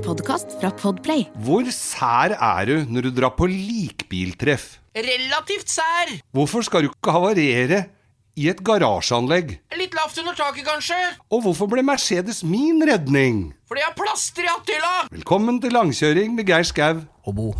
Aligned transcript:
en 0.00 0.06
podkast 0.06 0.56
fra 0.60 0.70
Podplay. 0.80 1.26
Hvor 1.44 1.66
sær 1.74 2.32
er 2.36 2.68
du 2.68 2.76
når 2.88 3.08
du 3.08 3.10
drar 3.20 3.34
på 3.36 3.48
likbiltreff? 3.50 4.78
Relativt 4.96 5.68
sær. 5.70 6.12
Hvorfor 6.32 6.64
skal 6.66 6.86
du 6.86 6.90
ikke 6.90 7.12
havarere 7.14 7.82
i 8.40 8.48
et 8.50 8.62
garasjeanlegg? 8.64 9.58
Litt 9.76 9.96
lavt 9.98 10.16
under 10.22 10.38
taket, 10.38 10.64
kanskje. 10.68 10.96
Og 11.30 11.44
hvorfor 11.44 11.68
ble 11.72 11.84
Mercedes 11.84 12.42
min 12.46 12.80
redning? 12.88 13.50
Fordi 13.68 13.84
jeg 13.84 13.90
har 13.90 13.98
plaster 13.98 14.46
i 14.46 14.50
hattehylla! 14.50 14.94
Velkommen 15.12 15.60
til 15.60 15.76
langkjøring 15.76 16.34
med 16.38 16.48
Geir 16.48 16.66
Skau. 16.66 17.04
Og 17.28 17.36
Bo. 17.36 17.50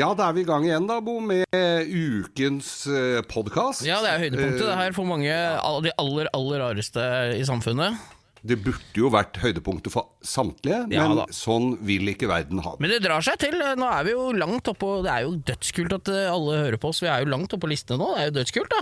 Ja, 0.00 0.14
da 0.16 0.30
er 0.30 0.36
vi 0.38 0.46
i 0.46 0.48
gang 0.48 0.64
igjen, 0.64 0.86
da, 0.88 0.96
Bo, 1.04 1.18
med 1.20 1.44
ukens 1.52 2.70
uh, 2.88 3.18
podkast. 3.28 3.82
Ja, 3.84 3.98
det 4.00 4.14
er 4.14 4.22
høydepunktet 4.22 4.62
det 4.64 4.76
her 4.78 4.94
for 4.96 5.08
mange 5.08 5.34
av 5.34 5.82
de 5.84 5.92
aller, 6.00 6.30
aller 6.36 6.62
rareste 6.62 7.02
i 7.36 7.42
samfunnet. 7.44 7.98
Det 8.40 8.56
burde 8.64 8.96
jo 8.96 9.10
vært 9.12 9.36
høydepunktet 9.42 9.92
for 9.92 10.14
samtlige, 10.24 10.86
Ja, 10.94 11.04
men 11.04 11.18
da. 11.18 11.26
sånn 11.34 11.74
vil 11.84 12.08
ikke 12.14 12.30
verden 12.30 12.62
ha 12.64 12.72
det. 12.72 12.80
Men 12.80 12.94
det 12.94 13.02
drar 13.04 13.20
seg 13.26 13.36
til. 13.42 13.58
Nå 13.60 13.90
er 13.92 14.06
vi 14.08 14.14
jo 14.14 14.30
langt 14.32 14.70
oppå 14.72 15.02
det 15.04 15.12
er 15.12 15.26
jo 15.26 15.34
dødskult 15.50 15.98
at 15.98 16.08
eh, 16.14 16.30
alle 16.32 16.62
hører 16.62 16.80
på 16.80 16.94
oss. 16.94 17.02
Vi 17.04 17.10
er 17.12 17.26
jo 17.26 17.28
langt 17.34 17.52
oppå 17.58 17.68
listene 17.68 18.00
nå. 18.00 18.14
Det 18.16 18.22
er 18.22 18.30
jo 18.30 18.36
dødskult, 18.38 18.72
da. 18.72 18.80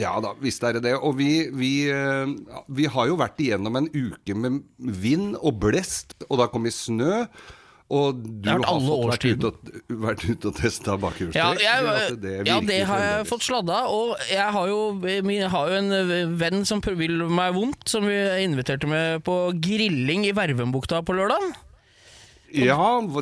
Ja 0.00 0.16
da, 0.22 0.34
visst 0.42 0.66
er 0.66 0.74
det 0.80 0.82
det. 0.88 0.96
Og 0.98 1.14
vi, 1.20 1.30
vi, 1.54 1.70
eh, 1.94 2.34
vi 2.74 2.90
har 2.90 3.06
jo 3.12 3.20
vært 3.22 3.38
igjennom 3.46 3.78
en 3.78 3.88
uke 3.94 4.34
med 4.34 4.64
vind 4.98 5.38
og 5.38 5.62
blest, 5.62 6.18
og 6.26 6.40
det 6.40 6.48
har 6.48 6.54
kommet 6.58 6.74
snø. 6.74 7.28
Og 7.90 8.20
du 8.22 8.46
har 8.46 8.62
fått 8.62 9.08
vært 9.10 9.24
ute 9.26 9.48
og, 9.50 9.70
vært 10.04 10.22
ute 10.28 10.50
og 10.52 10.58
testa 10.60 10.94
bakhjulstrekk. 11.02 11.62
Ja, 11.64 11.78
jeg, 11.82 12.18
det 12.22 12.34
ja, 12.46 12.58
det 12.62 12.78
har 12.86 13.02
jeg 13.02 13.24
fått 13.26 13.48
sladda. 13.48 13.80
Og 13.90 14.14
jeg 14.30 14.46
har 14.54 14.70
jo, 14.70 14.78
jeg 15.02 15.50
har 15.50 15.72
jo 15.72 15.80
en 15.80 16.36
venn 16.38 16.62
som 16.68 16.82
vil 16.86 17.24
meg 17.26 17.56
vondt, 17.56 17.88
som 17.90 18.06
vi 18.06 18.20
inviterte 18.44 18.90
med 18.90 19.24
på 19.26 19.40
grilling 19.58 20.28
i 20.28 20.36
Vervenbukta 20.36 21.02
på 21.02 21.18
lørdag. 21.18 21.50
Ja, 22.54 22.76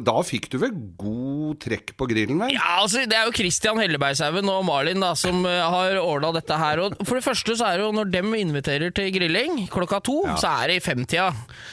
da 0.05 0.15
fikk 0.25 0.47
du 0.53 0.57
vel 0.63 0.73
god 1.01 1.59
trekk 1.65 1.93
på 2.01 2.07
grillen, 2.09 2.39
vel? 2.41 2.55
Ja, 2.55 2.79
altså 2.83 3.03
Det 3.09 3.17
er 3.17 3.27
jo 3.29 3.35
Christian 3.37 3.81
Hellebergshaugen 3.81 4.49
og 4.53 4.63
Malin 4.69 5.01
da 5.05 5.11
som 5.19 5.43
eh, 5.49 5.59
har 5.75 5.99
ordna 6.01 6.31
dette 6.39 6.57
her. 6.61 6.81
Og 6.87 6.97
for 7.05 7.19
det 7.19 7.25
første 7.27 7.57
så 7.61 7.67
er 7.69 7.79
det 7.81 7.87
jo 7.87 7.93
når 7.97 8.13
dem 8.15 8.33
inviterer 8.39 8.95
til 8.97 9.11
grilling 9.15 9.67
klokka 9.73 10.01
to, 10.09 10.21
så 10.41 10.55
er 10.63 10.73
det 10.73 10.79
i 10.81 10.85
femtida. 10.85 11.29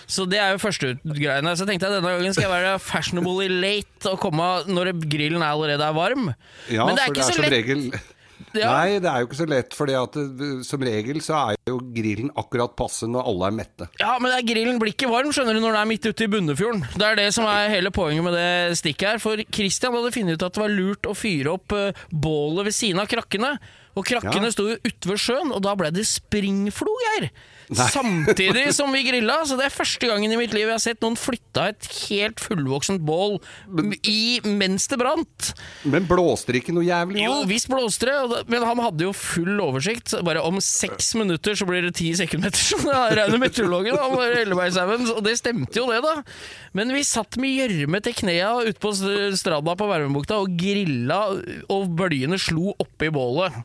Så 0.07 0.27
det 0.29 0.41
er 0.43 0.55
jo 0.55 0.63
førstegreiene. 0.65 1.55
Så 1.55 1.67
tenkte 1.69 1.87
jeg 1.87 1.99
denne 1.99 2.15
gangen 2.17 2.35
skal 2.35 2.47
jeg 2.49 2.55
være 2.55 2.75
fashionably 2.83 3.47
late 3.51 4.11
og 4.11 4.19
komme 4.23 4.49
når 4.67 4.91
grillen 5.07 5.45
allerede 5.45 5.85
er 5.87 5.95
varm. 5.95 6.33
Ja, 6.71 6.85
Men 6.89 6.99
det 6.99 7.05
er 7.05 7.07
for 7.07 7.15
ikke 7.15 7.21
det 7.21 7.29
er 7.29 7.39
så 7.39 7.47
lett. 7.47 7.55
regel 7.55 7.87
Ja. 8.65 8.71
Nei, 8.71 8.99
det 9.03 9.09
er 9.11 9.21
jo 9.23 9.27
ikke 9.29 9.37
så 9.41 9.47
lett, 9.49 9.73
for 9.77 9.91
som 10.65 10.83
regel 10.87 11.19
så 11.23 11.35
er 11.51 11.57
jo 11.69 11.79
grillen 11.95 12.31
akkurat 12.39 12.75
passe 12.79 13.07
når 13.09 13.27
alle 13.31 13.49
er 13.49 13.55
mette. 13.57 13.87
Ja, 13.99 14.15
men 14.21 14.31
er 14.35 14.45
grillen 14.47 14.79
blir 14.81 14.93
ikke 14.93 15.09
varm 15.11 15.31
skjønner 15.35 15.57
du, 15.57 15.61
når 15.63 15.75
den 15.75 15.81
er 15.81 15.89
midt 15.89 16.07
ute 16.07 16.27
i 16.27 16.31
Bunnefjorden. 16.31 16.85
Det 16.95 17.07
er 17.07 17.19
det 17.19 17.29
som 17.35 17.47
er 17.51 17.71
hele 17.73 17.91
poenget 17.95 18.23
med 18.25 18.37
det 18.37 18.77
stikket 18.79 19.09
her. 19.15 19.23
For 19.23 19.41
Christian 19.51 19.95
hadde 19.97 20.13
funnet 20.15 20.37
ut 20.39 20.45
at 20.47 20.55
det 20.55 20.63
var 20.63 20.73
lurt 20.73 21.09
å 21.11 21.15
fyre 21.17 21.55
opp 21.57 21.75
eh, 21.75 22.05
bålet 22.11 22.69
ved 22.69 22.77
siden 22.77 23.01
av 23.03 23.09
krakkene. 23.11 23.55
Og 23.95 24.07
krakkene 24.07 24.49
Ja. 24.49 24.55
sto 24.55 24.69
jo 24.71 24.79
ute 24.83 25.11
ved 25.11 25.21
sjøen, 25.21 25.53
og 25.55 25.61
da 25.63 25.75
ble 25.79 25.91
det 25.95 26.03
springflo, 26.07 26.91
Geir. 27.07 27.29
Samtidig 27.71 28.67
som 28.75 28.91
vi 28.93 29.03
grilla. 29.07 29.39
Så 29.47 29.57
det 29.59 29.67
er 29.69 29.73
første 29.73 30.09
gangen 30.09 30.31
i 30.31 30.37
mitt 30.39 30.53
liv 30.55 30.67
jeg 30.67 30.75
har 30.75 30.83
sett 30.83 31.01
noen 31.03 31.17
flytta 31.19 31.69
et 31.71 31.87
helt 32.09 32.41
fullvoksent 32.43 33.01
bål 33.05 33.39
i, 34.05 34.39
mens 34.45 34.87
det 34.91 34.99
brant. 35.01 35.51
Men 35.87 36.05
blåste 36.09 36.53
det 36.53 36.61
ikke 36.63 36.75
noe 36.75 36.85
jævlig? 36.85 37.23
Jo, 37.25 37.39
visst 37.49 37.69
blåste 37.71 38.09
det, 38.09 38.43
men 38.51 38.65
han 38.67 38.81
hadde 38.83 39.07
jo 39.07 39.13
full 39.15 39.59
oversikt. 39.63 40.13
Bare 40.25 40.43
om 40.45 40.59
seks 40.63 41.13
minutter 41.17 41.57
så 41.57 41.67
blir 41.69 41.87
det 41.87 41.95
ti 41.97 42.11
sekundmeter, 42.17 42.61
som 42.73 42.85
jeg 42.89 43.17
regner 43.19 43.41
meteorologen. 43.41 43.97
Han 44.01 44.15
var 44.17 44.37
Ellebergshaugen, 44.43 45.09
og 45.15 45.23
det 45.25 45.37
stemte 45.41 45.81
jo 45.81 45.87
det, 45.91 46.01
da. 46.05 46.19
Men 46.77 46.93
vi 46.95 47.05
satt 47.07 47.39
med 47.41 47.55
gjørme 47.55 48.01
til 48.05 48.17
knea 48.21 48.51
ute 48.67 48.79
på 48.81 48.93
stranda 48.95 49.75
på 49.79 49.89
Vervenbukta 49.89 50.39
og 50.43 50.55
grilla, 50.59 51.21
og 51.71 51.91
bølgene 51.97 52.39
slo 52.41 52.75
oppi 52.81 53.09
bålet. 53.13 53.55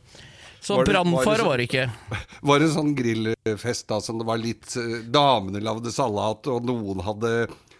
Så 0.61 0.77
brannfare 0.85 1.45
var 1.47 1.57
det 1.57 1.65
ikke. 1.69 1.87
Var 2.47 2.61
det 2.61 2.67
en 2.67 2.73
sånn 2.75 2.91
grillfest 2.97 3.87
da 3.89 3.97
som 4.03 4.19
det 4.21 4.27
var 4.29 4.37
litt 4.41 4.75
eh, 4.77 4.99
Damene 5.09 5.61
lagde 5.63 5.89
salat, 5.93 6.45
og 6.53 6.67
noen 6.69 7.01
hadde 7.05 7.31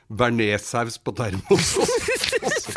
bearnéssaus 0.10 0.98
på 1.06 1.14
termos? 1.16 1.76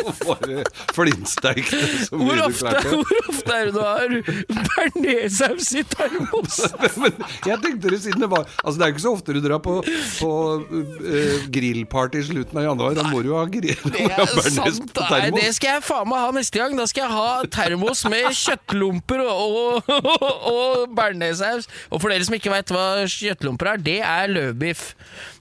og 0.04 0.14
så 0.18 0.36
mye 0.44 0.64
Hvor 0.94 2.34
du 2.38 2.42
ofte, 2.44 2.60
klarte. 2.60 2.94
hvor 2.94 3.30
ofte 3.32 3.56
er 3.58 3.64
det 3.64 3.74
du 3.74 3.80
har 3.82 4.14
bearnéssaus 4.68 5.70
i 5.78 5.84
termos? 5.94 6.58
Men 7.02 7.16
jeg 7.48 7.58
tenkte 7.64 7.92
det 7.94 8.00
siden 8.04 8.24
det 8.24 8.30
var 8.32 8.46
Altså 8.64 8.76
Det 8.78 8.84
er 8.86 8.92
jo 8.92 8.94
ikke 8.96 9.04
så 9.06 9.14
ofte 9.16 9.36
du 9.36 9.40
drar 9.44 9.62
på, 9.64 9.76
på 10.20 10.30
uh, 10.60 11.46
grillparty 11.54 12.20
i 12.22 12.26
slutten 12.30 12.60
av 12.60 12.66
januar. 12.68 12.96
Da 12.98 13.04
må 13.08 13.22
du 13.24 13.30
jo 13.32 13.38
ha 13.38 13.44
grill 13.50 13.76
Det 13.94 14.06
er 14.08 14.50
sant. 14.50 14.92
på 14.94 15.08
Nei, 15.10 15.30
det 15.34 15.50
skal 15.56 15.76
jeg 15.78 15.84
faen 15.86 16.08
meg 16.10 16.22
ha 16.24 16.30
neste 16.36 16.60
gang. 16.62 16.76
Da 16.78 16.86
skal 16.90 17.06
jeg 17.06 17.14
ha 17.14 17.28
termos 17.58 18.04
med 18.10 18.30
kjøttlomper 18.38 19.22
og, 19.24 19.90
og, 19.90 20.48
og 20.54 20.94
bearnéssaus. 20.96 21.68
Og 21.90 22.00
for 22.02 22.12
dere 22.12 22.26
som 22.26 22.36
ikke 22.38 22.52
veit 22.52 22.72
hva 22.74 22.86
kjøttlomper 23.10 23.74
er, 23.74 23.84
det 23.90 23.98
er 24.04 24.32
løvbiff. 24.34 24.90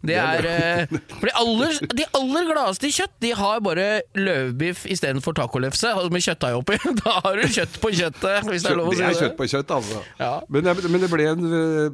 Det 0.04 0.18
er 0.20 0.48
eh, 0.50 0.96
For 1.14 1.30
de 1.30 1.34
aller, 1.40 1.78
de 1.96 2.06
aller 2.20 2.48
gladeste 2.50 2.90
i 2.90 2.94
kjøtt, 2.94 3.14
de 3.24 3.32
har 3.40 3.62
bare 3.64 3.88
løvbiff 4.18 4.84
istedenfor 4.92 5.36
tacolefse 5.38 5.94
med 6.12 6.26
kjøttdeig 6.26 6.60
oppi. 6.60 6.80
Da 7.04 7.18
har 7.24 7.40
du 7.40 7.48
kjøtt 7.48 7.80
på 7.82 7.92
kjøttet, 7.96 8.50
hvis 8.50 8.66
det 8.66 8.72
er 8.74 8.80
lov 8.80 8.92
å 8.92 8.94
Det 8.94 9.00
si 9.00 9.06
er 9.08 9.20
kjøtt 9.26 9.38
på 9.40 9.48
kjøtt, 9.50 9.72
altså. 9.76 10.02
Ja. 10.20 10.34
Men, 10.52 10.68
det, 10.68 10.92
men 10.92 11.04
det, 11.04 11.10
ble 11.12 11.28
en, 11.32 11.48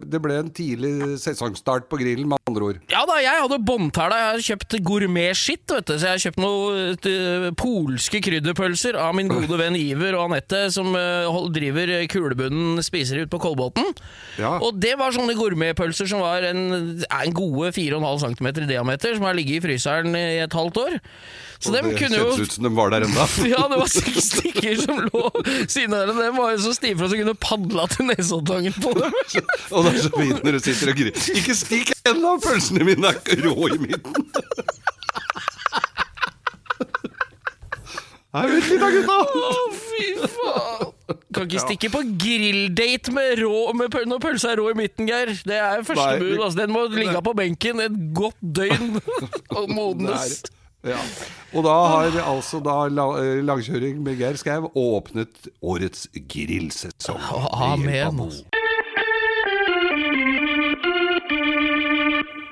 det 0.04 0.22
ble 0.22 0.40
en 0.42 0.50
tidlig 0.54 0.94
sesongstart 1.22 1.88
på 1.90 2.00
grillen, 2.02 2.28
med 2.30 2.42
andre 2.50 2.68
ord. 2.72 2.82
Ja 2.92 3.06
da, 3.10 3.20
jeg 3.24 3.44
hadde 3.46 3.60
båndtæla. 3.66 4.20
Jeg 4.20 4.30
har 4.30 4.46
kjøpt 4.50 4.78
gourmet-skitt, 4.86 5.66
vet 5.72 5.88
du. 5.90 5.96
Så 5.96 6.10
jeg 6.10 6.18
har 6.18 6.24
kjøpt 6.26 6.42
noen 6.44 7.10
eh, 7.14 7.48
polske 7.60 8.22
krydderpølser 8.26 8.98
av 9.00 9.16
min 9.18 9.30
gode 9.32 9.60
venn 9.62 9.78
Iver 9.80 10.18
og 10.18 10.28
Anette, 10.30 10.66
som 10.74 10.92
eh, 10.98 11.40
driver 11.56 11.94
Kulebunnen 12.12 12.82
spiser 12.86 13.24
ut 13.24 13.32
på 13.32 13.42
Kolbotn. 13.42 13.94
Ja. 14.42 14.56
Og 14.66 14.78
det 14.82 14.96
var 15.00 15.16
sånne 15.16 15.38
gourmetpølser 15.38 16.10
som 16.10 16.24
var 16.24 16.46
en, 16.50 16.66
en 17.06 17.36
gode 17.38 17.72
4,5 18.00 18.38
cm 18.38 18.48
i 18.64 18.68
diameter, 18.70 19.16
som 19.16 19.24
har 19.28 19.38
ligget 19.38 19.60
i 19.60 19.62
fryseren 19.68 20.16
i 20.16 20.40
et 20.44 20.54
halvt 20.54 20.78
år. 20.78 21.00
Så 21.60 21.74
dem 21.74 21.90
det 21.90 22.00
kjentes 22.00 22.40
ut 22.40 22.54
som 22.56 22.64
de 22.64 22.72
var 22.76 22.94
der 22.94 23.04
ennå. 23.04 23.26
ja, 23.52 23.68
det 23.72 23.80
var 23.82 23.90
seks 23.92 24.30
stykker 24.32 24.76
som 24.80 25.02
lå 25.10 25.24
siden 25.68 25.96
av 25.98 26.08
dem. 26.14 26.38
Var 26.38 26.54
jo 26.56 26.60
så 26.70 26.74
stive 26.78 27.04
at 27.06 27.12
du 27.12 27.18
kunne 27.20 27.36
padla 27.36 27.88
til 27.92 28.08
Nesoddangen 28.08 28.76
på 28.80 28.94
dem. 28.96 29.12
Og 29.76 29.80
det 29.86 29.92
er 29.92 30.00
så 30.06 30.14
fint 30.16 30.40
når 30.46 30.52
du 30.56 30.62
sitter 30.64 30.94
og 30.94 31.02
griller. 31.02 31.16
Ikke 31.42 31.56
stikk 31.60 31.92
ennå, 32.08 32.32
pølsene 32.46 32.88
mine 32.88 33.12
er 33.12 33.44
rå 33.44 33.56
i 33.74 33.78
midten. 33.84 34.24
Nei, 38.30 38.46
vent 38.46 38.68
litt 38.70 38.82
da, 38.84 38.90
gutta. 38.94 39.18
Å, 39.26 39.52
fy 39.74 40.06
faen! 40.38 40.99
Kan 41.34 41.48
ikke 41.48 41.64
stikke 41.64 41.90
på 41.94 42.04
grilldate 42.22 43.14
med 43.16 43.42
rå 43.42 43.74
med 43.78 43.92
pøl 43.94 44.08
når 44.10 44.22
pølsa 44.24 44.54
er 44.54 44.62
rå 44.62 44.70
i 44.74 44.78
midten, 44.78 45.10
Geir. 45.10 45.34
Det 45.48 45.58
er 45.58 45.84
første 45.88 46.06
Nei, 46.06 46.22
bud. 46.22 46.38
Altså. 46.44 46.58
Den 46.62 46.74
må 46.76 46.86
ligge 46.94 47.22
på 47.26 47.34
benken 47.38 47.84
et 47.86 48.00
godt 48.18 48.40
døgn 48.42 49.00
og 49.58 49.70
modnes. 49.74 50.40
Ja. 50.88 51.00
Og 51.52 51.66
da 51.66 51.74
har 51.92 52.22
altså 52.24 52.62
da 52.64 52.86
eh, 53.20 53.42
Langkjøring 53.44 54.00
med 54.06 54.16
Geir 54.22 54.38
Skau 54.40 54.70
åpnet 54.80 55.50
årets 55.60 56.08
grillsesong. 56.16 57.20
Amen. 57.52 57.90
Hjelp 57.90 58.08
av 58.08 58.16
Bo. 58.22 58.30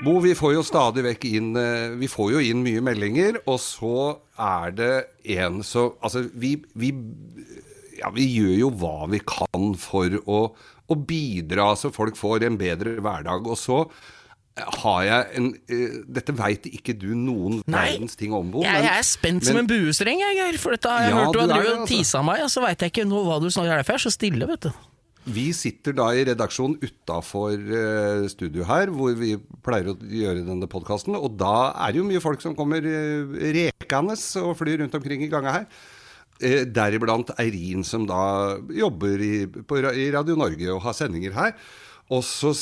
Bo, 0.07 0.19
vi 0.23 0.33
får 0.37 0.53
jo 0.57 0.63
stadig 0.63 1.03
vekk 1.03 1.25
inn 1.27 1.47
eh, 1.59 1.95
Vi 1.99 2.07
får 2.11 2.35
jo 2.35 2.41
inn 2.51 2.61
mye 2.63 2.83
meldinger, 2.85 3.39
og 3.49 3.57
så 3.63 3.95
er 4.39 4.75
det 4.77 4.93
en 5.37 5.63
som 5.65 5.95
Altså, 6.05 6.27
vi, 6.37 6.57
vi 6.77 6.91
Ja, 7.99 8.11
vi 8.13 8.27
gjør 8.29 8.53
jo 8.65 8.69
hva 8.81 9.07
vi 9.11 9.21
kan 9.25 9.71
for 9.81 10.19
å, 10.25 10.41
å 10.88 10.99
bidra 11.09 11.71
så 11.79 11.91
folk 11.94 12.19
får 12.19 12.45
en 12.47 12.59
bedre 12.59 12.97
hverdag. 13.03 13.47
Og 13.49 13.57
så 13.59 13.83
har 14.57 15.01
jeg 15.05 15.25
en 15.38 15.47
uh, 15.53 15.97
Dette 16.17 16.33
veit 16.38 16.65
ikke 16.71 16.95
du 16.97 17.11
noen 17.13 17.59
Nei. 17.69 17.83
verdens 17.94 18.17
ting 18.17 18.33
om, 18.33 18.49
Bo. 18.53 18.63
Jeg, 18.65 18.83
jeg 18.88 18.94
er 19.03 19.05
spent 19.05 19.45
som 19.45 19.59
en 19.61 19.69
buestreng, 19.69 20.21
jeg, 20.23 20.38
Geir. 20.39 20.59
For 20.61 20.73
dette 20.73 20.91
har 20.91 21.05
jeg 21.05 21.13
Ja, 21.13 21.23
hørt 21.23 21.35
du 21.35 21.41
har 21.44 21.51
drevet 21.51 21.73
og 21.73 21.81
altså. 21.83 21.89
tisa 21.94 22.23
meg, 22.25 22.44
og 22.45 22.53
så 22.53 22.63
veit 22.65 22.85
jeg 22.85 22.94
ikke 22.95 23.07
nå 23.09 23.23
hva 23.27 23.41
du 23.44 23.49
snakker 23.51 23.73
om. 23.75 23.81
Jeg 23.83 23.97
er 23.97 24.05
så 24.07 24.13
stille, 24.13 24.49
vet 24.49 24.69
du. 24.69 24.71
Vi 25.27 25.49
sitter 25.51 25.91
da 25.91 26.05
i 26.15 26.23
redaksjonen 26.29 26.77
utafor 26.79 27.57
uh, 27.59 28.27
studio 28.31 28.63
her, 28.69 28.94
hvor 28.95 29.11
vi 29.19 29.33
pleier 29.65 29.91
å 29.91 29.97
gjøre 29.99 30.45
denne 30.47 30.69
podkasten. 30.71 31.17
Og 31.19 31.35
da 31.39 31.73
er 31.83 31.94
det 31.94 31.99
jo 32.01 32.07
mye 32.07 32.23
folk 32.23 32.41
som 32.44 32.55
kommer 32.55 32.85
uh, 32.88 33.38
rekende 33.57 34.15
og 34.41 34.55
flyr 34.57 34.85
rundt 34.85 34.95
omkring 34.95 35.25
i 35.25 35.29
ganga 35.31 35.59
her. 35.59 35.67
Eh, 36.37 36.65
Deriblant 36.69 37.31
Eirin, 37.41 37.83
som 37.87 38.05
da 38.09 38.57
jobber 38.69 39.21
i, 39.23 39.33
på, 39.47 39.79
i 39.81 40.09
Radio 40.13 40.37
Norge 40.37 40.69
og 40.73 40.83
har 40.85 40.97
sendinger 40.97 41.33
her. 41.37 41.53
Og 42.13 42.21
så 42.23 42.53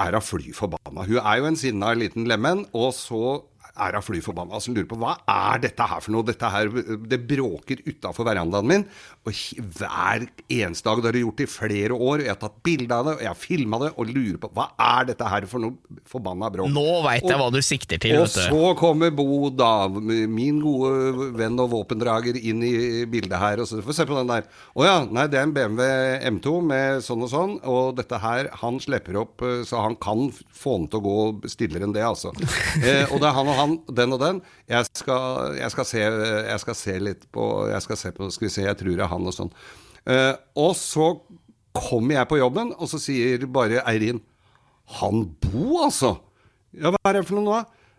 er 0.00 0.16
hun 0.16 0.24
fly 0.24 0.52
forbanna. 0.56 1.04
Hun 1.06 1.20
er 1.20 1.38
jo 1.38 1.48
en 1.50 1.58
sinna 1.58 1.92
liten 1.94 2.26
lemen, 2.26 2.64
og 2.74 2.90
så 2.96 3.42
er 3.80 3.98
hun 3.98 4.02
fly 4.06 4.20
forbanna. 4.24 4.54
Altså 4.58 4.72
lurer 4.74 4.88
på 4.90 4.98
hva 5.00 5.14
er 5.28 5.62
dette 5.64 5.86
her 5.90 6.00
for 6.04 6.14
noe? 6.14 6.26
Dette 6.28 6.50
her, 6.52 6.68
det 7.08 7.20
bråker 7.30 7.82
utafor 7.86 8.26
verandaen 8.28 8.66
min. 8.68 8.84
Og 9.28 9.32
hver 9.78 10.26
eneste 10.48 10.88
dag, 10.88 11.02
det 11.02 11.10
har 11.10 11.18
jeg 11.18 11.26
gjort 11.26 11.42
i 11.44 11.48
flere 11.52 11.96
år, 11.98 12.22
og 12.22 12.24
jeg 12.26 12.32
har 12.32 12.40
tatt 12.42 12.58
bilde 12.66 12.94
av 12.96 13.06
det, 13.08 13.14
og 13.18 13.24
jeg 13.24 13.30
har 13.32 13.38
filma 13.38 13.80
det, 13.84 13.90
og 13.98 14.12
lurer 14.14 14.38
på 14.42 14.50
hva 14.56 14.68
er 14.88 15.08
dette 15.12 15.28
her 15.32 15.46
for 15.50 15.62
noe 15.64 16.00
forbanna 16.08 16.50
bråk? 16.54 16.70
Nå 16.72 16.86
veit 17.06 17.22
jeg 17.26 17.34
Og- 17.36 17.40
hva 17.42 17.50
du 17.54 17.60
sikter 17.62 17.98
til. 18.00 18.16
og 18.18 18.26
Vet 18.28 18.34
du. 18.34 18.56
så 18.56 18.74
kommer 18.78 19.10
Bo, 19.18 19.50
da, 19.50 19.88
min 19.88 20.60
gode 20.62 21.32
venn 21.36 21.58
og 21.60 21.70
våpendrager, 21.72 22.36
inn 22.38 22.62
i 22.62 23.04
bildet 23.10 23.38
her. 23.38 23.60
Og 23.60 23.66
så 23.68 23.80
får 23.82 23.86
vi 23.92 23.96
se 23.98 24.06
på 24.06 24.16
den 24.18 24.26
der. 24.30 24.44
Å 24.76 24.84
ja, 24.84 24.96
nei, 25.10 25.26
det 25.26 25.38
er 25.40 25.42
en 25.48 25.52
BMW 25.56 25.82
M2 26.30 26.54
med 26.64 27.02
sånn 27.04 27.22
og 27.26 27.30
sånn. 27.32 27.54
Og 27.68 27.96
dette 27.98 28.18
her, 28.22 28.48
han 28.62 28.78
slipper 28.80 29.16
opp, 29.20 29.42
eh, 29.42 29.62
så 29.68 29.82
han 29.82 29.96
kan 29.96 30.30
få 30.54 30.78
den 30.78 30.88
til 30.88 31.00
å 31.00 31.04
gå 31.08 31.48
stillere 31.50 31.84
enn 31.88 31.92
det, 31.96 32.02
altså. 32.04 32.32
eh, 32.82 33.04
og 33.12 33.20
det 33.20 33.28
er 33.28 33.36
han 33.36 33.48
og 33.48 33.58
han, 33.58 33.67
den 33.94 34.14
og 34.16 34.22
den. 34.22 34.40
Jeg 34.70 34.88
skal, 34.90 35.56
jeg 35.58 35.74
skal, 35.74 35.88
se, 35.88 36.02
jeg 36.02 36.62
skal 36.64 36.78
se 36.78 36.96
litt 37.02 37.26
på 37.34 37.44
Jeg 37.70 37.84
skal 37.84 38.00
se 38.00 38.12
på, 38.16 38.30
skal 38.34 38.48
vi 38.48 38.54
se, 38.54 38.64
jeg 38.66 38.80
tror 38.80 38.94
det 38.94 39.04
er 39.06 39.12
han 39.12 39.28
og 39.28 39.36
sånn. 39.36 39.52
Uh, 40.08 40.34
og 40.56 40.72
så 40.78 41.12
kommer 41.76 42.18
jeg 42.18 42.30
på 42.30 42.38
jobben, 42.40 42.72
og 42.78 42.90
så 42.90 43.00
sier 43.02 43.44
bare 43.52 43.82
Eirin 43.86 44.22
Han 44.98 45.26
Bo, 45.42 45.82
altså? 45.84 46.16
Ja, 46.76 46.92
hva 46.94 47.02
er 47.10 47.20
det 47.20 47.28
for 47.28 47.38
noe 47.38 47.46
nå? 47.48 47.58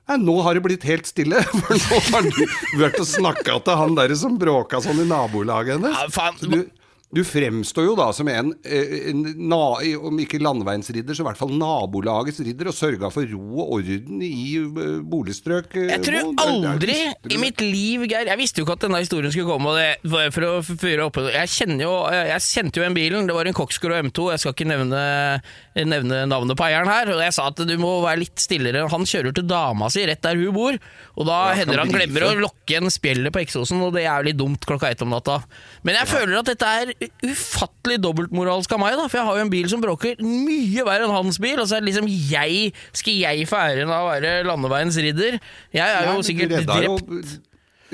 Nei, 0.10 0.18
nå 0.26 0.40
har 0.42 0.58
det 0.58 0.64
blitt 0.66 0.86
helt 0.90 1.06
stille, 1.06 1.42
for 1.62 1.78
nå 1.78 2.00
har 2.08 2.26
du 2.26 2.80
vært 2.82 2.98
og 2.98 3.06
snakka 3.06 3.60
til 3.66 3.78
han 3.78 3.98
der 3.98 4.14
som 4.18 4.40
bråka 4.42 4.82
sånn 4.82 5.04
i 5.04 5.08
nabolaget 5.10 5.78
hennes. 5.78 5.94
Ja, 5.94 6.08
faen. 6.10 6.40
Du, 6.42 6.64
du 7.12 7.24
fremstår 7.26 7.88
jo 7.88 7.96
da 7.98 8.12
som 8.14 8.28
en, 8.30 8.52
eh, 8.64 9.10
en 9.10 9.24
na, 9.50 9.58
om 9.98 10.20
ikke 10.22 10.38
landeveinsridder, 10.46 11.16
så 11.18 11.24
i 11.24 11.28
hvert 11.30 11.40
fall 11.40 11.54
nabolagets 11.58 12.38
ridder, 12.46 12.70
og 12.70 12.76
sørga 12.78 13.10
for 13.12 13.26
ro 13.32 13.64
og 13.64 13.72
orden 13.80 14.22
i 14.22 14.58
eh, 14.60 15.00
boligstrøk. 15.10 15.74
eh, 15.76 15.88
Jeg 15.96 16.04
tror 16.06 16.34
aldri 16.46 16.94
Det 16.94 17.16
det 17.24 17.34
i 17.34 17.40
mitt 17.42 17.62
liv, 17.66 18.06
Geir 18.12 18.30
Jeg 18.30 18.38
visste 18.38 18.62
jo 18.62 18.66
ikke 18.68 18.78
at 18.78 18.86
denne 18.86 19.02
historien 19.02 19.32
skulle 19.34 19.50
komme. 19.50 19.74
Og 19.74 19.80
det, 19.80 20.30
for- 20.36 20.50
å 20.50 20.62
fyre 20.62 21.06
opp 21.08 21.18
Jeg 21.34 21.50
jo 21.88 21.94
Jeg 22.12 22.42
kjente 22.46 22.78
jo 22.78 22.84
igjen 22.86 22.94
bilen. 23.00 23.26
Det 23.28 23.34
var 23.36 23.46
en 23.50 23.54
Coxcrow 23.58 23.98
M2. 24.04 24.30
Jeg 24.32 24.40
skal 24.40 24.54
ikke 24.54 24.70
nevne, 24.70 25.42
nevne 25.88 26.24
navnet 26.30 26.58
på 26.60 26.66
eieren 26.66 26.90
her. 26.90 27.12
Og 27.14 27.22
jeg 27.24 27.34
sa 27.36 27.48
at 27.52 27.62
du 27.68 27.74
må 27.82 27.92
være 28.04 28.22
litt 28.26 28.40
stillere. 28.44 28.86
Han 28.92 29.06
kjører 29.08 29.36
til 29.38 29.48
dama 29.50 29.90
si 29.94 30.04
rett 30.10 30.22
der 30.26 30.36
hun 30.40 30.54
bor, 30.56 30.78
og 31.16 31.28
da 31.30 31.40
Ja, 31.50 31.56
hender 31.62 31.80
han 31.84 31.92
glemmer 31.94 32.26
å 32.28 32.34
lokke 32.40 32.78
en 32.80 32.92
spjeldet 32.92 33.34
på 33.36 33.42
eksosen, 33.44 33.82
og 33.86 33.94
det 33.96 34.04
er 34.06 34.20
jo 34.20 34.28
litt 34.30 34.40
dumt 34.40 34.66
klokka 34.66 34.92
ett 34.92 35.02
om 35.06 35.10
natta. 35.14 35.40
Men 35.84 35.96
jeg 36.00 36.08
føler 36.12 36.40
at 36.40 36.50
dette 36.52 36.66
er 36.84 36.94
ufattelig 37.26 38.00
dobbeltmoralsk 38.04 38.72
av 38.76 38.82
meg, 38.84 38.98
da. 39.00 39.08
For 39.10 39.20
jeg 39.22 39.28
har 39.30 39.40
jo 39.40 39.46
en 39.48 39.54
bil 39.54 39.70
som 39.72 39.84
bråker 39.84 40.20
mye 40.24 40.86
verre 40.88 41.08
enn 41.08 41.16
hans 41.16 41.40
bil. 41.42 41.60
Og 41.60 41.68
så 41.70 41.78
er 41.78 41.84
det 41.86 41.92
liksom 41.94 42.10
jeg 42.10 42.74
Skal 42.94 43.20
jeg 43.22 43.48
få 43.50 43.60
æren 43.60 43.92
av 43.92 44.08
å 44.08 44.12
være 44.14 44.44
landeveiens 44.48 44.98
ridder? 45.02 45.40
Jeg 45.76 45.86
er 46.00 46.10
jo 46.14 46.26
sikkert 46.26 46.58
drept. 46.66 46.84
jo- 46.86 47.46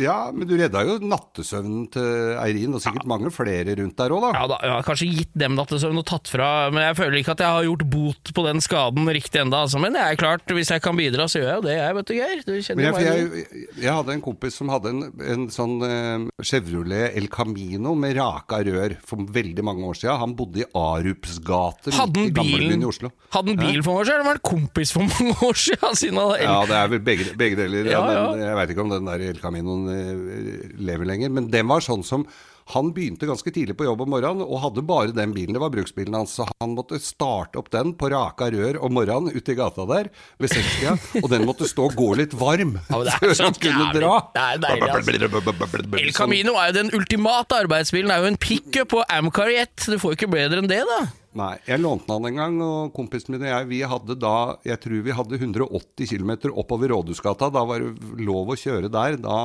Ja, 0.02 0.32
men 0.36 0.48
du 0.50 0.56
redda 0.60 0.82
jo 0.88 0.98
nattesøvnen 1.04 1.86
til 1.94 2.36
Eirin, 2.42 2.74
og 2.76 2.82
sikkert 2.84 3.08
mange 3.10 3.32
flere 3.34 3.76
rundt 3.80 3.96
der 4.00 4.14
òg, 4.16 4.24
da. 4.26 4.32
Ja 4.36 4.48
da, 4.52 4.58
jeg 4.66 4.74
har 4.76 4.86
kanskje 4.88 5.08
gitt 5.12 5.34
dem 5.46 5.56
nattesøvn 5.58 6.02
og 6.02 6.06
tatt 6.10 6.30
fra 6.32 6.50
Men 6.74 6.84
jeg 6.84 6.98
føler 7.00 7.20
ikke 7.22 7.36
at 7.36 7.44
jeg 7.46 7.54
har 7.58 7.68
gjort 7.68 7.86
bot 7.94 8.32
på 8.36 8.46
den 8.48 8.62
skaden 8.64 9.10
riktig 9.16 9.42
enda 9.44 9.64
altså. 9.66 9.80
Men 9.82 9.96
det 9.96 10.04
er 10.04 10.20
klart, 10.20 10.44
hvis 10.56 10.72
jeg 10.74 10.84
kan 10.84 10.98
bidra, 11.00 11.28
så 11.32 11.42
gjør 11.42 11.50
jeg 11.52 11.60
jo 11.62 11.66
det, 11.68 11.76
jeg, 11.80 11.96
vet 12.00 12.10
du, 12.10 12.14
Geir. 12.16 12.44
Du 12.46 12.54
kjenner 12.60 12.88
jo 12.88 12.94
meg. 12.96 13.06
jeg, 13.06 13.68
jeg 13.86 13.98
hadde 14.00 14.16
en 14.18 14.26
kompis 14.26 14.60
som 14.60 14.72
hadde 14.74 14.92
en, 14.94 15.02
en 15.36 15.48
sånn 15.54 15.76
eh, 15.88 16.28
Chevrolet 16.46 17.16
El 17.20 17.30
Camino 17.34 17.96
med 18.00 18.16
raka 18.20 18.62
rør 18.68 18.98
for 19.08 19.24
veldig 19.36 19.66
mange 19.66 19.88
år 19.88 20.00
siden. 20.02 20.20
Han 20.26 20.36
bodde 20.38 20.64
i 20.64 20.68
Arupsgate 20.76 21.94
i 21.94 22.30
gamlebyen 22.36 22.84
i 22.84 22.90
Oslo. 22.90 23.12
Hadde 23.36 23.54
han 23.56 23.62
bil 23.62 23.82
for 23.84 23.92
mange 23.94 24.04
år 24.04 24.10
siden, 24.10 24.20
eller 24.20 24.30
var 24.30 24.40
han 24.40 24.46
kompis 24.52 24.94
for 24.96 25.08
mange 25.14 25.36
år 25.50 25.62
siden? 25.66 26.00
Siden 26.00 26.22
Ja, 26.42 26.60
det 26.68 26.78
er 26.80 26.92
vel 26.92 27.04
begge, 27.06 27.32
begge 27.40 27.60
deler. 27.64 27.92
Ja, 27.92 28.04
Ja, 28.06 28.26
den, 28.32 28.44
jeg 28.46 28.58
veit 28.60 28.74
ikke 28.74 28.84
om 28.86 28.92
den 28.94 29.08
der 29.10 29.24
El 29.30 29.40
Caminoen 29.42 29.85
eh, 29.92 30.76
lever 30.82 31.06
lenger. 31.10 31.32
Men 31.36 31.50
den 31.54 31.68
var 31.72 31.84
sånn 31.86 32.04
som 32.06 32.26
han 32.74 32.88
begynte 32.96 33.28
ganske 33.30 33.52
tidlig 33.54 33.76
på 33.78 33.86
jobb 33.86 34.00
om 34.02 34.10
morgenen 34.10 34.42
og 34.42 34.58
hadde 34.64 34.82
bare 34.90 35.14
den 35.14 35.36
bilen. 35.36 35.54
Det 35.54 35.62
var 35.62 35.70
bruksbilen 35.70 36.16
hans. 36.18 36.32
Så 36.40 36.48
han 36.50 36.72
måtte 36.74 36.98
starte 36.98 37.60
opp 37.62 37.68
den 37.70 37.92
på 37.94 38.10
raka 38.10 38.48
rør 38.50 38.80
om 38.82 38.96
morgenen 38.98 39.36
ute 39.36 39.54
i 39.54 39.58
gata 39.60 39.86
der 39.86 40.10
ved 40.42 40.50
sekstida. 40.50 40.96
og 41.22 41.30
den 41.30 41.46
måtte 41.46 41.70
stå 41.70 41.86
og 41.92 41.98
gå 42.00 42.08
litt 42.18 42.34
varm 42.34 42.74
Ja, 42.90 43.04
før 43.22 43.36
han 43.44 43.60
kunne 43.60 43.86
jævlig. 43.86 44.02
dra. 44.02 44.16
Det 44.34 44.46
er 44.48 44.64
deilig, 44.66 44.90
altså. 44.96 46.00
El 46.02 46.16
Camino 46.18 46.56
er 46.58 46.72
jo 46.72 46.78
den 46.80 46.90
ultimate 46.98 47.62
arbeidsbilen. 47.68 48.10
Det 48.10 48.18
er 48.18 48.26
jo 48.26 48.34
en 48.34 48.42
pickup 48.48 48.98
og 48.98 49.06
Amcar 49.14 49.54
i. 49.54 49.62
Du 49.86 50.00
får 50.02 50.18
ikke 50.18 50.32
bedre 50.34 50.64
enn 50.64 50.72
det, 50.72 50.82
da. 50.90 51.04
Nei, 51.36 51.54
jeg 51.68 51.82
lånte 51.84 52.08
den 52.16 52.30
en 52.30 52.38
gang, 52.40 52.54
og 52.64 52.94
kompisen 52.96 53.34
min 53.36 53.42
og 53.44 53.50
jeg 53.50 53.66
vi 53.68 53.80
hadde 53.84 54.16
da 54.22 54.34
Jeg 54.64 54.80
tror 54.86 55.02
vi 55.04 55.12
hadde 55.18 55.36
180 55.42 56.08
km 56.14 56.32
oppover 56.56 56.94
Rådhusgata. 56.94 57.50
Da 57.52 57.64
var 57.68 57.84
det 57.84 58.22
lov 58.24 58.54
å 58.54 58.56
kjøre 58.60 58.88
der. 58.94 59.18
Da, 59.20 59.38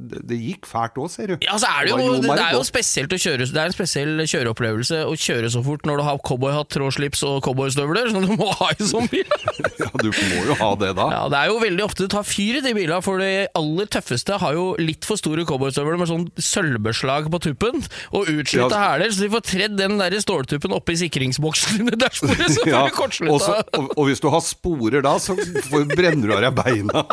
det, 0.00 0.22
det 0.30 0.38
gikk 0.40 0.64
fælt 0.70 0.96
òg, 1.02 1.10
ser 1.12 1.34
du. 1.34 1.36
Ja, 1.44 1.52
altså 1.58 1.68
er 1.68 1.84
det, 1.84 1.92
jo, 1.92 2.14
det 2.24 2.30
mer 2.32 2.42
er 2.46 2.56
jo 2.56 2.62
spesielt 2.64 3.12
å 3.12 3.18
kjøre 3.20 3.44
Det 3.50 3.60
er 3.60 3.68
en 3.68 3.76
spesiell 3.76 4.24
kjøreopplevelse 4.24 5.02
å 5.04 5.12
kjøre 5.20 5.50
så 5.52 5.62
fort 5.66 5.84
når 5.88 6.00
du 6.00 6.04
har 6.08 6.22
cowboyhatt, 6.24 6.70
trådslips 6.74 7.24
og 7.28 7.38
cowboystøvler, 7.44 8.08
som 8.14 8.24
du 8.24 8.32
må 8.40 8.48
ha 8.62 8.70
i 8.72 8.88
sånn 8.88 9.10
bil. 9.12 9.28
Ja, 9.84 9.88
du 10.00 10.08
må 10.14 10.40
jo 10.48 10.54
ha 10.60 10.68
det 10.80 10.92
da. 10.96 11.04
Ja, 11.12 11.22
Det 11.32 11.38
er 11.42 11.48
jo 11.50 11.56
veldig 11.60 11.82
ofte 11.84 12.04
det 12.06 12.12
tar 12.14 12.24
fyr 12.26 12.60
i 12.60 12.62
de 12.64 12.72
bilene, 12.76 13.00
for 13.04 13.20
de 13.20 13.30
aller 13.58 13.88
tøffeste 13.90 14.36
har 14.40 14.54
jo 14.56 14.64
litt 14.80 15.04
for 15.06 15.18
store 15.20 15.44
cowboystøvler 15.48 15.98
med 16.00 16.08
sånn 16.10 16.26
sølvbeslag 16.40 17.28
på 17.32 17.40
tuppen 17.42 17.82
og 18.14 18.30
utslitte 18.30 18.70
Ja. 18.70 18.94
hæler, 18.94 19.12
så 19.12 19.24
de 19.26 19.30
får 19.34 19.44
tredd 19.50 19.76
den 19.78 19.98
der 20.00 20.14
ståltuppen 20.22 20.74
oppi 20.76 20.96
sikringsboksen 21.34 21.80
under 21.80 21.96
dashbordet, 21.96 22.50
så 22.54 22.68
Ja, 22.68 22.84
du 22.86 22.94
kortslutta. 22.94 23.56
og, 23.72 23.78
og, 23.78 23.90
og 23.98 24.06
hvis 24.08 24.20
du 24.22 24.28
har 24.30 24.40
sporer 24.44 25.02
da, 25.04 25.16
så 25.18 25.36
får, 25.36 25.86
brenner 25.94 26.28
du 26.28 26.34
av 26.34 26.42
deg 26.46 26.54
beina. 26.58 27.04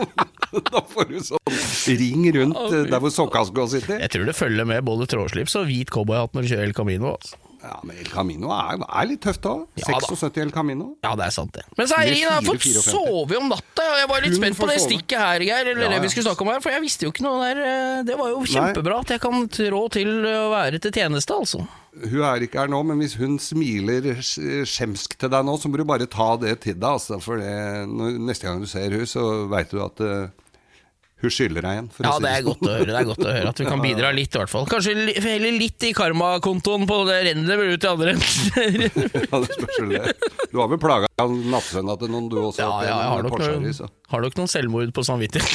Da 0.52 0.82
får 0.84 1.06
du 1.08 1.20
sånn 1.24 1.54
ring 1.96 2.26
rundt 2.36 2.58
eh, 2.76 2.82
der 2.92 3.00
hvor 3.00 3.12
sokkaska 3.16 3.68
sitter. 3.72 4.02
Jeg 4.04 4.12
tror 4.12 4.26
det 4.28 4.34
følger 4.36 4.68
med 4.68 4.84
både 4.84 5.06
trådslips 5.08 5.56
og 5.56 5.70
hvit 5.70 5.88
cowboyhatt 5.96 6.36
når 6.36 6.44
du 6.44 6.50
kjører 6.52 6.68
El 6.68 6.74
Camino. 6.76 7.14
Altså. 7.16 7.38
Ja, 7.62 7.76
men 7.86 7.98
El 8.02 8.08
Camino 8.10 8.50
er, 8.56 8.80
er 8.82 9.06
litt 9.06 9.22
tøft 9.22 9.44
òg. 9.46 9.68
Ja 9.78 9.86
da. 9.94 10.00
76 10.08 10.38
El 10.42 10.52
Camino. 10.56 10.88
Ja, 11.06 11.12
det 11.20 11.28
er 11.28 11.34
sant, 11.36 11.52
det. 11.54 11.62
Men 11.78 11.92
Eirin 12.00 12.24
har 12.26 12.42
fått 12.42 12.64
4,54. 12.64 12.88
sove 12.90 13.38
om 13.38 13.50
natta, 13.52 13.86
og 13.86 14.00
jeg 14.02 14.10
var 14.10 14.24
litt 14.26 14.34
Hun 14.34 14.40
spent 14.42 14.58
på 14.62 14.70
det 14.72 14.78
stikket 14.82 15.18
her, 15.22 15.46
Geir, 15.46 15.70
eller 15.76 15.84
Ja, 15.86 15.92
det 15.94 16.00
vi 16.02 16.10
skulle 16.10 16.26
snakke 16.32 16.42
om 16.42 16.50
her, 16.56 16.60
for 16.66 16.74
jeg 16.74 16.82
visste 16.82 17.06
jo 17.06 17.12
ikke 17.14 17.26
noe 17.28 17.38
der. 17.46 17.62
eh, 17.68 18.02
Det 18.10 18.18
var 18.18 18.32
jo 18.34 18.42
kjempebra 18.50 19.00
at 19.06 19.14
jeg 19.14 19.22
kan 19.28 19.48
trå 19.48 19.84
til 19.94 20.10
å 20.26 20.50
være 20.56 20.82
til 20.82 20.92
tjeneste, 20.98 21.38
altså. 21.38 21.62
Hun 22.02 22.22
er 22.24 22.42
ikke 22.48 22.60
her 22.64 22.68
nå, 22.72 22.82
men 22.88 22.98
hvis 23.04 23.18
hun 23.20 23.38
smiler 23.38 24.10
sk- 24.24 24.66
skjemsk 24.66 25.18
til 25.20 25.30
deg 25.30 25.46
nå, 25.46 25.58
så 25.60 25.70
må 25.70 25.78
du 25.78 25.84
bare 25.86 26.08
ta 26.10 26.32
det 26.42 26.62
til 26.66 26.74
deg. 26.80 26.88
Altså, 26.98 27.22
for 27.22 27.38
det, 27.38 27.52
når, 27.92 28.18
neste 28.26 28.48
gang 28.48 28.62
du 28.64 28.66
ser 28.66 28.90
hun, 28.96 29.06
så 29.06 29.48
veit 29.52 29.70
du 29.70 29.82
at 29.84 30.00
eh, 30.02 30.30
hun 31.22 31.34
skylder 31.34 31.66
deg 31.68 31.78
igjen. 31.78 31.90
For 31.94 32.08
Ja, 32.08 32.12
å 32.12 32.18
si 32.18 32.24
det 32.26 32.32
er 32.32 32.42
sånn. 32.42 32.48
godt 32.50 32.62
å 32.66 32.72
høre. 32.74 32.88
Det 32.92 32.98
er 33.02 33.08
godt 33.12 33.26
å 33.26 33.32
høre 33.36 33.52
At 33.52 33.60
vi 33.62 33.66
kan 33.70 33.82
bidra 33.84 34.12
litt, 34.16 34.34
i 34.36 34.40
hvert 34.42 34.52
fall. 34.52 34.66
Kanskje 34.72 34.96
heller 35.22 35.58
litt 35.60 35.86
i 35.86 35.94
karmakontoen 35.98 36.88
på 36.90 36.98
det 37.10 37.18
rennet 37.30 37.52
vel 37.62 37.76
ut 37.76 37.86
i 37.86 37.90
andre 37.92 38.16
enden. 38.16 38.28
ja, 39.32 39.42
det 39.46 39.56
spørs 39.56 39.80
vel 39.84 39.96
det. 39.96 40.16
Du 40.52 40.60
har 40.60 40.68
vel 40.72 40.82
plaga 40.82 41.08
nattsønna 41.22 41.94
til 42.02 42.10
noen, 42.12 42.30
du 42.32 42.38
også? 42.42 42.64
Ja, 42.64 42.70
ja, 42.82 42.96
jeg 42.98 43.10
har 43.12 43.26
nok, 43.28 43.38
noen, 43.40 43.90
har 44.12 44.24
nok 44.26 44.38
noen 44.40 44.50
selvmord 44.52 44.94
på 44.98 45.04
samvittigheten. 45.06 45.50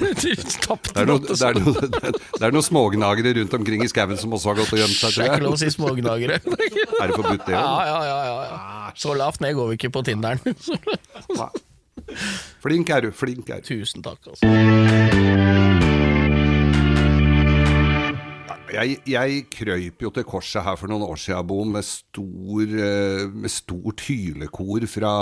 Det 0.20 0.96
er, 0.96 1.06
noe, 1.06 1.20
natt, 1.20 1.28
det, 1.28 1.46
er 1.46 1.58
noe, 1.60 2.12
det, 2.40 2.48
noen 2.54 2.64
smågnagere 2.64 3.32
rundt 3.36 3.54
omkring 3.56 3.84
i 3.84 3.88
skauen 3.90 4.18
som 4.20 4.32
også 4.36 4.50
har 4.50 4.58
gått 4.62 4.72
og 4.74 4.80
gjemt 4.80 4.96
seg, 4.96 5.12
Det 5.14 5.22
er 5.22 5.28
ikke 5.28 5.38
tror 5.40 5.46
lov 5.46 5.56
å 5.56 5.60
si 5.60 5.70
smågnagere. 5.74 6.38
Er 7.00 7.12
det 7.12 7.16
forbudt, 7.16 7.44
det 7.46 7.54
òg? 7.56 7.60
ja, 7.60 7.84
ja, 7.86 7.98
ja, 8.08 8.38
ja. 8.48 8.58
Så 8.98 9.14
lavt 9.18 9.40
ned 9.44 9.54
går 9.58 9.70
vi 9.72 9.78
ikke 9.80 9.92
på 9.94 10.02
Tinderen. 10.08 10.56
Flink 12.60 12.90
er 12.92 13.06
du, 13.06 13.10
flink 13.16 13.48
er 13.48 13.62
du. 13.62 13.70
Tusen 13.72 14.04
takk, 14.04 14.20
altså. 14.28 14.44
Jeg, 18.70 18.98
jeg 19.08 19.44
krøyp 19.50 20.04
jo 20.04 20.10
til 20.14 20.26
korset 20.28 20.62
her 20.62 20.76
for 20.78 20.92
noen 20.92 21.02
år 21.02 21.18
siden, 21.18 21.46
Bo, 21.48 21.64
med 21.66 21.82
stor, 21.86 22.74
eh, 22.84 23.24
med 23.32 23.50
stort 23.50 24.04
hylekor 24.06 24.86
fra 24.92 25.14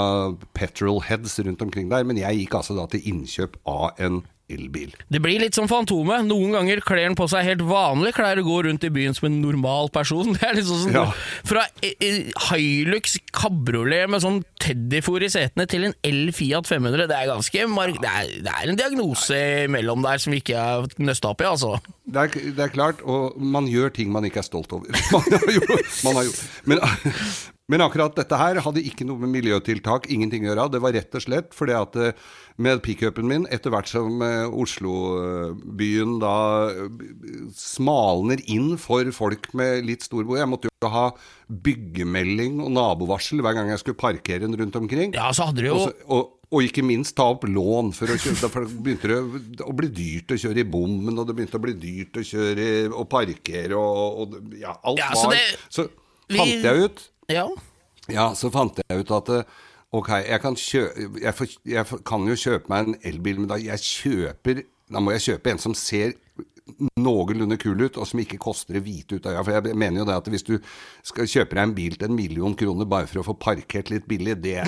petrolheads 0.54 1.38
rundt 1.46 1.62
omkring 1.64 1.88
der. 1.90 2.04
Men 2.04 2.20
jeg 2.20 2.42
gikk 2.42 2.58
altså 2.58 2.76
da 2.76 2.84
til 2.90 3.06
innkjøp 3.08 3.56
av 3.70 4.02
en 4.04 4.20
elbil. 4.52 4.94
Det 5.12 5.20
blir 5.24 5.40
litt 5.42 5.56
som 5.56 5.68
Fantomet. 5.70 6.24
Noen 6.28 6.54
ganger 6.56 6.80
kler 6.84 7.06
han 7.06 7.16
på 7.18 7.26
seg 7.30 7.46
helt 7.46 7.64
vanlige 7.68 8.16
klær 8.18 8.40
og 8.42 8.48
går 8.48 8.68
rundt 8.68 8.86
i 8.88 8.90
byen 8.94 9.16
som 9.16 9.28
en 9.28 9.40
normal 9.42 9.90
person. 9.94 10.32
Det 10.38 10.44
er 10.48 10.58
liksom 10.58 10.82
sånn 10.84 10.96
Ja. 10.96 11.04
Fra 11.48 11.66
eh, 11.84 11.94
eh, 12.04 12.30
Hilux 12.48 13.18
kabriolet 13.36 14.08
med 14.10 14.24
sånn 14.24 14.40
teddyfòr 14.62 15.26
i 15.26 15.30
setene 15.32 15.68
til 15.70 15.88
en 15.88 15.96
El 16.06 16.32
Fiat 16.36 16.68
500. 16.70 17.06
Det 17.10 17.18
er 17.18 17.30
ganske 17.30 17.66
mark 17.72 18.00
det, 18.02 18.14
er, 18.22 18.32
det 18.46 18.54
er 18.54 18.72
en 18.72 18.80
diagnose 18.80 19.38
imellom 19.66 20.02
der 20.06 20.22
som 20.22 20.34
vi 20.34 20.40
ikke 20.42 20.58
har 20.58 20.88
nøsta 21.02 21.32
opp 21.34 21.44
i, 21.44 21.48
altså. 21.50 21.76
Det 22.08 22.24
er, 22.24 22.50
det 22.56 22.64
er 22.68 22.72
klart, 22.72 23.02
og 23.04 23.36
man 23.40 23.68
gjør 23.68 23.92
ting 23.94 24.10
man 24.12 24.24
ikke 24.28 24.40
er 24.42 24.48
stolt 24.48 24.72
over. 24.72 24.88
Man 25.12 25.32
har 25.32 25.52
jo, 25.52 25.78
man 26.04 26.16
har 26.18 26.26
jo, 26.28 26.32
men 26.68 26.80
Men 27.68 27.82
akkurat 27.84 28.14
dette 28.16 28.36
her 28.40 28.58
hadde 28.64 28.80
ikke 28.88 29.04
noe 29.04 29.20
med 29.20 29.28
miljøtiltak, 29.34 30.06
ingenting 30.08 30.46
å 30.46 30.54
gjøre. 30.54 30.68
Det 30.72 30.80
var 30.80 30.94
rett 30.96 31.16
og 31.18 31.20
slett 31.20 31.50
fordi 31.56 31.74
at 31.76 31.98
eh, 32.00 32.22
med 32.64 32.80
pickupen 32.84 33.28
min, 33.28 33.44
etter 33.52 33.70
hvert 33.74 33.90
som 33.90 34.22
eh, 34.24 34.46
Oslo-byen 34.48 36.14
da 36.22 36.32
smalner 37.54 38.40
inn 38.48 38.72
for 38.80 39.04
folk 39.12 39.50
med 39.58 39.84
litt 39.86 40.06
stor 40.06 40.24
bo 40.24 40.38
Jeg 40.38 40.48
måtte 40.50 40.70
jo 40.72 40.90
ha 40.92 41.04
byggemelding 41.48 42.58
og 42.64 42.72
nabovarsel 42.76 43.44
hver 43.44 43.56
gang 43.58 43.70
jeg 43.72 43.82
skulle 43.82 44.00
parkere 44.00 44.48
rundt 44.48 44.80
omkring. 44.80 45.12
Ja, 45.16 45.28
så 45.36 45.50
hadde 45.50 45.64
du 45.64 45.68
jo 45.70 45.76
Også, 45.76 45.92
og, 46.08 46.34
og 46.48 46.64
ikke 46.64 46.84
minst 46.88 47.16
ta 47.20 47.26
opp 47.34 47.44
lån, 47.48 47.92
for, 47.96 48.08
kjøre, 48.16 48.48
for 48.48 48.64
det 48.64 48.80
begynte 48.86 49.64
å 49.68 49.76
bli 49.76 49.90
dyrt 49.92 50.32
å 50.32 50.40
kjøre 50.40 50.64
i 50.64 50.68
bommen, 50.72 51.20
og 51.20 51.28
det 51.28 51.36
begynte 51.36 51.60
å 51.60 51.64
bli 51.68 51.76
dyrt 51.76 52.16
å 52.16 52.24
kjøre 52.32 52.68
og 52.94 53.04
parkere, 53.12 53.76
og, 53.76 54.24
og 54.24 54.56
ja, 54.56 54.72
alt 54.88 55.04
Ja, 55.04 55.12
så 55.12 55.28
var 55.28 55.36
det- 55.36 55.62
Så 55.68 55.88
fant 56.32 56.64
jeg 56.70 56.88
ut 56.88 57.06
Ja. 57.28 57.44
ja, 58.08 58.30
så 58.34 58.48
fant 58.52 58.78
jeg 58.80 59.02
ut 59.02 59.10
at 59.18 59.34
eh, 59.34 59.56
Ok, 59.88 60.08
jeg 60.20 60.40
kan, 60.42 60.52
jeg, 60.52 61.32
får, 61.32 61.52
jeg 61.64 62.00
kan 62.04 62.24
jo 62.28 62.34
kjøpe 62.36 62.68
meg 62.68 62.90
en 62.90 62.96
elbil, 63.08 63.38
men 63.40 63.48
da, 63.48 63.56
kjøper, 63.56 64.58
da 64.92 65.00
må 65.00 65.14
jeg 65.14 65.22
kjøpe 65.24 65.54
en 65.54 65.60
som 65.62 65.72
ser 65.72 66.12
noenlunde 67.00 67.56
kul 67.60 67.80
ut, 67.86 67.96
og 67.98 68.06
som 68.06 68.20
ikke 68.22 68.38
koster 68.42 68.76
det 68.78 68.82
hvite 68.86 69.16
ut 69.18 69.26
av 69.26 69.32
øya. 69.38 69.44
For 69.46 69.56
jeg 69.56 69.76
mener 69.78 70.02
jo 70.02 70.06
det 70.08 70.16
at 70.20 70.28
hvis 70.32 70.44
du 70.46 70.54
skal 71.06 71.26
kjøpe 71.30 71.56
deg 71.56 71.62
en 71.64 71.74
bil 71.76 71.96
til 71.98 72.08
en 72.10 72.16
million 72.18 72.54
kroner 72.58 72.88
bare 72.90 73.08
for 73.10 73.22
å 73.22 73.24
få 73.26 73.34
parkert 73.40 73.90
litt 73.92 74.06
billig, 74.10 74.36
det, 74.44 74.58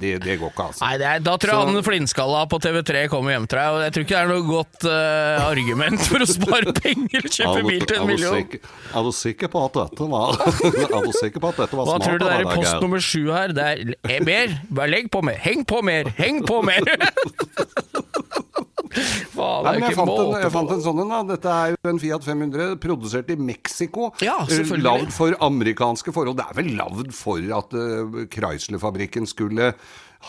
det, 0.00 0.12
det 0.24 0.36
går 0.40 0.52
ikke, 0.52 0.66
altså. 0.70 0.84
Nei, 0.86 0.94
er, 1.00 1.20
da 1.24 1.34
tror 1.36 1.52
jeg 1.52 1.60
Så- 1.66 1.72
han 1.74 1.86
flintskalla 1.88 2.44
på 2.52 2.60
TV3 2.64 3.06
kommer 3.12 3.34
hjem 3.36 3.48
til 3.50 3.58
deg, 3.60 3.76
og 3.76 3.82
jeg 3.86 3.94
tror 3.96 4.06
ikke 4.06 4.14
det 4.16 4.22
er 4.22 4.32
noe 4.32 4.46
godt 4.48 4.86
uh, 4.88 5.46
argument 5.50 6.06
for 6.06 6.24
å 6.24 6.28
spare 6.30 6.74
penger, 6.82 7.28
kjøpe 7.28 7.66
bil 7.68 7.86
til 7.90 8.00
en 8.00 8.06
million. 8.12 8.38
sikker- 8.40 8.72
Er 8.96 9.02
du 9.08 9.12
sikker 9.18 9.52
på 9.52 9.64
at 9.66 9.76
dette 9.82 10.08
var 10.12 10.36
Er 10.96 11.04
du 11.04 11.12
sikker 11.16 11.42
på 11.42 11.50
at 11.52 11.62
dette 11.64 11.76
var 11.76 11.90
Hva 11.90 11.96
smart? 11.98 12.06
tror 12.06 12.18
du 12.22 12.26
det 12.26 12.34
er 12.36 12.46
i 12.46 12.54
post 12.54 12.80
nummer 12.84 13.02
sju 13.02 13.22
her? 13.34 13.52
Det 13.56 13.66
er 13.66 13.94
eh, 14.14 14.22
mer, 14.24 14.56
bare 14.70 14.92
legg 14.94 15.10
på 15.12 15.20
mer, 15.26 15.40
heng 15.42 15.64
på 15.68 15.82
mer, 15.84 16.08
heng 16.20 16.42
på 16.46 16.62
mer! 16.66 16.86
Faen, 18.96 19.66
Nei, 19.66 19.74
jeg 19.82 19.96
fant, 19.98 20.12
en, 20.12 20.32
jeg 20.40 20.52
fant 20.54 20.72
en 20.72 20.82
sånn 20.84 21.02
en. 21.04 21.12
da. 21.12 21.20
Dette 21.34 21.52
er 21.52 21.74
jo 21.74 21.92
en 21.92 22.00
Fiat 22.00 22.26
500 22.26 22.78
produsert 22.82 23.30
i 23.34 23.38
Mexico. 23.38 24.10
Ja. 24.24 24.38
Lagd 24.80 25.12
for 25.14 25.36
amerikanske 25.46 26.14
forhold. 26.14 26.38
Det 26.40 26.48
er 26.48 26.58
vel 26.60 26.72
lagd 26.78 27.12
for 27.16 27.42
at 27.58 27.76
uh, 27.76 28.22
Chrysler-fabrikken 28.32 29.28
skulle 29.28 29.72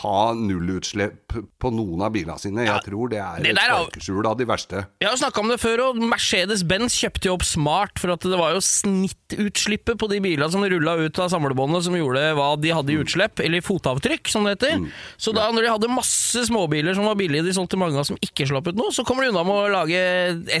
ha 0.02 0.32
nullutslipp 0.36 1.34
på 1.58 1.70
noen 1.74 2.04
av 2.06 2.12
bilene 2.14 2.38
sine. 2.40 2.64
Jeg 2.68 2.84
tror 2.86 3.10
det 3.12 3.18
er 3.22 3.42
det 3.42 3.52
et 3.54 3.60
sparkeskjul 3.60 4.28
av 4.28 4.36
de 4.38 4.46
verste. 4.48 4.82
Jeg 5.02 5.10
har 5.10 5.18
snakka 5.20 5.42
om 5.42 5.52
det 5.52 5.58
før, 5.62 5.82
og 5.88 6.00
Mercedes-Benz 6.12 6.96
kjøpte 7.00 7.30
jo 7.30 7.36
opp 7.38 7.46
Smart, 7.48 7.98
for 8.00 8.14
at 8.14 8.24
det 8.24 8.38
var 8.38 8.54
jo 8.54 8.62
snittutslippet 8.64 9.98
på 10.00 10.10
de 10.12 10.20
bilene 10.24 10.50
som 10.52 10.64
rulla 10.64 10.96
ut 11.00 11.20
av 11.22 11.30
samlebåndet 11.32 11.86
som 11.88 11.96
gjorde 11.98 12.22
hva 12.38 12.50
de 12.60 12.74
hadde 12.74 12.94
i 12.94 12.98
utslipp, 13.02 13.42
eller 13.44 13.64
fotavtrykk, 13.64 14.30
som 14.30 14.46
det 14.46 14.56
heter. 14.58 14.84
Så 15.16 15.34
da 15.36 15.48
når 15.52 15.66
de 15.66 15.72
hadde 15.74 15.92
masse 15.92 16.44
småbiler 16.48 16.96
som 16.98 17.08
var 17.08 17.18
billige, 17.18 17.46
de 17.48 17.56
solgte 17.56 17.80
mange 17.80 17.98
av 17.98 18.06
som 18.08 18.20
ikke 18.22 18.46
slapp 18.50 18.70
ut 18.70 18.78
noe, 18.78 18.94
så 18.94 19.06
kommer 19.08 19.26
de 19.26 19.32
unna 19.32 19.46
med 19.48 19.64
å 19.64 19.72
lage 19.72 20.04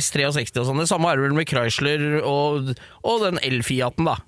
S63 0.00 0.64
og 0.64 0.70
sånn. 0.72 0.82
Det 0.82 0.90
samme 0.90 1.12
er 1.12 1.22
vel 1.22 1.36
med 1.36 1.48
Chrysler 1.48 2.18
og, 2.22 2.74
og 3.04 3.24
den 3.26 3.40
el-Fiaten, 3.44 4.08
da. 4.08 4.18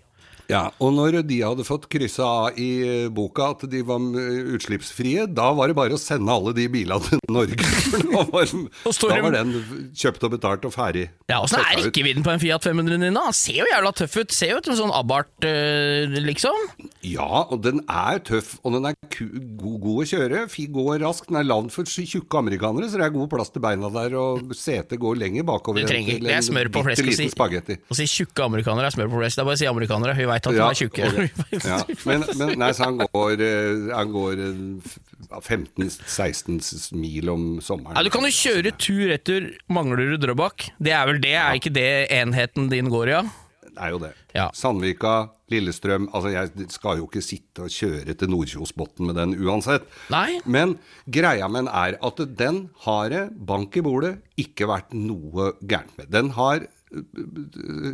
Ja, 0.51 0.63
Og 0.83 0.93
når 0.97 1.21
de 1.29 1.41
hadde 1.45 1.65
fått 1.67 1.87
kryssa 1.93 2.27
av 2.27 2.59
i 2.61 3.07
boka 3.15 3.51
at 3.55 3.65
de 3.71 3.83
var 3.87 4.03
eh, 4.19 4.51
utslippsfrie, 4.57 5.27
da 5.31 5.51
var 5.57 5.71
det 5.71 5.77
bare 5.79 5.95
å 5.97 6.01
sende 6.01 6.33
alle 6.35 6.53
de 6.57 6.67
bilene 6.73 7.01
til 7.07 7.23
Norge. 7.31 7.59
Da 8.11 8.25
var, 8.27 8.47
da 8.51 9.17
var 9.23 9.35
den 9.35 9.53
kjøpt 9.97 10.25
og 10.27 10.33
betalt 10.35 10.65
og 10.67 10.73
ferdig. 10.75 11.05
Ja, 11.31 11.39
Åssen 11.45 11.61
er 11.63 11.79
rekkevidden 11.79 12.25
på 12.27 12.33
en 12.33 12.41
Fiat 12.43 12.65
500 12.67 12.99
din? 13.03 13.17
Han 13.19 13.35
ser 13.37 13.61
jo 13.63 13.69
jævla 13.71 13.93
tøff 13.97 14.17
ut. 14.19 14.35
Ser 14.35 14.53
jo 14.55 14.59
ut 14.61 14.69
som 14.69 14.77
sånn 14.81 14.93
Abarth, 14.95 15.31
eh, 15.47 16.11
liksom. 16.25 16.59
Ja, 17.07 17.45
og 17.47 17.63
den 17.65 17.81
er 17.89 18.21
tøff, 18.27 18.57
og 18.67 18.75
den 18.77 18.91
er 18.91 18.97
god, 19.15 19.79
god 19.85 20.03
å 20.03 20.07
kjøre. 20.11 20.43
Går 20.75 21.01
raskt. 21.05 21.31
Den 21.31 21.41
er 21.41 21.47
lagd 21.49 21.73
for 21.75 21.89
tjukke 21.89 22.41
amerikanere, 22.41 22.89
så 22.91 23.01
det 23.01 23.07
er 23.09 23.15
god 23.15 23.31
plass 23.33 23.53
til 23.55 23.63
beina 23.65 23.91
der, 23.95 24.17
og 24.21 24.53
setet 24.59 25.01
går 25.01 25.19
lenger 25.23 25.47
bakover. 25.49 25.85
Du 25.87 25.91
trenger- 25.91 26.19
ikke 26.21 26.43
smør 26.51 26.73
på 26.75 26.85
flesk 26.89 27.07
å 27.07 27.17
si. 27.17 27.29
Å 27.31 27.99
si 28.01 28.09
tjukke 28.11 28.45
amerikanere 28.47 28.91
er 28.91 28.97
smør 28.97 29.11
på 29.15 29.23
flesk. 29.23 29.37
Det 29.39 29.45
er 29.45 29.49
bare 29.51 29.59
å 29.59 29.63
si 29.63 29.71
amerikanere. 29.71 30.17
Vi 30.19 30.29
veit 30.31 30.40
at 30.49 30.57
du 30.57 30.59
Ja, 30.59 30.71
er 30.71 30.79
tjukk. 30.79 31.01
Ja, 31.71 31.81
men, 32.09 32.25
men 32.41 32.55
nei, 32.61 32.71
så 32.77 32.89
han 32.89 33.01
går, 33.03 33.45
eh, 33.45 33.91
han 33.95 34.15
går 34.15 34.43
eh, 34.47 34.97
15-16 35.41 36.95
mil 36.99 37.31
om 37.33 37.45
sommeren. 37.65 37.97
Ja, 37.97 38.05
du 38.07 38.11
kan 38.13 38.27
jo 38.27 38.33
kjøre 38.35 38.73
tur-retur 38.81 39.53
Manglerud-Drøbak. 39.73 40.71
Det 40.83 40.97
er 40.97 41.07
vel 41.11 41.23
det, 41.23 41.37
er 41.39 41.61
ikke 41.61 41.75
det 41.75 41.91
enheten 42.21 42.71
din 42.73 42.91
går 42.93 43.13
i? 43.13 43.17
Ja? 43.19 43.23
Det 43.71 43.87
er 43.87 43.93
jo 43.95 44.01
det. 44.03 44.11
Ja. 44.35 44.49
Sandvika, 44.55 45.31
Lillestrøm 45.51 46.09
Altså, 46.15 46.31
jeg 46.35 46.67
skal 46.75 47.01
jo 47.01 47.07
ikke 47.09 47.23
sitte 47.25 47.65
og 47.67 47.73
kjøre 47.75 48.15
til 48.19 48.31
Nordkjosbotn 48.33 49.09
med 49.09 49.19
den 49.19 49.35
uansett. 49.41 49.87
Nei. 50.13 50.41
Men 50.45 50.77
greia 51.11 51.49
med 51.49 51.65
den 51.65 51.73
er 51.73 51.97
at 52.07 52.23
den 52.39 52.61
har 52.85 53.11
det, 53.13 53.25
bank 53.47 53.79
i 53.79 53.85
bordet, 53.87 54.17
ikke 54.41 54.69
vært 54.71 54.95
noe 54.97 55.53
gærent 55.63 55.97
med. 55.99 56.11
Den 56.13 56.33
har, 56.37 56.67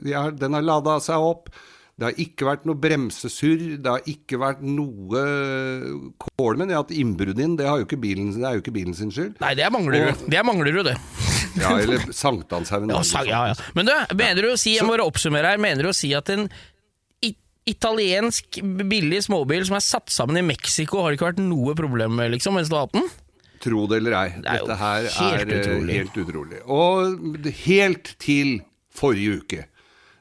ja, 0.09 0.27
den 0.33 0.57
har 0.59 0.65
lada 0.65 0.99
seg 1.05 1.23
opp. 1.33 1.53
Det 1.97 2.05
har 2.05 2.19
ikke 2.21 2.45
vært 2.45 2.67
noe 2.69 2.77
bremsesurr, 2.77 3.63
det 3.81 3.89
har 3.89 4.09
ikke 4.11 4.37
vært 4.43 4.61
noe 4.61 5.23
kål. 6.21 6.59
Men 6.61 6.75
at 6.77 6.93
innbrudd 6.93 7.41
inn, 7.41 7.55
det, 7.57 7.65
har 7.71 7.81
jo 7.81 7.87
ikke 7.87 8.01
bilen, 8.03 8.35
det 8.37 8.45
er 8.45 8.59
jo 8.59 8.65
ikke 8.65 8.75
bilen 8.75 8.97
sin 8.99 9.13
skyld. 9.15 9.39
Nei, 9.41 9.55
det 9.57 9.65
er 9.65 9.73
Manglerud. 9.73 10.27
Det 10.29 10.37
er 10.37 10.77
du, 10.77 10.83
det. 10.91 10.97
Ja, 11.57 11.71
eller 11.81 12.05
Sankthanshaugen. 12.13 12.93
Ja, 12.93 13.23
ja, 13.25 13.43
ja. 13.55 13.73
Men 13.79 13.89
du, 13.89 13.95
mener 14.13 14.45
du 14.45 14.51
å 14.53 14.61
si, 14.61 14.75
jeg 14.77 14.85
må 14.85 14.99
oppsummere 15.01 15.55
her, 15.55 15.63
mener 15.63 15.89
du 15.89 15.95
å 15.95 15.97
si 15.97 16.13
at 16.17 16.29
en 16.35 16.51
italiensk 17.67 18.61
billig 18.63 19.25
småbil 19.27 19.65
som 19.67 19.79
er 19.79 19.85
satt 19.85 20.13
sammen 20.15 20.39
i 20.39 20.45
Mexico, 20.47 21.01
har 21.03 21.11
det 21.11 21.19
ikke 21.19 21.31
vært 21.33 21.43
noe 21.43 21.75
problem 21.79 22.15
med, 22.21 22.31
liksom, 22.37 22.55
mens 22.59 22.71
du 22.71 22.77
har 22.77 22.87
hatt 22.87 22.95
den? 22.95 23.09
Tro 23.65 23.87
det 23.91 24.03
eller 24.03 24.15
ei, 24.21 24.29
Det 24.37 24.59
dette 24.61 24.77
her 24.79 25.09
helt 25.17 25.41
er 25.41 25.55
eh, 25.55 25.63
utrolig. 25.65 25.97
helt 25.97 26.21
utrolig. 26.23 26.61
Og 26.71 27.49
helt 27.65 28.13
til 28.23 28.53
forrige 28.95 29.41
uke. 29.41 29.65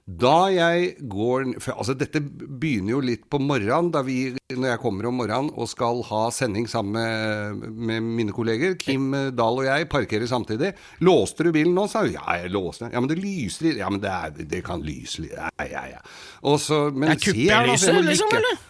Da 0.06 0.52
jeg 0.54 0.92
går 1.10 1.48
Altså, 1.74 1.96
dette 1.98 2.20
begynner 2.22 2.94
jo 2.94 3.00
litt 3.02 3.24
på 3.26 3.40
morgenen, 3.42 3.90
da 3.90 4.04
vi, 4.06 4.36
når 4.54 4.76
jeg 4.76 4.82
kommer 4.84 5.08
om 5.10 5.18
morgenen 5.18 5.50
og 5.58 5.66
skal 5.72 6.04
ha 6.12 6.28
sending 6.34 6.68
sammen 6.70 6.94
med, 6.94 7.74
med 7.74 8.06
mine 8.20 8.36
kolleger. 8.36 8.76
Kim 8.78 9.10
Dahl 9.34 9.64
og 9.64 9.66
jeg 9.66 9.90
parkerer 9.90 10.30
samtidig. 10.30 10.76
'Låste 11.02 11.48
du 11.48 11.52
bilen 11.56 11.74
nå?' 11.74 11.88
sa 11.90 12.06
hun. 12.06 12.14
'Ja, 12.14 12.38
jeg 12.44 12.54
låste'. 12.54 12.92
'Ja, 12.94 13.02
men 13.02 13.10
det 13.10 13.18
lyser 13.18 13.66
litt.' 13.66 13.82
Ja, 13.82 13.90
men 13.90 14.04
det, 14.04 14.14
er, 14.14 14.46
det 14.46 14.62
kan 14.64 14.86
lyse 14.86 15.26
litt 15.26 15.34
Ja, 15.34 15.50
ja, 15.66 15.84
ja. 15.98 16.06
Og 16.46 16.62
så, 16.62 16.92
men 16.94 17.10
Det 17.10 17.18
er 17.18 17.26
kuppelyset, 17.26 18.02
liksom, 18.06 18.38
eller? 18.38 18.62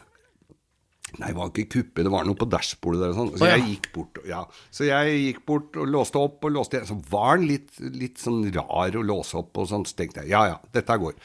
Nei, 1.19 1.29
det 1.31 1.38
var 1.38 1.50
ikke 1.53 1.67
kuppe, 1.77 2.03
det 2.03 2.12
var 2.12 2.25
noe 2.27 2.36
på 2.39 2.48
dashbordet 2.51 3.01
der 3.03 3.13
og 3.13 3.17
sånn. 3.22 3.34
Så 3.39 3.48
jeg 3.50 3.65
gikk 3.69 3.89
bort, 3.95 4.22
ja. 4.27 4.43
Så 4.74 4.88
jeg 4.89 5.17
gikk 5.22 5.41
bort 5.48 5.77
og 5.79 5.88
låste 5.88 6.19
opp 6.22 6.43
og 6.48 6.55
låste 6.57 6.77
igjen. 6.79 6.89
Så 6.91 6.98
var 7.12 7.39
den 7.39 7.50
litt, 7.53 7.69
litt 7.95 8.19
sånn 8.22 8.43
rar 8.55 8.95
å 9.00 9.03
låse 9.05 9.38
opp 9.39 9.57
og 9.63 9.69
sånn. 9.72 9.86
Så 9.88 9.95
tenkte 10.00 10.24
jeg 10.25 10.34
ja 10.36 10.45
ja, 10.53 10.57
dette 10.75 10.98
går. 11.01 11.15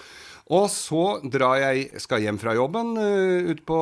Og 0.50 0.64
så 0.72 1.02
drar 1.30 1.60
jeg, 1.62 1.84
skal 2.02 2.24
hjem 2.24 2.38
fra 2.42 2.56
jobben 2.58 2.96
uh, 2.98 3.50
ut 3.52 3.60
på 3.68 3.76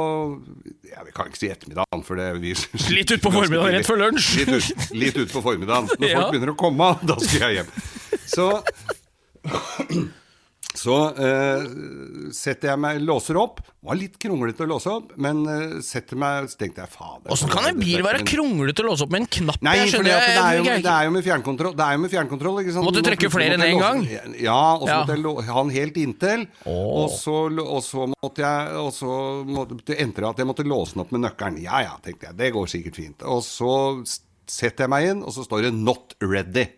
ja, 0.85 1.01
Vi 1.07 1.15
kan 1.17 1.31
ikke 1.31 1.41
si 1.41 1.49
ettermiddagen, 1.49 2.03
for 2.05 2.21
det 2.21 2.27
vi 2.43 2.53
Litt 2.99 3.15
ut 3.15 3.23
på 3.25 3.33
formiddagen, 3.33 3.79
rett 3.79 3.89
før 3.89 4.03
lunsj. 4.03 4.35
Litt 4.43 4.53
ut, 4.53 4.93
litt 4.93 5.21
utpå 5.25 5.41
formiddagen. 5.47 5.89
Når 5.97 6.09
Ja. 6.13 6.21
folk 6.21 6.35
begynner 6.37 6.53
å 6.53 6.59
komme, 6.61 6.91
da 7.09 7.17
skal 7.25 7.47
jeg 7.47 7.63
hjem. 7.63 7.73
Så 8.29 8.51
så 10.79 10.97
eh, 11.19 11.65
setter 12.35 12.71
jeg 12.73 12.81
meg, 12.83 13.01
låser 13.03 13.39
opp. 13.41 13.61
Var 13.89 13.99
litt 13.99 14.19
kronglete 14.21 14.65
å 14.67 14.69
låse 14.71 14.91
opp, 14.93 15.13
men 15.21 15.41
eh, 15.51 15.75
setter 15.85 16.19
meg, 16.21 16.49
så 16.53 16.59
tenkte 16.61 16.85
jeg 16.85 16.93
fader 16.93 17.33
Åssen 17.35 17.51
kan 17.53 17.67
en 17.71 17.79
bil 17.81 18.03
være 18.05 18.23
kronglete 18.27 18.85
å 18.85 18.89
låse 18.91 19.07
opp 19.07 19.15
med 19.15 19.25
en 19.25 19.29
knapp? 19.39 19.61
Nei, 19.67 19.75
Jeg 19.81 19.93
skjønner 19.95 20.11
det, 20.13 20.37
er 20.37 20.59
jo, 20.59 20.67
det 20.87 20.93
er 20.95 21.09
jo 21.09 21.15
med 21.17 21.27
fjernkontroll. 21.27 21.75
Det 21.79 21.87
er 21.87 21.99
jo 21.99 22.03
med 22.05 22.15
fjernkontroll, 22.15 22.61
ikke 22.63 22.77
sant? 22.77 22.89
Måtte 22.89 23.03
du 23.03 23.11
trekke 23.11 23.33
flere 23.35 23.59
enn 23.59 23.67
én 23.67 23.75
en 23.75 23.83
gang? 23.85 24.05
Ja, 24.39 24.61
og 24.77 24.87
så 24.87 24.93
Ja. 24.93 25.01
måtte 25.03 25.19
jeg 25.19 25.51
ha 25.51 25.65
den 25.67 25.75
helt 25.75 26.01
inntil. 26.05 26.47
Oh. 26.65 27.05
Og, 27.05 27.11
så, 27.17 27.37
og 27.65 27.83
så 27.87 28.09
måtte 28.15 28.45
jeg 28.45 28.79
Og 28.79 28.93
så 28.95 29.13
måtte 29.49 29.79
det 29.89 29.99
endte 30.03 30.23
det 30.23 30.31
at 30.31 30.41
jeg 30.43 30.49
måtte 30.49 30.67
låse 30.69 30.95
den 30.97 31.05
opp 31.05 31.13
med 31.15 31.25
nøkkelen. 31.27 31.61
Ja 31.65 31.83
ja, 31.85 31.95
tenkte 32.05 32.31
jeg. 32.31 32.39
Det 32.39 32.53
går 32.55 32.71
sikkert 32.71 32.99
fint. 32.99 33.25
Og 33.27 33.43
så 33.47 33.73
setter 34.49 34.87
jeg 34.87 34.93
meg 34.93 35.09
inn, 35.11 35.23
og 35.27 35.35
så 35.35 35.45
står 35.45 35.69
det 35.69 35.75
'not 35.77 36.15
ready'. 36.25 36.78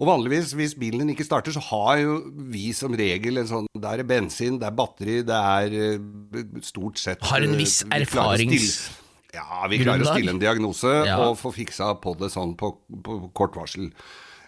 Og 0.00 0.08
vanligvis, 0.08 0.54
hvis 0.56 0.72
bilen 0.80 1.02
din 1.04 1.12
ikke 1.12 1.26
starter, 1.26 1.52
så 1.52 1.60
har 1.66 1.98
jo 2.00 2.14
vi 2.52 2.70
som 2.76 2.94
regel 2.96 3.42
en 3.42 3.50
sånn 3.50 3.66
Det 3.76 3.90
er 3.92 4.06
bensin, 4.08 4.56
det 4.60 4.70
er 4.70 4.78
batteri, 4.78 5.18
det 5.28 5.36
er 5.36 5.76
eh, 5.76 6.46
stort 6.64 6.96
sett 7.00 7.20
Har 7.28 7.44
en 7.44 7.52
eh, 7.52 7.60
viss 7.60 7.82
stille- 7.84 8.96
Ja, 9.36 9.66
vi 9.70 9.78
klarer 9.84 10.02
å 10.02 10.14
stille 10.14 10.32
en 10.32 10.40
diagnose 10.42 10.94
Ja. 11.06 11.20
og 11.28 11.36
få 11.38 11.52
fiksa 11.54 11.92
på 12.00 12.16
det 12.18 12.32
sånn 12.32 12.56
på, 12.58 12.72
på 13.04 13.20
kort 13.36 13.54
varsel. 13.60 13.92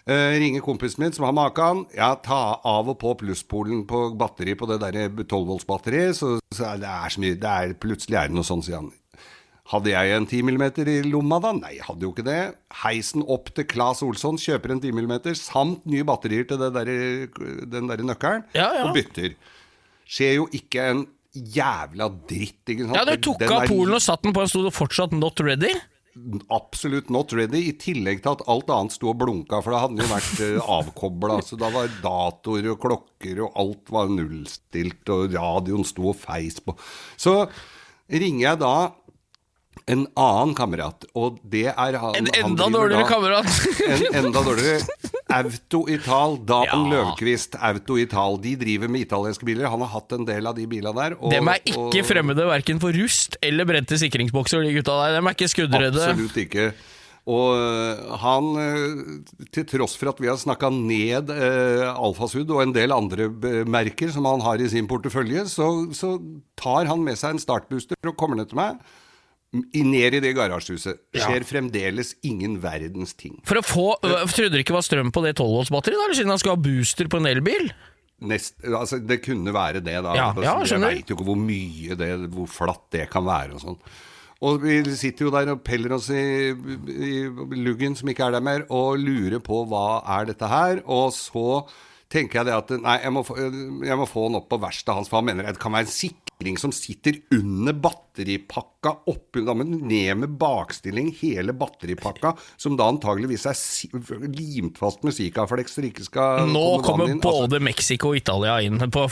Uh, 0.03 0.35
ringer 0.35 0.59
kompisen 0.59 0.99
min 0.99 1.13
som 1.15 1.23
har 1.23 1.31
makan. 1.31 1.85
Ja, 1.95 2.09
ta 2.19 2.59
av 2.67 2.89
og 2.91 2.97
på 2.99 3.13
plusspolen 3.21 3.85
på 3.87 4.09
batteri 4.19 4.51
på 4.59 4.67
det 4.67 4.81
der 4.81 5.07
12 5.23 5.45
volts 5.47 5.63
batteri, 5.69 6.09
så, 6.11 6.33
så 6.51 6.73
det 6.75 6.89
er 6.91 7.13
så 7.13 7.23
mye 7.23 7.37
det 7.39 7.53
er, 7.53 7.71
Plutselig 7.79 8.19
er 8.19 8.27
det 8.27 8.35
noe 8.35 8.43
sånn, 8.43 8.65
sier 8.65 8.81
han. 8.81 8.91
Hadde 9.71 9.93
jeg 9.93 10.11
en 10.11 10.25
10 10.27 10.41
mm 10.43 10.63
i 10.91 10.97
lomma 11.07 11.37
da? 11.39 11.53
Nei, 11.55 11.77
jeg 11.77 11.85
hadde 11.87 12.03
jo 12.03 12.11
ikke 12.11 12.25
det. 12.27 12.39
Heisen 12.81 13.23
opp 13.31 13.47
til 13.55 13.63
Claes 13.71 14.01
Olsson, 14.03 14.35
kjøper 14.41 14.73
en 14.75 14.81
10 14.83 14.91
mm 14.91 15.13
samt 15.39 15.85
nye 15.87 16.03
batterier 16.07 16.43
til 16.49 16.59
det 16.59 16.73
der, 16.75 16.91
den 17.71 17.87
der 17.87 18.03
nøkkelen, 18.03 18.43
Ja, 18.57 18.67
ja. 18.75 18.83
og 18.89 18.97
bytter. 18.97 19.37
Skjer 20.03 20.35
jo 20.41 20.49
ikke 20.51 20.89
en 20.91 21.05
jævla 21.33 22.09
dritt, 22.29 22.59
ikke 22.67 22.89
sant. 22.89 22.99
Ja, 22.99 23.05
du 23.07 23.15
tok 23.23 23.39
Den 23.39 23.55
av 23.55 23.65
polen 23.71 23.95
og 23.97 24.03
satt 24.03 24.27
den 24.27 24.35
på, 24.35 24.43
og 24.43 24.51
sto 24.51 24.65
det 24.67 24.75
fortsatt 24.75 25.15
'not 25.15 25.39
ready'? 25.41 25.79
Absolutt 26.53 27.09
not 27.09 27.31
ready, 27.33 27.69
i 27.71 27.73
tillegg 27.73 28.19
til 28.21 28.35
at 28.35 28.43
alt 28.51 28.67
annet 28.69 28.93
sto 28.93 29.09
og 29.09 29.17
blunka, 29.17 29.63
for 29.63 29.73
da 29.73 29.79
hadde 29.81 29.95
den 29.97 30.05
jo 30.05 30.11
vært 30.11 30.41
uh, 30.59 30.73
avkobla. 30.75 31.39
Så 31.41 31.57
da 31.57 31.71
var 31.73 31.87
datoer 32.03 32.67
og 32.75 32.81
klokker 32.83 33.39
og 33.47 33.55
alt 33.63 33.89
var 33.95 34.11
nullstilt, 34.11 35.07
og 35.09 35.33
radioen 35.33 35.87
sto 35.87 36.11
og 36.11 36.19
feis 36.19 36.59
på. 36.61 36.75
Så 37.17 37.47
ringer 38.11 38.43
jeg 38.51 38.59
da 38.61 38.75
en 39.91 40.05
annen 40.15 40.53
kamerat, 40.55 41.03
og 41.15 41.39
det 41.43 41.65
er 41.73 41.97
han 41.99 42.15
En 42.15 42.27
enda 42.31 42.63
han 42.63 42.71
dårligere 42.75 43.03
da- 43.03 43.09
kamerat. 43.09 43.49
en 44.13 44.25
enda 44.25 44.43
dårligere. 44.45 44.79
Auto 45.33 45.81
Ital, 45.91 46.37
Dan 46.45 46.65
Ja. 46.69 46.77
Løvquist, 46.91 47.55
Auto 47.59 47.97
Ital. 47.97 48.37
De 48.43 48.55
driver 48.55 48.87
med 48.87 49.01
italienske 49.07 49.45
biler. 49.47 49.67
Han 49.67 49.81
har 49.83 49.91
hatt 49.95 50.11
en 50.15 50.25
del 50.29 50.47
av 50.47 50.55
de 50.55 50.65
bilene 50.69 50.93
der. 50.95 51.17
og- 51.19 51.31
Dem 51.33 51.47
er 51.51 51.59
ikke 51.65 51.99
og- 52.03 52.05
fremmede 52.07 52.45
verken 52.47 52.79
for 52.79 52.91
rust 52.95 53.35
eller 53.41 53.65
brente 53.65 53.97
sikringsbokser, 53.99 54.63
de 54.63 54.73
gutta 54.77 54.95
der. 55.03 55.15
Dem 55.19 55.27
er 55.27 55.35
ikke 55.35 55.49
skuddredde. 55.51 56.03
Absolutt 56.09 56.37
ikke. 56.37 56.73
Og 57.25 57.55
øh, 57.55 58.17
han, 58.19 58.47
øh, 58.59 59.45
til 59.55 59.65
tross 59.65 59.95
for 59.95 60.09
at 60.11 60.17
vi 60.19 60.27
har 60.27 60.35
snakka 60.35 60.67
ned 60.69 61.29
eh, 61.31 61.87
Alfasud 61.95 62.49
og 62.51 62.63
en 62.63 62.73
del 62.75 62.91
andre 62.91 63.29
merker 63.65 64.11
som 64.11 64.25
han 64.27 64.41
har 64.43 64.59
i 64.59 64.67
sin 64.67 64.87
portefølje, 64.87 65.45
så, 65.47 65.69
så 65.95 66.17
tar 66.59 66.85
han 66.85 66.99
med 67.03 67.15
seg 67.15 67.31
en 67.37 67.39
startbooster 67.39 67.95
og 68.11 68.17
kommer 68.19 68.35
ned 68.41 68.49
til 68.51 68.59
meg. 68.59 68.75
I- 69.53 69.83
Ned 69.85 70.15
i 70.17 70.19
det 70.23 70.33
garasjehuset. 70.35 70.97
Skjer 71.13 71.43
fremdeles 71.45 72.15
ingen 72.25 72.59
verdens 72.63 73.13
ting. 73.13 73.35
For 73.45 73.59
å 73.61 73.65
få 73.65 73.87
øh, 74.03 74.23
Trodde 74.33 74.51
du 74.57 74.61
ikke 74.63 74.73
var 74.75 74.85
strøm 74.85 75.11
på 75.13 75.21
det 75.25 75.35
12-voltsbatteriet, 75.37 75.99
da? 75.99 76.05
Eller 76.07 76.17
siden 76.17 76.33
han 76.33 76.41
skulle 76.41 76.57
ha 76.57 76.63
booster 76.65 77.09
på 77.11 77.21
en 77.21 77.29
elbil? 77.29 77.69
Nest, 78.23 78.55
altså, 78.63 78.99
det 79.03 79.19
kunne 79.25 79.51
være 79.53 79.81
det, 79.83 79.97
da. 80.05 80.13
Ja, 80.15 80.29
Altså, 80.31 80.43
ja, 80.45 80.55
jeg 80.79 80.81
veit 80.97 81.09
jo 81.11 81.15
ikke 81.17 81.25
hvor 81.27 81.35
mye 81.39 81.97
det 81.99 82.09
Hvor 82.31 82.47
flatt 82.47 82.85
det 82.95 83.09
kan 83.11 83.25
være 83.27 83.57
og 83.57 83.63
sånn. 83.65 83.79
Og 84.43 84.59
vi 84.63 84.77
sitter 84.99 85.25
jo 85.27 85.31
der 85.31 85.51
og 85.53 85.61
peller 85.63 85.93
oss 85.95 86.09
i, 86.11 86.51
i 86.51 87.11
luggen 87.63 87.93
som 87.95 88.09
ikke 88.11 88.25
er 88.27 88.33
der 88.35 88.43
mer, 88.43 88.65
og 88.75 88.97
lurer 88.99 89.39
på 89.43 89.61
hva 89.71 90.01
er 90.17 90.25
dette 90.27 90.49
her. 90.51 90.81
Og 90.83 91.13
så 91.15 91.61
tenker 92.13 92.41
jeg 92.41 92.49
det 92.49 92.57
at 92.57 92.75
nei, 92.83 92.99
jeg 93.03 93.15
må, 93.15 93.25
få, 93.27 93.37
jeg 93.39 93.99
må 93.99 94.09
få 94.09 94.27
han 94.27 94.39
opp 94.39 94.51
på 94.51 94.61
verkstedet 94.61 94.99
hans, 95.01 95.11
for 95.11 95.21
han 95.21 95.31
mener 95.31 95.49
det 95.49 95.61
kan 95.61 95.73
være 95.73 95.87
en 95.87 95.93
sikring 95.93 96.59
som 96.59 96.73
sitter 96.75 97.19
under 97.31 97.75
batteripakka 97.77 98.91
oppi 99.07 99.43
Da 99.45 99.53
må 99.55 99.63
den 99.63 99.85
ned 99.87 100.17
med 100.19 100.33
bakstilling, 100.39 101.11
hele 101.21 101.53
batteripakka, 101.55 102.33
som 102.59 102.75
da 102.79 102.89
antageligvis 102.91 103.45
er 103.49 103.55
si, 103.57 103.89
limt 104.27 104.79
fast 104.81 105.05
med 105.07 105.15
Sikaflex 105.15 105.77
så 105.77 105.83
det 105.83 105.93
ikke 105.93 106.07
skal 106.07 106.49
Nå 106.51 106.63
komme 106.83 106.83
kommer 106.85 107.13
inn. 107.13 107.21
Altså, 107.21 107.47
både 107.47 107.61
Mexico 107.63 108.11
og 108.11 108.19
Italia 108.19 108.57
inn 108.65 108.81
på, 108.93 109.05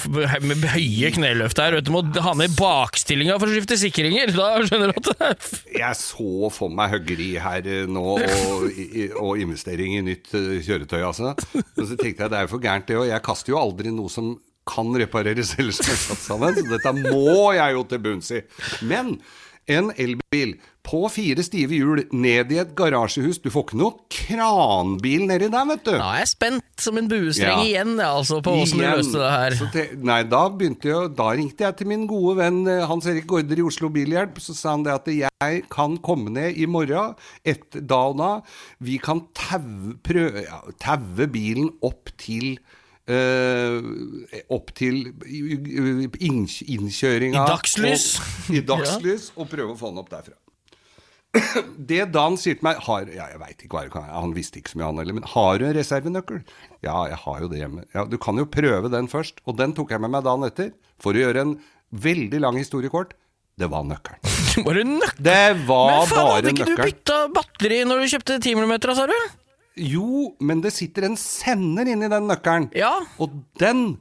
med 0.44 0.68
høye 0.74 1.12
kneløft 1.16 1.62
her. 1.62 1.78
Du 1.82 1.94
må 1.96 2.04
ha 2.26 2.34
ned 2.38 2.54
bakstillinga 2.58 3.38
for 3.40 3.50
å 3.50 3.56
skifte 3.56 3.80
sikringer. 3.80 4.34
Da 4.36 4.52
skjønner 4.68 4.92
du 4.92 5.12
at 5.16 5.48
Jeg 5.78 6.00
så 6.02 6.52
for 6.54 6.74
meg 6.74 6.92
høggeri 6.98 7.32
her 7.42 7.68
eh, 7.70 7.88
nå, 7.90 8.06
og, 8.20 8.68
og 9.24 9.42
investering 9.42 9.98
i 9.98 10.04
nytt 10.06 10.34
eh, 10.38 10.60
kjøretøy, 10.68 11.00
altså. 11.00 11.32
Og 11.32 11.86
så 11.88 11.96
tenkte 11.96 12.26
jeg 12.26 12.34
det 12.34 12.42
er 12.42 12.48
jo 12.48 12.54
for 12.54 12.64
gærent, 12.64 12.91
det 12.92 13.00
òg. 13.02 13.10
Jeg 13.12 13.26
kaster 13.26 13.56
jo 13.56 13.62
aldri 13.62 13.94
noe 13.96 14.12
som 14.12 14.34
kan 14.72 14.92
repareres 14.94 15.56
eller 15.60 15.74
som 15.74 15.90
er 15.90 16.02
satt 16.06 16.26
sammen, 16.28 16.58
så 16.60 16.68
dette 16.76 16.98
må 17.00 17.50
jeg 17.58 17.78
jo 17.80 17.86
til 17.90 18.04
bunns 18.10 18.36
i. 18.38 18.44
Men 18.86 19.16
en 19.70 19.92
elbil 19.94 20.56
på 20.84 21.04
fire 21.14 21.44
stive 21.46 21.78
hjul 21.78 22.00
ned 22.18 22.50
i 22.52 22.58
et 22.58 22.72
garasjehus 22.76 23.38
Du 23.44 23.52
får 23.54 23.68
ikke 23.68 23.78
noe 23.78 23.92
kranbil 24.12 25.28
nedi 25.30 25.50
der, 25.54 25.68
vet 25.70 25.84
du. 25.86 25.92
Da 25.94 26.08
er 26.16 26.24
jeg 26.24 26.32
spent 26.32 26.82
som 26.82 26.98
en 26.98 27.10
buestreng 27.12 27.62
Ja. 27.62 27.68
igjen, 27.68 27.92
altså, 28.02 28.40
på 28.42 28.56
åssen 28.64 28.82
du 28.82 28.86
løste 28.88 29.22
det 29.22 29.30
her. 29.30 29.58
Te, 29.76 29.84
nei, 30.02 30.18
da 30.32 30.42
begynte 30.50 30.90
jeg 30.90 31.14
Da 31.20 31.30
ringte 31.38 31.68
jeg 31.68 31.78
til 31.78 31.92
min 31.94 32.08
gode 32.10 32.40
venn 32.42 32.60
eh, 32.74 32.82
Hans 32.90 33.06
Erik 33.12 33.30
Gaarder 33.30 33.62
i 33.62 33.68
Oslo 33.70 33.92
Bilhjelp. 33.94 34.42
Så 34.42 34.58
sa 34.58 34.74
han 34.74 34.88
det 34.88 34.96
at 34.98 35.14
jeg 35.14 35.64
kan 35.72 35.98
komme 36.02 36.34
ned 36.34 36.58
i 36.58 36.66
morgen, 36.66 37.14
et, 37.46 37.70
da 37.78 38.02
og 38.10 38.18
da. 38.18 38.32
Vi 38.82 38.98
kan 39.04 39.28
taue, 39.38 39.94
prøve, 40.02 40.48
ja, 40.50 40.64
taue 40.82 41.30
bilen 41.32 41.70
opp 41.86 42.10
til 42.22 42.56
eh, 43.08 44.44
opp 44.54 44.74
til 44.78 45.02
inn, 45.26 46.46
innkjøringa 46.48 47.42
I 47.46 47.50
dagslys. 47.50 48.06
og- 48.20 48.56
I 48.56 48.62
dagslys, 48.62 49.32
og 49.36 49.50
prøve 49.50 49.74
å 49.74 49.80
få 49.80 49.90
den 49.94 50.00
opp 50.04 50.10
derfra. 50.10 50.38
Det 51.92 52.12
Dan 52.12 52.36
sier 52.36 52.58
til 52.60 52.66
meg 52.68 52.76
har, 52.84 53.06
ja, 53.08 53.30
Jeg 53.32 53.40
vet 53.40 53.62
ikke 53.64 53.78
hva 53.78 53.84
det 53.86 53.92
kan 53.94 54.04
være, 54.04 54.20
han 54.26 54.34
visste 54.36 54.60
ikke 54.60 54.74
så 54.74 54.78
mye, 54.82 54.90
han 54.90 54.98
heller. 55.00 55.14
Men 55.16 55.24
har 55.32 55.58
du 55.62 55.66
en 55.70 55.74
reservenøkkel? 55.78 56.42
Ja, 56.84 57.06
jeg 57.08 57.20
har 57.24 57.40
jo 57.40 57.48
det 57.48 57.62
hjemme. 57.62 57.86
Ja, 57.96 58.04
Du 58.06 58.18
kan 58.18 58.36
jo 58.42 58.46
prøve 58.46 58.92
den 58.92 59.08
først. 59.08 59.40
Og 59.48 59.56
den 59.58 59.72
tok 59.78 59.92
jeg 59.96 60.02
med 60.04 60.12
meg 60.12 60.26
dagen 60.28 60.44
etter. 60.44 60.74
For 61.00 61.14
å 61.16 61.24
gjøre 61.24 61.42
en 61.46 61.54
veldig 61.96 62.42
lang 62.44 62.58
historiekort. 62.60 63.14
Det 63.58 63.70
var 63.72 63.84
nøkkelen. 63.88 64.20
Det 64.52 64.84
nøkkel. 64.88 65.24
Det 65.24 65.66
var 65.68 66.02
Men 66.02 66.08
faen, 66.12 66.32
hadde 66.36 66.52
ikke 66.52 66.66
du 66.66 66.72
nøkkelen. 66.76 66.92
bytta 66.92 67.18
batteri 67.38 67.80
når 67.88 68.02
du 68.04 68.12
kjøpte 68.12 68.38
10 68.44 68.56
mm, 68.60 68.74
sa 69.00 69.06
du? 69.08 69.16
Jo, 69.80 70.32
men 70.44 70.64
det 70.64 70.74
sitter 70.76 71.08
en 71.08 71.18
sender 71.20 71.88
inni 71.88 72.10
den 72.12 72.28
nøkkelen. 72.30 72.72
Ja. 72.76 72.94
Og 73.24 73.36
den 73.62 74.00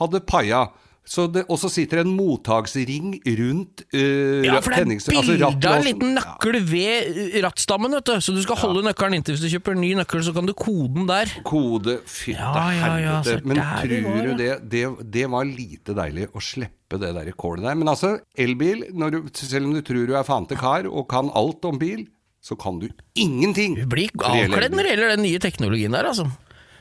hadde 0.00 0.22
paia. 0.26 0.66
Så 1.02 1.24
det, 1.26 1.42
og 1.50 1.58
så 1.58 1.66
sitter 1.72 1.98
det 1.98 2.04
en 2.06 2.12
mottaksring 2.14 3.16
rundt 3.26 3.82
uh, 3.90 4.44
Ja, 4.46 4.60
for 4.62 4.70
det 4.70 4.84
er 4.84 4.86
bilde 4.86 5.48
altså 5.48 5.72
av 5.72 5.80
en 5.80 5.86
liten 5.88 6.12
nøkkel 6.14 6.58
ved 6.62 7.08
uh, 7.16 7.38
rattstammen, 7.42 7.96
vet 7.98 8.06
du. 8.06 8.12
Så 8.22 8.34
du 8.36 8.38
skal 8.44 8.60
holde 8.60 8.84
nøkkelen 8.86 9.18
inntil. 9.18 9.34
Hvis 9.34 9.42
du 9.42 9.50
kjøper 9.56 9.74
en 9.74 9.82
ny 9.82 9.90
nøkkel, 9.98 10.22
så 10.22 10.34
kan 10.36 10.46
du 10.46 10.54
kode 10.54 10.92
den 10.94 11.10
der. 11.10 11.32
Kode 11.48 11.98
fytte 12.06 12.38
Ja, 12.38 12.68
ja, 12.70 12.92
ja, 13.02 13.16
helvete. 13.18 13.50
Men 13.50 13.62
tror 13.82 14.28
du 14.28 14.32
det, 14.38 14.52
det 14.70 14.84
Det 15.18 15.26
var 15.34 15.50
lite 15.50 15.98
deilig 15.98 16.30
å 16.30 16.44
slippe 16.52 17.02
det 17.02 17.10
der 17.18 17.34
kålet 17.34 17.66
der. 17.66 17.82
Men 17.82 17.90
altså, 17.90 18.14
elbil, 18.38 18.86
du, 18.94 19.20
selv 19.34 19.66
om 19.66 19.74
du 19.74 19.82
tror 19.82 20.06
du 20.06 20.14
er 20.14 20.28
fante 20.28 20.58
kar 20.60 20.86
og 20.86 21.08
kan 21.10 21.34
alt 21.34 21.66
om 21.66 21.82
bil, 21.82 22.06
så 22.42 22.56
kan 22.58 22.80
du 22.82 22.88
ingenting. 23.14 23.76
Du 23.78 23.86
blir 23.90 24.10
avkledd 24.18 24.74
når 24.74 24.86
det 24.86 24.94
gjelder 24.94 25.12
den 25.14 25.24
nye 25.28 25.42
teknologien 25.42 25.94
der, 25.94 26.08
altså. 26.10 26.26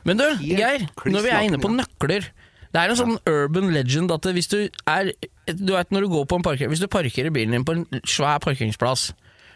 Men 0.07 0.17
du, 0.17 0.25
Geir, 0.41 0.87
når 1.05 1.25
vi 1.25 1.29
er 1.29 1.43
inne 1.45 1.59
på 1.61 1.69
nøkler 1.69 2.25
Det 2.73 2.79
er 2.81 2.89
en 2.89 2.97
sånn 2.97 3.19
urban 3.29 3.67
legend 3.69 4.09
at 4.15 4.25
hvis 4.33 4.49
du 4.49 4.55
er 4.89 5.11
Du 5.45 5.75
vet 5.75 5.93
når 5.93 6.07
du 6.07 6.09
går 6.15 6.25
på 6.25 6.39
en 6.39 6.45
parker 6.47 6.71
Hvis 6.71 6.81
du 6.81 6.87
parkerer 6.89 7.29
bilen 7.29 7.53
din 7.53 7.67
på 7.67 7.75
en 7.77 7.83
svær 8.09 8.41
parkeringsplass, 8.41 9.11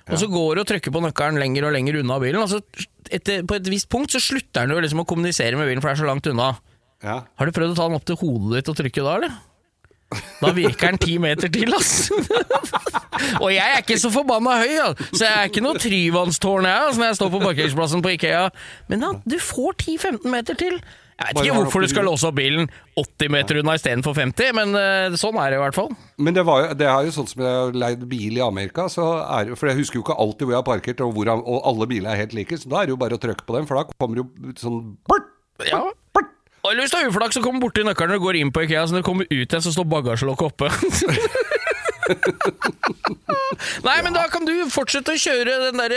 og 0.06 0.20
så 0.22 0.30
går 0.30 0.54
du 0.54 0.62
og 0.62 0.68
trykker 0.70 0.94
på 0.94 1.02
nøkkelen 1.02 1.42
lenger 1.42 1.66
og 1.66 1.74
lenger 1.74 1.98
unna 2.04 2.20
bilen, 2.22 2.44
altså 2.44 2.60
etter, 3.10 3.42
på 3.42 3.58
et 3.58 3.72
visst 3.74 3.90
punkt 3.90 4.14
så 4.14 4.22
slutter 4.22 4.68
den 4.68 4.76
jo 4.76 4.84
liksom 4.86 5.02
å 5.02 5.08
kommunisere 5.10 5.58
med 5.58 5.66
bilen, 5.66 5.82
for 5.82 5.90
det 5.90 5.96
er 5.98 6.04
så 6.04 6.10
langt 6.12 6.30
unna. 6.30 6.52
Ja. 7.02 7.16
Har 7.26 7.50
du 7.50 7.54
prøvd 7.56 7.74
å 7.74 7.78
ta 7.80 7.88
den 7.90 7.98
opp 7.98 8.06
til 8.06 8.20
hodet 8.22 8.60
ditt 8.60 8.70
og 8.70 8.78
trykke 8.78 9.02
da, 9.06 9.16
eller? 9.18 9.40
Da 10.42 10.52
virker 10.54 10.94
den 10.94 11.00
ti 11.02 11.16
meter 11.22 11.50
til, 11.52 11.74
ass. 11.76 12.12
og 13.44 13.50
jeg 13.52 13.64
er 13.64 13.82
ikke 13.82 13.98
så 14.00 14.12
forbanna 14.14 14.60
høy, 14.62 14.74
ja. 14.76 14.92
så 15.10 15.24
jeg 15.26 15.32
er 15.32 15.50
ikke 15.50 15.64
noe 15.66 15.80
tryvannstårn 15.82 16.68
jeg, 16.70 16.84
altså, 16.90 17.02
når 17.02 17.10
jeg 17.10 17.18
står 17.22 17.32
på 17.34 17.42
parkeringsplassen 17.46 18.06
på 18.06 18.14
Ikea. 18.14 18.44
Men 18.92 19.04
da, 19.04 19.16
du 19.26 19.40
får 19.42 19.82
10-15 19.82 20.30
meter 20.32 20.60
til. 20.60 20.78
Jeg 21.16 21.32
vet 21.32 21.46
ikke 21.48 21.60
hvorfor 21.62 21.84
du 21.86 21.88
skal 21.88 22.04
låse 22.10 22.28
opp 22.28 22.36
bilen 22.36 22.66
80 23.00 23.30
meter 23.32 23.62
unna 23.62 23.78
istedenfor 23.80 24.18
50, 24.18 24.50
men 24.58 24.76
eh, 24.76 25.16
sånn 25.20 25.38
er 25.40 25.54
det 25.54 25.60
i 25.60 25.62
hvert 25.62 25.78
fall. 25.78 25.94
Men 26.20 26.36
det, 26.36 26.44
var 26.48 26.66
jo, 26.66 26.74
det 26.76 26.90
er 26.92 27.08
jo 27.08 27.14
sånn 27.16 27.30
som 27.32 27.44
jeg 27.46 27.60
har 27.62 27.78
leid 27.86 28.04
bil 28.12 28.36
i 28.36 28.44
Amerika, 28.44 28.90
så 28.92 29.06
er, 29.24 29.54
for 29.56 29.72
jeg 29.72 29.80
husker 29.80 30.02
jo 30.02 30.04
ikke 30.04 30.18
alltid 30.20 30.44
hvor 30.44 30.58
jeg 30.58 30.60
har 30.60 30.68
parkert, 30.68 31.04
og, 31.06 31.16
hvor, 31.16 31.32
og 31.40 31.70
alle 31.72 31.88
biler 31.88 32.12
er 32.12 32.26
helt 32.26 32.36
like, 32.36 32.60
så 32.60 32.72
da 32.72 32.82
er 32.82 32.90
det 32.90 32.98
jo 32.98 33.00
bare 33.06 33.16
å 33.16 33.24
trykke 33.24 33.48
på 33.48 33.56
dem, 33.56 33.70
for 33.70 33.80
da 33.80 33.86
kommer 33.96 34.20
det 34.20 34.26
jo 34.26 34.58
sånn 34.60 34.82
bort, 35.08 35.32
Ja. 35.64 35.86
Og 36.66 36.80
hvis 36.80 36.90
du 36.94 36.98
har 36.98 37.10
uflaks, 37.12 37.38
så 37.38 37.44
kommer 37.46 37.62
borti 37.62 37.84
nøkkelen 37.86 38.16
når 38.16 38.22
du 38.22 38.26
går 38.26 38.40
inn 38.40 38.52
på 38.54 38.64
Ikea, 38.66 38.86
så 38.88 38.96
når 38.96 39.04
du 39.04 39.08
kommer 39.08 39.28
ut 39.30 39.36
igjen, 39.38 39.62
så 39.62 39.74
står 39.76 39.86
bagasjelokket 39.92 40.46
oppe. 40.50 40.68
Nei, 43.86 43.98
men 44.06 44.14
da 44.14 44.26
kan 44.32 44.46
du 44.46 44.54
fortsette 44.74 45.14
å 45.14 45.20
kjøre 45.20 45.58
den 45.68 45.82
der 45.82 45.94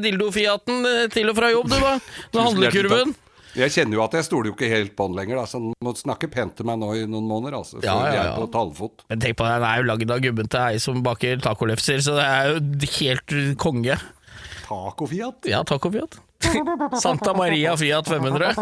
dildofiaten 0.00 0.04
dildo-Fiaten 0.04 0.88
eh, 0.88 1.08
til 1.12 1.32
og 1.32 1.36
fra 1.38 1.50
jobb, 1.52 1.68
du, 1.72 1.76
da. 1.80 1.92
Med 2.34 2.40
handlekurven. 2.44 3.12
Jeg 3.58 3.74
kjenner 3.74 3.98
jo 3.98 4.02
at 4.04 4.14
jeg 4.14 4.26
stoler 4.28 4.50
jo 4.50 4.54
ikke 4.54 4.68
helt 4.70 4.92
på 4.96 5.08
den 5.10 5.16
lenger, 5.18 5.40
da, 5.40 5.44
så 5.50 5.58
han 5.58 5.72
må 5.82 5.94
snakke 5.98 6.30
pent 6.30 6.54
til 6.60 6.68
meg 6.68 6.78
nå 6.80 6.92
i 6.94 7.04
noen 7.08 7.26
måneder, 7.26 7.58
altså, 7.58 7.80
for 7.80 7.88
Ja, 7.88 7.96
ja, 8.06 8.12
jeg 8.14 8.22
er 8.30 8.38
på 8.38 8.46
talefot. 8.54 9.04
Men 9.10 9.24
tenk 9.24 9.38
på 9.40 9.48
det, 9.48 9.56
den 9.58 9.68
er 9.68 9.80
jo 9.82 9.88
lagd 9.90 10.14
av 10.16 10.24
gubben 10.24 10.50
til 10.54 10.62
ei 10.62 10.80
som 10.82 11.04
baker 11.04 11.42
tacolefser, 11.44 11.98
så 12.06 12.16
det 12.20 12.26
er 12.28 12.52
jo 12.52 12.90
helt 13.00 13.36
konge. 13.60 13.98
Taco-Fiat? 14.68 15.50
Ja, 15.50 15.64
taco 15.66 15.90
Fiat. 15.90 16.20
Santa 17.02 17.34
Maria 17.34 17.76
Fiat 17.76 18.08
500. 18.08 18.54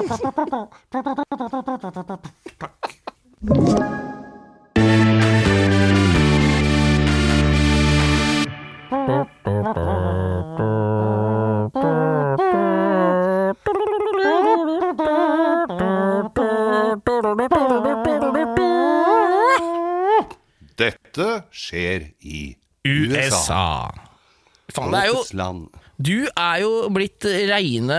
Dette 20.79 21.29
skjer 21.51 22.13
i 22.23 22.57
USA. 22.87 23.91
faen, 24.71 24.93
det 24.95 25.01
er 25.01 25.09
jo. 25.11 25.23
Du 25.99 26.29
er 26.31 26.61
jo 26.63 26.87
blitt 26.95 27.27
reine 27.51 27.97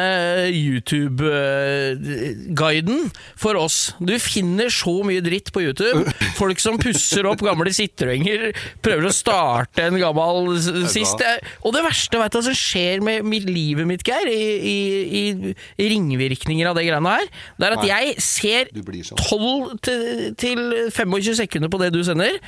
YouTube-guiden 0.56 3.10
for 3.36 3.60
oss. 3.60 3.92
Du 4.00 4.16
finner 4.24 4.72
så 4.72 5.04
mye 5.04 5.20
dritt 5.26 5.52
på 5.52 5.60
YouTube. 5.66 6.08
Folk 6.38 6.62
som 6.64 6.78
pusser 6.80 7.28
opp 7.28 7.44
gamle 7.44 7.74
sitrenger, 7.76 8.56
prøver 8.86 9.10
å 9.10 9.12
starte 9.12 9.84
en 9.90 9.98
gammel 10.00 10.56
sist. 10.88 11.20
Og 11.68 11.76
det 11.76 11.84
verste 11.84 12.16
vet 12.24 12.32
du, 12.38 12.40
som 12.48 12.56
skjer 12.56 13.04
med 13.04 13.28
mitt, 13.28 13.44
livet 13.50 13.84
mitt, 13.90 14.04
Geir, 14.08 14.28
i, 14.32 14.48
i, 15.20 15.24
i 15.76 15.90
ringvirkninger 15.92 16.70
av 16.72 16.80
det 16.80 16.88
greiene 16.88 17.18
her, 17.20 17.28
det 17.60 17.68
er 17.68 17.76
at 17.76 17.84
jeg 17.90 18.16
ser 18.24 18.72
Du 18.72 18.80
blir 18.88 19.04
sånn. 19.04 19.20
12 19.20 19.76
til, 19.84 20.32
til 20.40 20.60
25 20.96 21.36
sekunder 21.44 21.68
på 21.72 21.76
det 21.84 21.92
du 21.98 22.04
sender, 22.08 22.40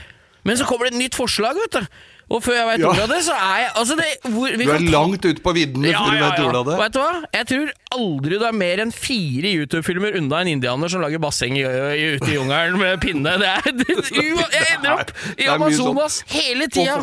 men 0.47 0.55
så 0.57 0.63
kommer 0.65 0.87
det 0.87 0.95
et 0.95 1.03
nytt 1.03 1.15
forslag, 1.19 1.59
vet 1.67 1.75
du. 1.75 1.83
Og 2.31 2.39
før 2.43 2.55
jeg 2.55 2.67
veit 2.69 2.85
ordet 2.87 3.03
av 3.03 3.11
det, 3.11 3.19
så 3.25 3.35
er 3.35 3.57
jeg 3.65 3.71
altså 3.81 3.97
det, 3.99 4.07
hvor, 4.31 4.53
Du 4.61 4.71
er 4.71 4.85
langt 4.93 5.25
ute 5.27 5.43
på 5.43 5.53
viddene 5.57 5.91
før 5.91 6.15
du 6.15 6.21
vet 6.21 6.43
ordet 6.45 6.61
av 6.61 6.69
det. 6.69 6.77
Vet 6.81 6.95
du 6.95 7.01
hva? 7.01 7.11
Jeg 7.35 7.49
tror 7.51 7.73
aldri 7.97 8.39
du 8.39 8.45
er 8.47 8.55
mer 8.61 8.83
enn 8.85 8.93
fire 8.95 9.51
YouTube-filmer 9.51 10.15
unna 10.21 10.39
en 10.45 10.53
indianer 10.53 10.93
som 10.93 11.03
lager 11.03 11.21
basseng 11.23 11.57
ute 11.59 12.31
i 12.31 12.37
jungelen 12.37 12.79
med 12.79 13.03
pinne. 13.03 13.35
Det 13.41 13.51
er, 13.51 13.69
det, 13.83 13.99
jeg 14.15 14.71
ender 14.77 14.95
opp 14.95 15.13
i 15.35 15.45
sånn. 15.45 15.53
Amazonas 15.57 16.21
hele 16.31 16.71
tida. 16.71 17.01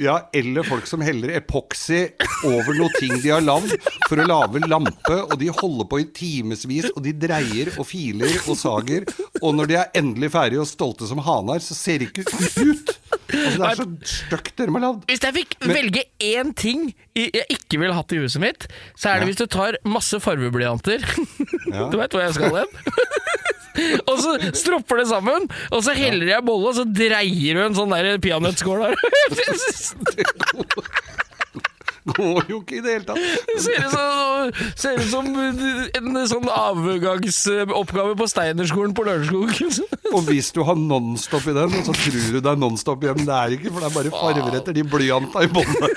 Ja, 0.00 0.14
eller 0.32 0.64
folk 0.64 0.86
som 0.88 1.02
heller 1.04 1.34
epoxy 1.36 2.06
over 2.48 2.72
noe 2.78 2.88
ting 2.96 3.18
de 3.20 3.34
har 3.34 3.44
lagd 3.44 3.74
for 4.06 4.16
å 4.16 4.24
lage 4.24 4.62
lampe, 4.64 5.18
og 5.26 5.34
de 5.42 5.50
holder 5.52 5.88
på 5.90 6.00
i 6.00 6.06
timevis, 6.16 6.88
og 6.94 7.02
de 7.04 7.12
dreier 7.20 7.68
og 7.76 7.84
filer 7.90 8.32
og 8.46 8.56
sager, 8.56 9.04
og 9.42 9.58
når 9.58 9.68
de 9.68 9.76
er 9.82 10.00
endelig 10.00 10.32
ferdige 10.32 10.64
og 10.64 10.70
stolte 10.70 11.08
som 11.10 11.20
hanar, 11.26 11.60
så 11.60 11.76
ser 11.76 12.00
de 12.00 12.08
ikke 12.08 12.24
ut. 12.64 12.94
Altså, 13.30 13.60
det 13.60 13.68
er 13.70 13.74
så 13.78 13.86
stygt 14.26 14.54
dere 14.58 14.72
har 14.74 14.82
lagd. 14.84 15.00
Hvis 15.10 15.22
jeg 15.26 15.34
fikk 15.36 15.50
velge 15.70 16.02
én 16.30 16.48
ting 16.58 16.80
jeg 17.16 17.44
ikke 17.52 17.78
ville 17.82 17.94
hatt 17.96 18.12
i 18.16 18.20
huset 18.22 18.40
mitt, 18.42 18.62
så 18.98 19.04
er 19.12 19.16
det 19.20 19.26
Ja. 19.26 19.28
hvis 19.30 19.40
du 19.40 19.46
tar 19.50 19.72
masse 19.84 20.16
fargeblyanter 20.22 20.98
Ja. 21.70 21.88
Du 21.92 21.96
vet 22.00 22.12
hvor 22.14 22.22
jeg 22.24 22.34
skal 22.34 22.56
hen? 22.62 22.70
og 24.10 24.16
så 24.20 24.30
stropper 24.58 24.96
det 25.02 25.08
sammen, 25.08 25.42
og 25.70 25.80
så 25.86 25.92
heller 25.96 26.26
jeg 26.34 26.44
bolle, 26.44 26.68
og 26.72 26.76
så 26.76 26.84
dreier 26.84 27.54
du 27.54 27.60
en 27.64 27.74
sånn 27.78 27.92
der 27.94 28.18
peanøttskål 28.22 28.78
der. 28.88 28.94
Går 32.16 32.46
jo 32.48 32.60
ikke 32.62 32.78
i 32.78 32.80
det 32.84 32.92
hele 32.94 33.04
tatt. 33.04 33.18
Det 33.50 33.60
ser 33.60 33.84
ut 33.84 33.92
som, 33.92 34.52
ser 34.80 35.00
ut 35.02 35.10
som 35.12 35.26
en 35.36 36.20
sånn 36.30 36.48
avgangsoppgave 36.48 38.14
på 38.16 38.28
Steinerskolen 38.30 38.94
på 38.96 39.04
Lørenskog. 39.04 39.52
Og 40.16 40.24
hvis 40.30 40.48
du 40.56 40.62
har 40.64 40.78
Nonstop 40.80 41.44
i 41.52 41.56
den, 41.56 41.76
så 41.84 41.92
tror 41.92 42.16
du 42.32 42.38
det 42.40 42.50
er 42.54 42.60
Nonstop 42.60 43.04
igjen. 43.04 43.20
Det 43.28 43.36
er 43.36 43.56
ikke, 43.58 43.72
for 43.74 43.84
det 43.84 43.90
er 43.90 43.96
bare 43.98 44.14
farver 44.16 44.58
etter 44.62 44.76
de 44.80 44.86
blyanta 44.96 45.44
i 45.44 45.50
bånda. 45.52 45.92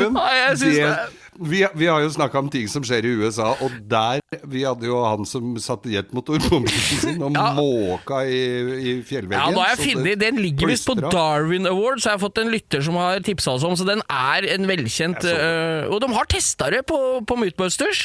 Men 0.00 0.14
Nei, 0.16 0.30
jeg 0.38 0.58
synes 0.62 0.76
det, 0.76 0.84
det- 0.86 1.16
vi, 1.38 1.60
vi 1.78 1.86
har 1.86 2.00
jo 2.02 2.08
snakka 2.10 2.40
om 2.42 2.48
ting 2.52 2.66
som 2.68 2.82
skjer 2.84 3.06
i 3.06 3.12
USA, 3.22 3.52
og 3.62 3.76
der 3.88 4.18
Vi 4.50 4.60
hadde 4.66 4.86
jo 4.86 4.98
han 5.04 5.24
som 5.26 5.54
satte 5.62 5.90
jetmotor 5.90 6.38
på 6.42 6.58
bilen 6.62 6.98
sin 7.00 7.22
og 7.22 7.34
Ja. 7.40 7.52
måka 7.56 8.20
i, 8.26 8.40
i 8.78 8.92
fjellveggen. 9.06 9.38
Ja, 9.38 9.54
da 9.54 9.62
har 9.64 9.72
jeg 9.76 9.94
funnet 9.94 10.20
Den 10.20 10.38
ligger 10.42 10.70
visst 10.70 10.86
på. 10.86 10.94
Darwin 11.00 11.66
Awards, 11.70 12.04
jeg 12.06 12.12
har 12.16 12.20
fått 12.22 12.38
en 12.42 12.50
lytter 12.52 12.82
som 12.84 12.98
har 13.00 13.22
tipsa 13.26 13.54
oss 13.56 13.64
om, 13.66 13.76
så 13.78 13.86
den 13.88 14.02
er 14.10 14.46
en 14.54 14.66
velkjent 14.68 15.24
øh, 15.30 15.88
Og 15.90 16.00
de 16.04 16.10
har 16.14 16.28
testa 16.30 16.68
det 16.74 16.82
på, 16.90 16.98
på 17.26 17.38
Mythbusters, 17.40 18.04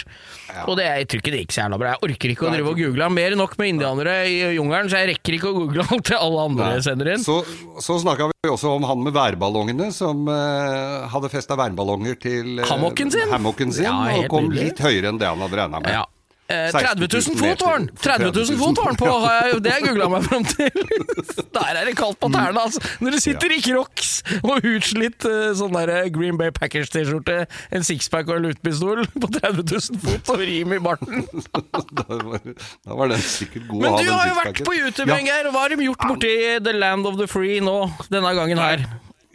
og 0.66 0.78
det, 0.80 0.86
jeg 0.88 1.08
tror 1.12 1.22
ikke 1.24 1.34
det 1.36 1.42
gikk 1.44 1.56
så 1.56 1.62
jævla 1.66 1.80
bra. 1.82 1.94
Jeg 1.96 2.10
orker 2.10 2.32
ikke 2.34 2.48
å 2.48 2.54
drive 2.54 2.72
og 2.72 2.80
google. 2.80 3.10
Mer 3.12 3.34
enn 3.36 3.42
nok 3.42 3.58
med 3.60 3.74
indianere 3.74 4.16
i 4.32 4.38
jungelen, 4.56 4.90
så 4.92 5.02
jeg 5.02 5.12
rekker 5.16 5.38
ikke 5.40 5.50
å 5.52 5.56
google 5.58 5.86
alt 5.92 6.08
det 6.10 6.20
alle 6.22 6.46
andre 6.50 6.70
Nei. 6.76 6.84
sender 6.86 7.12
inn. 7.16 7.24
Så, 7.26 7.38
så 7.84 7.98
snakka 8.02 8.30
vi 8.32 8.52
også 8.54 8.72
om 8.78 8.86
han 8.88 9.02
med 9.06 9.16
værballongene, 9.18 9.90
som 9.96 10.26
øh, 10.32 11.06
hadde 11.12 11.32
festa 11.34 11.58
værballonger 11.60 12.18
til 12.22 12.62
Hammocken 12.70 13.12
sin? 13.16 13.32
hammocken 13.36 13.74
sin 13.80 13.88
Ja, 13.88 13.96
og 14.20 14.28
kom 14.34 14.50
nydelig. 14.52 14.70
litt 14.72 14.84
høyere 14.86 15.14
enn 15.14 15.22
det 15.24 15.32
han 15.32 15.42
hadde 15.48 15.64
regna 15.64 15.82
med. 15.86 15.96
Ja. 16.00 16.04
Eh, 16.48 16.70
30 16.70 17.08
000 17.10 17.10
000 17.10 17.38
fot 17.42 17.62
var 17.66 17.80
den! 17.80 17.88
30 17.98 18.28
000 18.36 18.58
fot 18.60 18.78
var 18.78 18.92
den 18.92 18.98
på, 19.00 19.08
jeg, 19.26 19.62
det 19.66 19.72
har 19.74 19.80
jeg 19.80 19.86
googla 19.88 20.10
meg 20.14 20.26
fram 20.28 20.44
til. 20.46 20.68
Der 21.56 21.80
er 21.80 21.88
det 21.90 21.96
kaldt 21.98 22.20
på 22.22 22.30
tærne, 22.30 22.62
altså. 22.62 22.82
Når 23.02 23.16
du 23.16 23.20
sitter 23.24 23.56
i 23.56 23.58
crocs 23.66 24.12
og 24.44 24.68
utslitt 24.70 25.26
eh, 25.26 25.56
sånn 25.58 25.74
der 25.74 25.92
Green 26.14 26.38
Bay 26.38 26.54
Packers-T-skjorte, 26.54 27.40
en 27.74 27.88
sixpack 27.88 28.30
og 28.30 28.38
en 28.38 28.46
luftpistol 28.52 29.02
på 29.24 29.32
30 29.40 29.66
000 29.74 30.04
fot 30.06 30.36
og 30.36 30.44
rim 30.46 30.76
i 30.78 30.80
barten. 30.86 31.26
da, 31.50 32.94
var, 32.94 33.10
den 33.16 33.26
sikkert 33.26 33.66
god 33.72 33.88
Men 33.88 33.98
du 33.98 34.12
har 34.12 34.30
jo 34.30 34.38
vært 34.44 34.62
på 34.70 34.78
YouTube. 34.78 35.10
Geir. 35.26 35.50
Hva 35.50 35.66
har 35.66 35.74
de 35.74 35.82
gjort 35.90 36.06
borti 36.12 36.36
The 36.62 36.78
Land 36.78 37.10
of 37.10 37.18
the 37.18 37.26
Free 37.32 37.58
nå, 37.64 37.80
denne 38.14 38.38
gangen 38.38 38.62
her? 38.62 38.86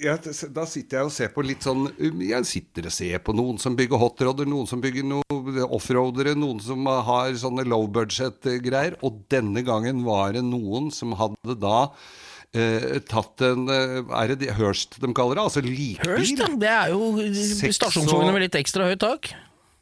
Ja, 0.00 0.14
da 0.16 0.64
sitter 0.64 0.96
jeg 0.96 1.04
og 1.04 1.12
ser 1.12 1.28
på 1.34 1.42
litt 1.44 1.60
sånn 1.66 1.82
um, 1.92 2.20
Jeg 2.24 2.44
sitter 2.48 2.86
og 2.88 2.92
ser 2.94 3.18
på 3.26 3.34
noen 3.36 3.58
som 3.60 3.74
bygger 3.76 3.98
hotroder, 4.00 4.46
noen 4.48 4.64
som 4.70 4.80
bygger 4.80 5.04
noe 5.04 5.66
offroadere, 5.76 6.32
noen 6.38 6.56
som 6.64 6.86
har 6.88 7.34
sånne 7.36 7.64
low 7.68 7.84
budget-greier. 7.92 8.96
Og 9.04 9.18
denne 9.32 9.60
gangen 9.66 10.00
var 10.06 10.32
det 10.32 10.40
noen 10.46 10.88
som 10.94 11.12
hadde 11.20 11.54
da 11.60 11.82
eh, 12.56 12.96
tatt 13.10 13.40
en 13.44 13.68
eh, 13.68 14.00
Er 14.22 14.28
det 14.32 14.38
de- 14.46 14.54
Hurst 14.56 14.96
de 15.02 15.12
kaller 15.14 15.34
det? 15.36 15.44
Altså 15.44 15.60
likbil? 15.66 16.14
Hørst, 16.16 16.38
ja. 16.40 16.48
Det 16.64 16.72
er 16.72 16.88
jo 16.96 17.02
stasjonsvogner 17.76 18.32
med 18.38 18.42
litt 18.48 18.56
ekstra 18.62 18.88
høyt 18.88 19.02
tak. 19.04 19.28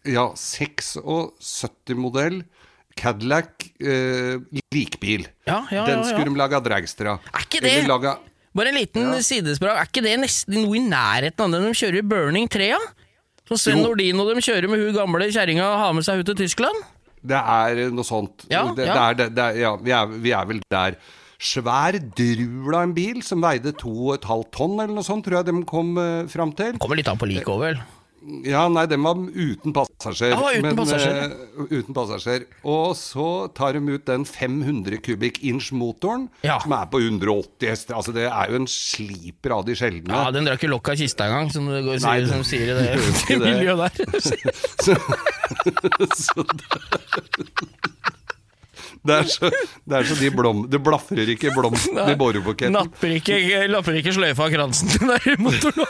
Ja, 0.09 0.27
76-modell 0.35 2.43
Cadillac 2.99 3.69
eh, 3.79 4.35
likbil. 4.75 5.29
Ja, 5.47 5.63
ja, 5.71 5.87
Den 5.87 6.03
skulle 6.09 6.27
de 6.33 6.39
lage 6.41 6.59
Dragster 6.67 7.07
av. 7.15 7.23
Er 7.31 7.39
ikke 7.47 7.63
det- 7.63 7.77
Eller 7.79 7.93
lage 7.95 8.17
Bare 8.59 8.73
en 8.73 8.79
liten 8.81 9.13
sidesprang. 9.23 9.79
Er 9.79 9.87
ikke 9.87 10.03
det 10.03 10.17
nesten 10.19 10.57
noe 10.59 10.75
i 10.75 10.83
nærheten 10.83 11.45
av 11.45 11.53
det 11.55 11.61
de 11.63 11.75
kjører 11.79 12.01
i 12.01 12.07
Burning 12.11 12.49
3? 12.51 12.73
Ja? 12.73 12.81
Som 13.49 13.61
Sven. 13.61 13.85
Nordin 13.85 14.19
og 14.21 14.33
de 14.35 14.43
kjører 14.45 14.67
med 14.69 14.83
hun 14.83 14.97
gamle 14.97 15.29
kjerringa 15.31 15.65
og 15.65 15.79
har 15.85 15.95
med 15.97 16.07
seg 16.07 16.21
hun 16.21 16.27
til 16.29 16.41
Tyskland? 16.43 16.83
Det 17.29 17.39
er 17.39 17.85
noe 17.95 18.07
sånt. 18.07 18.45
Ja, 18.51 18.67
det, 18.75 18.89
ja. 18.91 18.99
Det 19.15 19.29
er, 19.29 19.33
det, 19.33 19.45
er, 19.45 19.63
ja 19.63 19.73
vi, 19.79 19.95
er, 19.95 20.19
vi 20.27 20.35
er 20.35 20.51
vel 20.51 20.61
der. 20.75 20.99
Svær 21.39 21.95
drul 22.19 22.75
av 22.75 22.83
en 22.83 22.97
bil 22.97 23.23
som 23.23 23.43
veide 23.45 23.71
2,5 23.79 24.43
tonn 24.55 24.75
eller 24.75 24.97
noe 24.97 25.07
sånt, 25.07 25.23
tror 25.27 25.39
jeg 25.39 25.49
de 25.53 25.63
kom 25.71 25.95
uh, 25.95 26.27
fram 26.31 26.51
til. 26.59 26.75
Kommer 26.83 26.99
litt 26.99 27.11
an 27.11 27.21
på 27.21 27.31
liket 27.31 27.51
òg, 27.55 27.63
vel. 27.63 27.81
Ja, 28.45 28.65
nei, 28.69 28.83
den 28.91 29.03
var 29.07 29.15
uten 29.31 29.73
passasjer. 29.73 30.33
Ja, 30.35 30.51
uten 30.59 30.77
passasjer. 30.77 31.31
Uh, 31.55 31.67
uten 31.71 31.95
passasjer. 31.97 32.45
Og 32.67 32.97
så 32.99 33.27
tar 33.57 33.73
de 33.79 33.83
ut 33.95 34.05
den 34.09 34.25
500 34.29 34.99
kubikk 35.07 35.39
inch 35.47 35.71
motoren, 35.73 36.27
Ja. 36.45 36.59
som 36.61 36.73
er 36.75 36.87
på 36.91 36.99
180 37.01 37.71
hester. 37.71 37.95
Altså, 37.95 38.13
det 38.17 38.27
er 38.27 38.51
jo 38.51 38.57
en 38.59 38.67
sliper 38.69 39.55
av 39.59 39.65
de 39.69 39.75
sjeldne. 39.79 40.11
Ja, 40.13 40.31
Den 40.35 40.45
drar 40.49 40.59
ikke 40.59 40.69
lokk 40.73 40.89
av 40.93 40.97
kista 41.01 41.25
engang, 41.31 41.51
som, 41.55 41.71
det 41.71 41.85
går, 41.87 42.01
Nei, 42.03 42.19
sier, 42.19 42.29
som 42.33 42.43
sier 42.45 42.67
i 42.73 42.75
det, 42.75 42.85
det. 43.29 43.39
miljøet 43.39 43.79
der. 43.87 43.93
så 46.19 46.43
det 49.09 49.15
er 49.15 49.29
så, 49.31 49.49
det 49.89 49.95
er 50.01 50.05
så 50.09 50.15
de 50.19 50.29
blom... 50.35 50.65
Det 50.69 50.81
blafrer 50.85 51.31
ikke 51.33 51.53
blomsten 51.55 51.97
i 52.11 52.17
borebuketten. 52.19 52.75
Napper 52.75 53.15
ikke, 53.17 53.39
lapper 53.71 53.97
ikke 54.01 54.13
sløyfa 54.17 54.49
av 54.49 54.53
kransen 54.53 54.91
til 54.91 55.07
den 55.07 55.15
der 55.15 55.39
motoren. 55.41 55.87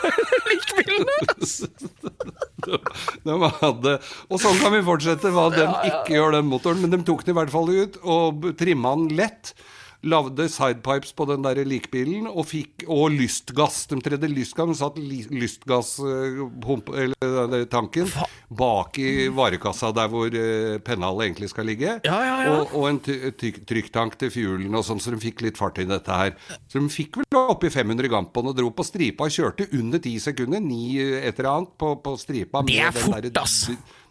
De 3.29 3.51
hadde, 3.61 3.97
og 4.29 4.41
sånn 4.41 4.57
kan 4.61 4.73
vi 4.73 4.85
fortsette, 4.85 5.33
hva 5.33 5.49
de 5.53 5.65
ikke 5.91 6.15
gjør 6.17 6.39
den 6.39 6.49
motoren. 6.49 6.81
Men 6.83 6.95
de 6.95 7.03
tok 7.05 7.25
den 7.25 7.35
i 7.35 7.39
hvert 7.39 7.53
fall 7.53 7.69
ut 7.69 7.99
og 8.01 8.49
trimma 8.59 8.95
den 8.97 9.13
lett. 9.19 9.53
Lagde 10.07 10.45
sidepipes 10.47 11.09
på 11.11 11.25
den 11.27 11.43
der 11.43 11.59
likbilen 11.67 12.23
og, 12.29 12.45
fikk, 12.47 12.85
og 12.87 13.09
lystgass. 13.11 13.81
De 13.91 13.99
tredde 13.99 14.29
lystgass, 14.31 14.69
de 14.69 14.75
satt 14.79 14.95
lystgasstanken 15.35 18.07
bak 18.49 18.97
i 19.03 19.27
varekassa 19.35 19.91
der 19.95 20.07
hvor 20.11 20.27
eh, 20.31 20.79
pennalet 20.85 21.23
egentlig 21.27 21.49
skal 21.51 21.65
ligge. 21.67 21.99
Ja, 22.07 22.19
ja, 22.23 22.37
ja. 22.45 22.51
Og, 22.55 22.63
og 22.79 22.85
en 22.93 22.99
trykktank 23.03 24.15
til 24.21 24.29
fuelen 24.33 24.71
og 24.71 24.83
sånn, 24.87 25.01
så 25.03 25.11
de 25.11 25.19
fikk 25.19 25.41
litt 25.43 25.59
fart 25.59 25.77
i 25.83 25.89
dette 25.89 26.11
her. 26.15 26.31
Så 26.71 26.75
de 26.79 26.87
fikk 26.93 27.17
vel 27.19 27.27
oppi 27.43 27.67
500 27.73 28.07
gram 28.07 28.27
på 28.31 28.39
den 28.45 28.51
og 28.53 28.57
dro 28.61 28.69
på 28.71 28.83
stripa 28.87 29.27
og 29.27 29.35
kjørte 29.35 29.67
under 29.75 29.99
10 29.99 30.15
sekunder, 30.29 30.59
ni 30.63 30.95
et 30.99 31.35
eller 31.35 31.51
annet 31.57 31.71
på, 31.75 31.87
på 32.03 32.15
stripa. 32.21 32.61
Det 32.63 32.71
med 32.71 32.87
er 32.87 32.91
den 32.95 33.03
fort, 33.03 33.25
ass. 33.43 33.57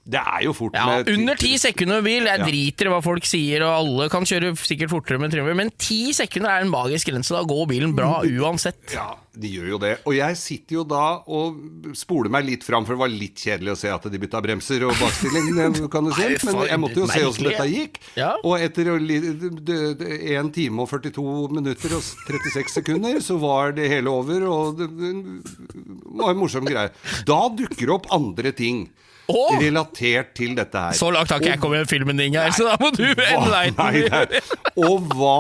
Det 0.08 0.16
er 0.22 0.44
jo 0.46 0.54
fort. 0.56 0.72
Ja, 0.72 0.86
med 0.88 1.08
under 1.12 1.36
ti 1.36 1.50
sekunder 1.60 2.00
bil. 2.02 2.24
Jeg 2.24 2.38
Ja. 2.40 2.44
driter 2.46 2.86
i 2.88 2.92
hva 2.94 3.02
folk 3.04 3.26
sier, 3.28 3.60
og 3.66 3.74
alle 3.76 4.08
kan 4.08 4.24
kjøre 4.24 4.54
sikkert 4.56 4.88
fortere 4.88 5.18
med 5.20 5.30
trimmer, 5.34 5.54
men 5.54 5.68
ti 5.76 6.14
sekunder 6.16 6.48
er 6.48 6.60
en 6.64 6.70
magisk 6.72 7.10
grense. 7.10 7.28
Da 7.28 7.42
går 7.44 7.66
bilen 7.68 7.94
bra 7.94 8.22
uansett. 8.24 8.78
Ja, 8.94 9.16
de 9.38 9.48
gjør 9.52 9.68
jo 9.68 9.78
det. 9.78 9.90
Og 10.06 10.14
jeg 10.16 10.36
sitter 10.40 10.78
jo 10.78 10.84
da 10.88 11.20
og 11.28 11.58
spoler 11.94 12.30
meg 12.32 12.46
litt 12.46 12.64
fram, 12.64 12.86
for 12.86 12.94
det 12.96 13.02
var 13.04 13.12
litt 13.12 13.36
kjedelig 13.36 13.74
å 13.74 13.76
se 13.76 13.88
at 13.92 14.02
de 14.10 14.18
bytta 14.18 14.40
bremser 14.42 14.86
og 14.88 14.96
bakstilling, 14.96 15.52
kan 15.92 16.04
du 16.08 16.12
si. 16.16 16.22
Men 16.46 16.66
jeg 16.72 16.80
måtte 16.80 17.02
jo 17.02 17.06
se 17.12 17.20
hvordan 17.20 17.50
dette 17.50 17.68
gikk. 17.68 18.00
Ja. 18.16 18.32
Og 18.42 18.56
etter 18.64 18.88
1 18.96 20.52
time 20.54 20.82
og 20.84 20.88
42 20.88 21.48
minutter 21.52 21.94
og 21.98 22.02
36 22.02 22.72
sekunder, 22.80 23.20
så 23.24 23.36
var 23.40 23.72
det 23.76 23.90
hele 23.92 24.08
over, 24.08 24.46
og 24.48 24.78
det 24.80 24.88
det 24.96 26.24
var 26.24 26.32
en 26.32 26.40
morsom 26.40 26.64
greie. 26.66 26.90
Da 27.28 27.42
dukker 27.54 27.92
opp 27.94 28.08
andre 28.14 28.52
ting. 28.56 28.86
Åh! 29.28 29.58
Relatert 29.60 30.30
til 30.38 30.54
dette 30.56 30.80
her. 30.80 30.96
Så 30.96 31.10
langt 31.12 31.28
har 31.30 31.42
ikke 31.42 31.50
jeg 31.52 31.60
kommet 31.60 31.84
i 31.84 31.90
filmen 31.90 32.16
din, 32.16 32.32
her, 32.38 32.48
så 32.56 32.64
da 32.70 32.76
må 32.80 32.88
du 32.96 33.02
ende 33.04 33.50
Nei, 33.50 33.66
enlighten 33.68 34.08
nei. 34.08 34.40
Og 34.88 35.10
hva 35.12 35.34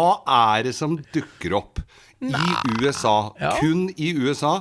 er 0.56 0.66
det 0.68 0.74
som 0.76 0.98
dukker 1.14 1.56
opp 1.56 1.80
i 2.20 2.34
USA, 2.82 3.16
Ja. 3.40 3.54
kun 3.60 3.86
i 3.96 4.12
USA, 4.18 4.58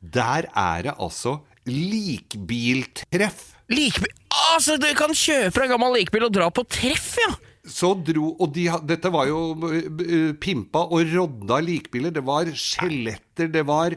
der 0.00 0.46
er 0.56 0.82
det 0.88 0.94
altså 0.96 1.40
likbiltreff. 1.68 3.50
Likbil 3.70 4.10
Altså, 4.54 4.76
du 4.80 4.86
kan 4.98 5.12
kjøpe 5.14 5.64
en 5.64 5.72
gammel 5.74 5.92
likbil 5.98 6.24
og 6.26 6.32
dra 6.34 6.48
på 6.54 6.62
treff, 6.70 7.16
ja! 7.20 7.30
Så 7.70 7.90
dro, 8.06 8.30
og 8.40 8.54
de, 8.54 8.64
Dette 8.88 9.10
var 9.12 9.26
jo 9.28 9.40
eh, 9.68 10.30
pimpa 10.40 10.86
og 10.88 11.02
rodda 11.12 11.58
likbiler. 11.62 12.10
Det 12.14 12.22
var 12.24 12.48
skjeletter, 13.40 13.48
det 13.52 13.66
var 13.66 13.96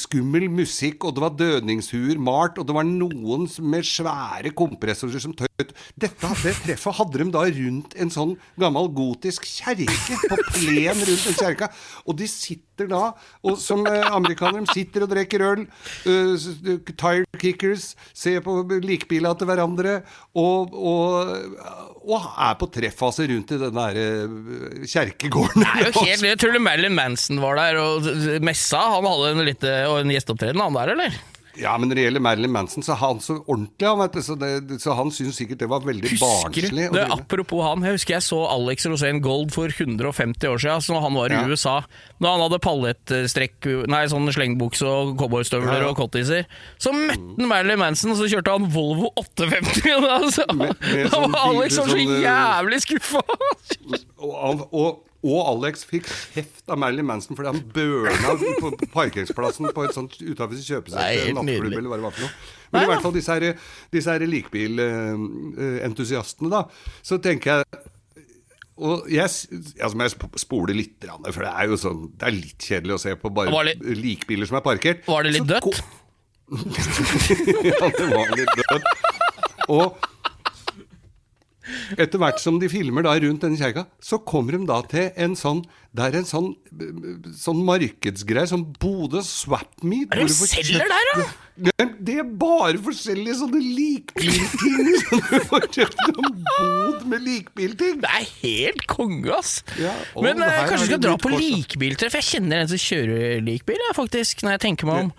skummel 0.00 0.48
musikk, 0.50 1.04
og 1.04 1.14
det 1.14 1.22
var 1.22 1.36
dødningshuer 1.38 2.18
malt, 2.18 2.58
og 2.58 2.66
det 2.66 2.74
var 2.74 2.86
noen 2.86 3.46
med 3.62 3.86
svære 3.86 4.52
kompressorer 4.56 5.20
som 5.22 5.34
tøyt. 5.36 5.74
Dette 6.00 6.30
det 6.40 6.54
treffet 6.64 6.96
hadde 6.96 7.20
de 7.20 7.28
da 7.34 7.44
rundt 7.44 7.94
en 8.00 8.10
sånn 8.12 8.34
gammel 8.60 8.88
gotisk 8.96 9.46
kjerke, 9.48 10.16
på 10.30 10.38
plen 10.54 10.98
rundt 10.98 11.26
den 11.28 11.36
kjerka. 11.38 11.70
Og 12.06 12.16
de 12.18 12.28
sitter 12.30 12.88
da, 12.90 13.10
og 13.44 13.58
som 13.60 13.84
eh, 13.88 14.06
amerikanere, 14.08 14.64
de 14.64 14.78
sitter 14.78 15.04
og 15.04 15.12
drikker 15.12 15.44
øl, 15.44 15.66
uh, 16.08 16.48
tire 16.96 17.26
kickers, 17.40 17.92
ser 18.16 18.40
på 18.44 18.62
likbila 18.80 19.34
til 19.36 19.50
hverandre, 19.50 19.98
og, 20.40 20.72
og, 20.72 22.00
og 22.08 22.30
er 22.40 22.56
på 22.60 22.70
treffase 22.72 23.28
rundt 23.28 23.52
i 23.52 23.60
den 23.60 23.76
der 23.76 24.00
eh, 24.00 24.88
kjerkegården. 24.88 25.60
Det 25.60 25.70
er 25.70 25.90
jo 25.90 26.06
helt, 26.06 26.26
jeg 26.30 26.40
tror 26.40 26.58
Marilyn 26.64 26.96
Manson 26.96 27.40
var 27.44 27.60
der 27.60 27.80
og 27.80 28.08
messa. 28.44 28.80
Han 28.96 29.06
hadde 29.10 29.34
en, 29.34 29.44
lite, 29.48 29.76
en 30.00 30.14
gjesteopptreden, 30.16 30.60
han 30.62 30.74
der, 30.80 30.94
eller? 30.96 31.20
Ja, 31.58 31.72
men 31.76 31.90
når 31.90 31.98
det 31.98 32.02
gjelder 32.06 32.22
Marilyn 32.22 32.52
Manson, 32.54 32.82
så 32.86 32.94
han 32.96 33.18
så 33.20 33.34
ordentlig, 33.42 33.82
han, 33.84 33.98
vet 33.98 34.14
du, 34.14 34.20
så, 34.22 34.36
det, 34.38 34.76
så 34.80 34.94
han 34.96 35.10
syns 35.12 35.34
sikkert 35.36 35.58
det 35.60 35.66
var 35.68 35.82
veldig 35.84 36.12
Husker 36.12 36.22
barnslig. 36.46 36.84
Det, 36.94 37.02
apropos 37.10 37.64
han, 37.66 37.82
jeg 37.84 37.96
husker 37.98 38.14
jeg 38.14 38.24
så 38.24 38.38
Alex 38.54 38.86
Rosén 38.88 39.18
Gold 39.20 39.50
for 39.52 39.68
150 39.74 40.46
år 40.48 40.62
siden, 40.62 40.76
altså 40.78 40.94
når 40.94 41.02
han 41.08 41.18
var 41.18 41.34
i 41.34 41.40
Ja. 41.40 41.42
USA. 41.50 41.74
Da 42.22 42.32
han 42.36 42.44
hadde 42.46 42.60
paljettstrekk, 42.64 43.68
nei, 43.90 44.04
sånn 44.14 44.30
slengbukse 44.32 44.86
og 44.88 45.12
cowboystøvler 45.20 45.82
Ja, 45.82 45.90
og 45.90 45.98
cottiser. 45.98 46.46
Så 46.80 46.94
møtte 46.96 47.18
han 47.42 47.50
Marilyn 47.50 47.82
Manson, 47.82 48.14
og 48.14 48.22
så 48.22 48.30
kjørte 48.30 48.54
han 48.56 48.70
Volvo 48.70 49.10
850. 49.20 49.90
og 49.98 50.06
Da, 50.06 50.18
så, 50.38 50.46
Med- 50.54 50.74
med 50.80 51.04
da 51.10 51.12
sånn 51.18 51.34
var 51.34 51.46
Alex 51.50 51.76
bilde, 51.76 51.76
så 51.76 51.86
sånn, 51.90 52.16
eh, 52.16 52.24
jævlig 52.30 52.82
skuffa! 52.86 53.26
Og, 54.22 54.66
og, 54.70 55.06
og 55.20 55.40
Alex 55.50 55.82
fikk 55.84 56.06
kjeft 56.34 56.64
av 56.72 56.78
Marilyn 56.80 57.04
Manson 57.08 57.36
fordi 57.36 57.50
han 57.52 57.60
børna 57.74 58.30
på 58.60 58.68
parkeringsplassen 58.94 59.68
på 59.76 59.82
et 59.84 59.92
sånt 59.96 60.14
utafor 60.22 60.54
er 60.56 60.62
kjøpesenter, 60.64 61.32
nattklubb 61.36 61.76
eller 61.76 61.90
hva 61.92 61.98
det 62.00 62.06
var 62.06 62.14
for 62.16 62.22
noe. 62.24 62.32
Nei, 62.70 62.72
Men 62.72 62.80
i 62.86 62.88
hvert 62.94 63.04
fall 63.04 63.16
disse 63.18 63.32
her, 63.36 63.44
disse 63.92 64.08
her 64.14 64.22
likbilentusiastene, 64.30 66.48
da. 66.52 66.60
Så 67.04 67.14
tenker 67.22 67.48
jeg 67.60 67.64
og 68.80 69.04
jeg, 69.12 69.28
altså 69.28 69.92
må 69.98 70.02
jeg 70.06 70.12
sp- 70.14 70.38
spole 70.40 70.72
litt, 70.72 71.04
for 71.04 71.42
det 71.44 71.50
er 71.52 71.66
jo 71.68 71.76
sånn 71.76 72.06
Det 72.16 72.24
er 72.30 72.32
litt 72.32 72.56
kjedelig 72.64 72.94
å 72.96 73.02
se 73.02 73.12
på 73.20 73.28
bare 73.36 73.52
det- 73.74 73.92
likbiler 73.98 74.48
som 74.48 74.56
er 74.56 74.64
parkert. 74.64 75.02
Var 75.04 75.20
det 75.26 75.32
litt 75.34 75.44
Så 75.44 75.50
dødt? 75.50 75.84
ja, 77.68 77.76
det 77.98 78.06
var 78.08 78.24
litt 78.40 78.54
dødt. 78.56 78.88
Og 79.68 80.00
etter 81.96 82.20
hvert 82.20 82.40
som 82.42 82.58
de 82.60 82.70
filmer 82.72 83.04
da 83.06 83.14
rundt 83.20 83.44
denne 83.44 83.60
kjerka, 83.60 83.86
så 84.02 84.20
kommer 84.24 84.56
de 84.56 84.64
da 84.70 84.80
til 84.90 85.10
en 85.20 85.36
sånn 85.38 85.64
Det 85.90 86.04
er 86.06 86.20
en 86.20 86.26
sånn, 86.28 86.52
sånn 87.34 87.64
markedsgreie, 87.66 88.46
som 88.46 88.62
Bodø 88.78 89.24
Swapmeet. 89.26 90.12
Er 90.14 90.22
det 90.22 90.36
selger 90.38 90.86
der, 90.86 91.08
da? 91.16 91.24
Det 91.66 91.90
det 92.00 92.16
er 92.22 92.28
bare 92.40 92.78
forskjellige 92.80 93.36
sånne 93.42 93.60
likbilting. 93.60 94.94
som 95.02 95.20
du 95.20 95.34
får 95.50 95.66
kjøpt 95.76 96.00
en 96.08 96.38
bod 96.46 97.04
med 97.12 97.26
likbilting. 97.26 97.98
Det 98.00 98.12
er 98.20 98.28
helt 98.40 98.86
konge, 98.90 99.28
ass! 99.36 99.58
Ja, 99.80 99.92
å, 100.14 100.24
Men 100.24 100.40
det 100.40 100.48
eh, 100.48 100.62
kanskje 100.70 100.78
du 100.78 100.86
vi 100.86 100.90
skal 100.94 101.02
dra 101.04 101.16
på 101.20 101.32
likbiltreff? 101.34 102.16
Jeg 102.20 102.28
kjenner 102.30 102.64
en 102.64 102.70
som 102.72 102.80
kjører 102.80 103.44
likbil, 103.44 103.82
jeg, 103.84 103.96
faktisk, 103.98 104.46
når 104.46 104.56
jeg 104.56 104.64
tenker 104.64 104.90
meg 104.90 105.04
om. 105.06 105.12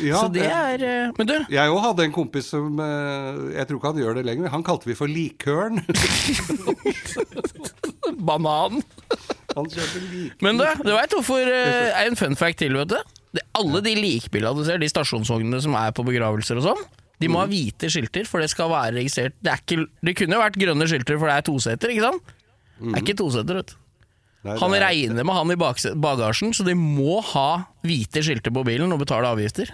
Ja, 0.00 0.22
Så 0.22 0.28
det 0.32 0.42
det- 0.42 0.52
er 0.52 0.82
eh, 1.06 1.12
Men 1.18 1.26
du, 1.28 1.34
Jeg 1.52 1.68
òg 1.72 1.80
hadde 1.84 2.04
en 2.06 2.12
kompis 2.12 2.46
som 2.48 2.78
eh, 2.80 3.56
Jeg 3.58 3.66
tror 3.68 3.76
ikke 3.80 3.90
han 3.92 4.00
gjør 4.02 4.14
det 4.20 4.24
lenger. 4.26 4.48
Han 4.54 4.64
kalte 4.64 4.88
vi 4.88 4.94
for 4.96 5.06
Likørn. 5.10 5.82
banan. 8.26 8.82
Han 9.56 9.68
kjørte 9.72 10.00
lik... 10.10 10.34
Men 10.44 10.58
du, 10.60 10.64
du 10.84 10.92
veit 10.94 11.14
hvorfor 11.16 11.40
eh, 11.44 11.90
er 11.92 12.08
en 12.10 12.18
fun 12.18 12.36
fact 12.38 12.60
til, 12.62 12.76
vet 12.76 12.92
du? 12.92 12.98
Det, 13.36 13.42
alle 13.58 13.82
de 13.84 13.94
likbilene 13.98 14.56
du 14.56 14.64
ser, 14.66 14.80
de 14.80 14.88
stasjonsvognene 14.90 15.60
som 15.64 15.74
er 15.78 15.92
på 15.96 16.04
begravelser 16.06 16.60
og 16.60 16.66
sånn, 16.70 16.82
de 17.20 17.30
må 17.32 17.40
ha 17.42 17.48
hvite 17.48 17.88
skilter, 17.92 18.26
for 18.28 18.42
det 18.44 18.50
skal 18.52 18.68
være 18.72 18.98
registrert. 18.98 19.36
Det, 19.40 19.52
er 19.52 19.62
ikke, 19.62 19.86
det 20.04 20.14
kunne 20.18 20.36
jo 20.36 20.42
vært 20.42 20.58
grønne 20.60 20.88
skilter, 20.90 21.18
for 21.20 21.30
det 21.30 21.36
er 21.38 21.46
toseter, 21.48 21.92
ikke 21.94 22.04
sant? 22.10 22.34
Det 22.76 22.92
er 22.92 23.02
ikke 23.04 23.16
toseter, 23.22 23.60
vet 23.62 23.72
du. 23.72 23.76
Nei, 24.46 24.56
Han 24.60 24.74
er- 24.76 24.84
regner 24.86 25.24
med 25.26 25.34
han 25.34 25.50
i 25.50 25.56
bagasjen, 25.58 26.52
så 26.54 26.64
de 26.66 26.74
må 26.78 27.18
ha 27.34 27.48
hvite 27.86 28.22
skilter 28.22 28.54
på 28.54 28.62
bilen 28.66 28.92
og 28.94 29.00
betale 29.02 29.26
avgifter. 29.26 29.72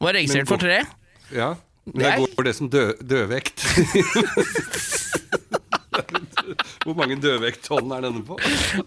Var 0.00 0.16
registrert 0.16 0.48
for 0.48 0.60
tre. 0.60 0.80
Ja, 1.34 1.54
men 1.86 2.00
Det 2.02 2.14
går 2.22 2.34
for 2.34 2.42
går 2.42 2.44
det 2.48 2.54
som 2.56 2.68
dø 2.72 2.86
dødvekt. 3.04 3.60
Hvor 6.84 6.96
mange 6.98 7.16
dødvekttonn 7.20 7.92
er 7.96 8.04
denne 8.04 8.20
på? 8.26 8.36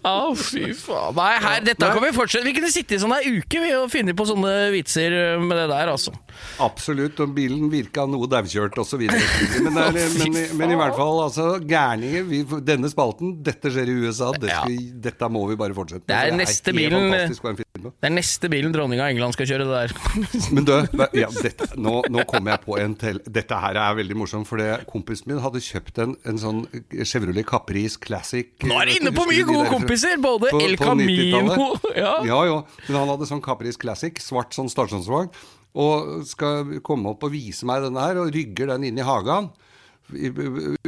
Å, 0.06 0.12
fy 0.38 0.68
faen. 0.78 1.16
Nei, 1.18 1.32
her, 1.42 1.62
dette 1.66 1.82
Nei. 1.82 1.94
kan 1.96 2.04
vi 2.04 2.10
fortsette. 2.14 2.46
Vi 2.46 2.54
kunne 2.56 2.70
sitte 2.72 2.94
i 2.94 3.00
sånn 3.02 3.14
ei 3.16 3.32
uke 3.40 3.62
vi, 3.62 3.72
og 3.74 3.88
finne 3.90 4.14
på 4.18 4.26
sånne 4.28 4.52
vitser 4.74 5.16
med 5.42 5.56
det 5.58 5.66
der, 5.72 5.90
altså. 5.90 6.14
Absolutt, 6.62 7.18
og 7.24 7.32
bilen 7.34 7.66
virka 7.72 8.04
noe 8.06 8.28
daukjørt 8.30 8.78
osv. 8.78 9.02
Men, 9.68 9.74
det 9.74 10.04
er- 10.04 10.16
men, 10.18 10.36
men 10.60 10.72
i 10.74 10.78
hvert 10.78 10.94
fall, 10.96 11.18
altså, 11.24 11.46
gærninger 11.68 12.60
Denne 12.64 12.88
spalten, 12.90 13.34
dette 13.44 13.70
skjer 13.74 13.90
i 13.90 13.96
USA. 14.04 14.30
Det 14.38 14.50
skal, 14.52 14.72
ja. 14.78 14.94
Dette 15.08 15.28
må 15.32 15.42
vi 15.50 15.56
bare 15.58 15.74
fortsette 15.76 16.04
med. 16.04 16.12
Det 16.12 16.18
er 16.18 16.30
for 16.32 16.40
neste 16.42 16.74
bilen-. 16.76 17.66
Det 17.78 18.08
er 18.08 18.14
neste 18.14 18.48
bilen 18.50 18.72
dronninga 18.74 19.04
av 19.06 19.12
England 19.12 19.34
skal 19.36 19.48
kjøre 19.50 19.66
det 19.68 19.82
der. 19.82 19.92
Men 20.54 20.66
du, 20.66 20.72
ja, 21.18 21.28
dette, 21.34 21.68
nå, 21.78 21.98
nå 22.10 22.24
kommer 22.30 22.54
jeg 22.56 22.64
på 22.64 22.78
en 22.82 22.96
til. 22.98 23.20
Dette 23.26 23.58
her 23.62 23.78
er 23.78 23.98
veldig 24.00 24.16
morsomt, 24.18 24.48
for 24.50 24.62
kompisen 24.90 25.30
min 25.32 25.42
hadde 25.42 25.62
kjøpt 25.62 26.00
en, 26.04 26.16
en 26.28 26.40
sånn 26.42 26.64
Chevrolet 27.02 27.46
Caprice 27.88 27.96
Classic. 28.00 28.48
Nå 28.64 28.76
er 28.82 28.86
det 28.90 28.96
inne 29.00 29.12
på 29.14 29.24
mye 29.28 29.44
gode 29.48 29.68
kompiser! 29.70 30.18
Både 30.20 30.50
på- 30.52 30.60
El 30.60 30.76
Camino 30.76 31.78
ja. 31.96 32.16
Ja, 32.26 32.40
ja. 32.44 32.58
Men 32.88 32.96
han 33.00 33.08
hadde 33.08 33.26
sånn 33.28 33.42
Capris 33.42 33.76
Classic, 33.80 34.14
svart 34.20 34.52
sånn 34.56 34.68
stasjonsvogn, 34.68 35.30
og 35.78 36.24
skal 36.26 36.80
komme 36.82 37.08
opp 37.14 37.24
og 37.24 37.32
vise 37.32 37.64
meg 37.68 37.82
denne 37.82 38.00
her, 38.04 38.18
og 38.18 38.32
rygger 38.34 38.66
den 38.74 38.84
inn 38.90 38.98
i 38.98 39.06
hagen 39.06 39.50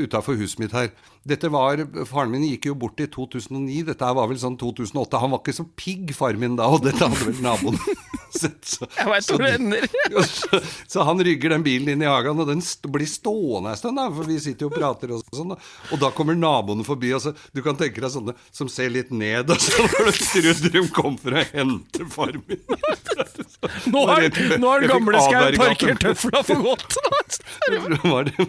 utafor 0.00 0.36
huset 0.40 0.58
mitt 0.62 0.72
her. 0.72 0.90
Dette 1.28 1.50
var, 1.52 1.83
Faren 2.09 2.30
min 2.33 2.46
gikk 2.48 2.70
jo 2.70 2.74
bort 2.80 3.00
i 3.02 3.06
2009, 3.12 3.83
dette 3.90 4.09
var 4.16 4.28
vel 4.30 4.38
sånn 4.40 4.56
2008. 4.61 5.18
Han 5.20 5.35
var 5.35 5.42
ikke 5.42 5.52
så 5.59 5.66
pigg, 5.76 6.14
faren 6.16 6.40
min 6.40 6.54
da, 6.56 6.70
og 6.72 6.80
dette 6.87 7.04
hadde 7.04 7.26
vel 7.28 7.42
naboen 7.44 7.76
sett. 8.40 8.62
Så, 8.64 8.88
Jeg 8.96 9.24
så 9.26 9.37
hvor 9.37 9.44
det 9.44 9.50
ender. 9.59 9.85
Så, 10.24 10.61
så 10.94 11.04
han 11.04 11.20
rygger 11.26 11.52
den 11.52 11.66
bilen 11.66 11.90
inn 11.92 12.04
i 12.04 12.09
hagen, 12.09 12.40
og 12.40 12.48
den 12.48 12.62
st 12.64 12.88
blir 12.88 13.09
stående 13.11 13.74
en 13.74 13.80
stund, 13.80 14.00
da, 14.00 14.06
for 14.16 14.30
vi 14.30 14.38
sitter 14.40 14.64
jo 14.64 14.70
og 14.72 14.78
prater 14.78 15.12
og 15.12 15.37
sånn. 15.37 15.52
Da. 15.52 15.59
Og 15.92 16.00
da 16.00 16.11
kommer 16.16 16.38
naboene 16.38 16.87
forbi, 16.88 17.12
og 17.16 17.20
så 17.26 17.35
du 17.52 17.61
kan 17.66 17.76
tenke 17.76 18.00
deg 18.00 18.14
sånne 18.14 18.37
som 18.48 18.70
ser 18.72 18.88
litt 18.94 19.12
ned, 19.12 19.52
og 19.52 19.61
så 19.61 19.85
trodde 19.92 20.72
de 20.72 20.85
kom 20.96 21.20
for 21.20 21.37
å 21.37 21.44
hente 21.52 22.09
faren 22.14 22.40
min. 22.48 22.64
Nå 23.92 24.06
har, 24.09 24.24
nå 24.56 24.70
har 24.70 24.87
gamle 24.88 25.20
Skau 25.20 25.50
parkert 25.61 26.00
tøfla 26.00 26.40
for 26.48 26.64
godt. 26.64 26.96
Det 27.70 27.98
var, 28.09 28.24
det, 28.24 28.48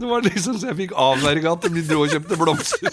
det 0.00 0.10
var 0.10 0.24
liksom 0.26 0.58
så 0.60 0.70
jeg 0.70 0.78
fikk 0.84 0.96
avverga 0.98 1.54
at 1.56 1.68
vi 1.72 1.84
dro 1.86 2.04
og 2.04 2.12
kjøpte 2.14 2.38
blomster. 2.40 2.90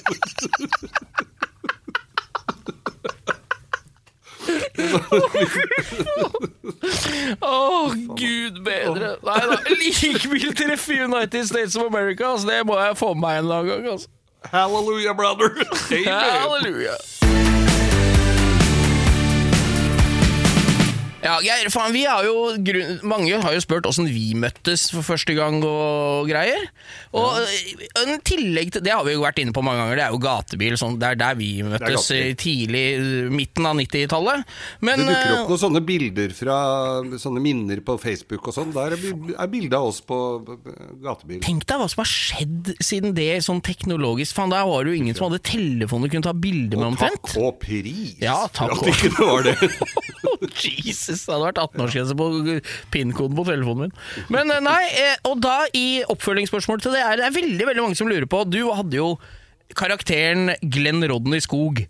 Å, 7.42 7.92
gud 8.18 8.62
bedre. 8.66 9.16
Nei 9.26 9.40
da. 9.50 9.58
Likevel 9.82 10.54
treffe 10.58 11.00
United 11.04 11.50
States 11.50 11.76
of 11.76 11.88
America, 11.88 12.34
altså, 12.34 12.48
det 12.52 12.62
må 12.68 12.78
jeg 12.80 12.98
få 13.00 13.14
med 13.16 13.26
meg 13.28 13.42
en 13.44 13.72
gang. 13.72 13.88
Altså. 13.96 14.14
Hallelujah, 14.52 15.16
brother! 15.18 15.50
Amen. 15.92 16.08
Halleluja. 16.08 16.96
Ja, 21.28 21.38
Geir, 21.44 21.68
faen, 21.74 21.92
vi 21.92 22.06
har 22.08 22.24
jo 22.24 22.54
grunn, 22.64 23.00
Mange 23.08 23.36
har 23.44 23.52
jo 23.56 23.60
spurt 23.64 23.88
åssen 23.90 24.08
vi 24.08 24.30
møttes 24.40 24.86
for 24.94 25.04
første 25.04 25.34
gang 25.36 25.58
og 25.68 26.30
greier. 26.30 26.68
Og 27.18 27.42
ja. 27.42 27.88
en 28.06 28.22
tillegg 28.28 28.72
til 28.78 28.84
Det 28.86 28.94
har 28.94 29.04
vi 29.04 29.16
jo 29.18 29.24
vært 29.26 29.42
inne 29.44 29.52
på 29.56 29.64
mange 29.66 29.82
ganger, 29.84 30.00
det 30.00 30.06
er 30.08 30.16
jo 30.16 30.22
gatebil. 30.24 30.78
Sånn, 30.80 30.96
det 31.02 31.10
er 31.12 31.20
der 31.20 31.36
vi 31.40 31.50
møttes 31.68 32.08
tidlig 32.40 32.84
eh, 32.96 33.28
midten 33.34 33.68
av 33.68 33.76
90-tallet. 33.82 34.46
Men 34.88 35.04
Det 35.04 35.10
dukker 35.10 35.34
eh, 35.34 35.42
opp 35.42 35.52
noen 35.52 35.62
sånne 35.66 35.84
bilder 35.88 36.36
fra 36.38 36.58
sånne 37.20 37.44
minner 37.44 37.82
på 37.88 37.98
Facebook 38.02 38.48
og 38.52 38.56
sånn. 38.56 38.72
Der 38.78 38.96
er 38.96 39.04
bi- 39.04 39.36
bilde 39.58 39.78
av 39.82 39.90
oss 39.92 40.00
på 40.06 40.20
gatebil. 41.04 41.42
Tenk 41.44 41.68
deg 41.68 41.82
hva 41.82 41.90
som 41.92 42.04
har 42.06 42.12
skjedd 42.14 42.72
siden 42.84 43.16
det 43.18 43.30
sånn 43.46 43.60
teknologisk. 43.66 44.36
Faen, 44.38 44.54
Der 44.56 44.64
var 44.70 44.86
det 44.88 44.94
jo 44.96 45.02
ingen 45.02 45.18
som 45.18 45.28
hadde 45.28 45.44
telefon 45.44 46.06
du 46.06 46.10
kunne 46.14 46.24
ta 46.30 46.34
bilder 46.38 46.78
med 46.80 46.86
Og 46.88 46.94
omtrent. 46.94 47.20
takk 47.28 47.42
og 47.44 47.60
pris 47.66 48.16
Ja, 48.24 48.46
takk 48.48 48.78
for 48.78 48.78
og- 48.78 48.88
at 48.88 48.94
ikke 48.94 49.12
det 49.12 49.28
var 49.28 49.44
det. 49.50 49.56
Jesus, 50.88 51.17
det 51.26 51.34
hadde 51.34 51.48
vært 51.48 51.62
18-årsgrense 51.64 52.18
på 52.20 52.28
PIN-koden 52.94 53.38
på 53.40 53.48
telefonen 53.48 53.88
min. 53.88 54.28
Men 54.34 54.54
eh, 54.54 54.62
nei, 54.64 54.84
eh, 55.02 55.16
og 55.30 55.42
da 55.44 55.58
i 55.78 56.04
oppfølgingsspørsmål 56.14 56.84
til 56.84 56.98
det 56.98 57.02
er 57.06 57.18
det 57.22 57.28
er 57.30 57.36
veldig 57.38 57.70
veldig 57.72 57.86
mange 57.88 58.00
som 58.00 58.12
lurer 58.12 58.28
på 58.30 58.44
Du 58.52 58.60
hadde 58.78 59.00
jo 59.00 59.10
karakteren 59.78 60.54
Glenn 60.62 61.04
Rodney 61.10 61.42
Skog. 61.44 61.84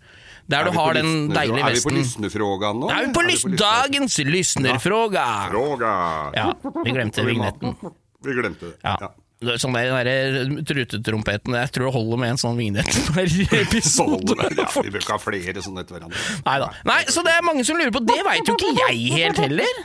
Der 0.48 0.64
Er 0.64 0.72
du 0.72 0.78
har 0.80 0.96
den 0.96 1.28
deilige 1.36 1.60
vesten. 1.60 1.68
Er 1.68 1.76
vi 1.76 1.84
på 1.84 1.96
lysnefråga 1.98 2.72
nå? 2.74 2.90
Er 2.90 3.08
vi 3.08 3.14
på 3.14 3.24
Er 3.26 3.28
lys 3.28 3.44
på 3.44 3.56
dagens 3.60 4.18
lysnerfråga! 4.24 5.26
Fråga. 5.52 5.94
Ja, 6.38 6.46
vi 6.86 6.94
glemte 6.96 7.26
vignetten. 7.28 7.76
Vi 8.24 8.36
glemte 8.38 8.72
det. 8.72 8.78
Ja. 8.84 9.12
Sånn 9.38 9.76
der, 9.78 9.92
den 9.94 10.56
der 10.58 10.64
trutetrompeten 10.66 11.54
Jeg 11.54 11.70
tror 11.76 11.86
det 11.86 11.94
holder 11.94 12.18
med 12.24 12.32
en 12.34 12.40
sånn 12.42 12.56
vignett 12.58 12.90
per 13.14 13.30
Så 13.30 13.46
episode. 13.64 14.34
Ja, 14.58 14.66
vi 14.82 14.90
bør 14.90 15.04
ikke 15.04 15.14
ha 15.14 15.20
flere 15.22 15.62
sånne 15.62 15.84
etter 15.86 16.00
hverandre. 16.00 16.24
Neida. 16.48 16.72
Nei, 16.90 17.04
så 17.14 17.22
det 17.28 17.36
er 17.38 17.46
mange 17.46 17.66
som 17.68 17.78
lurer 17.78 17.94
på 17.94 18.02
Det 18.08 18.18
veit 18.26 18.50
jo 18.50 18.56
ikke 18.58 18.74
jeg 18.80 19.14
helt 19.14 19.44
heller. 19.46 19.84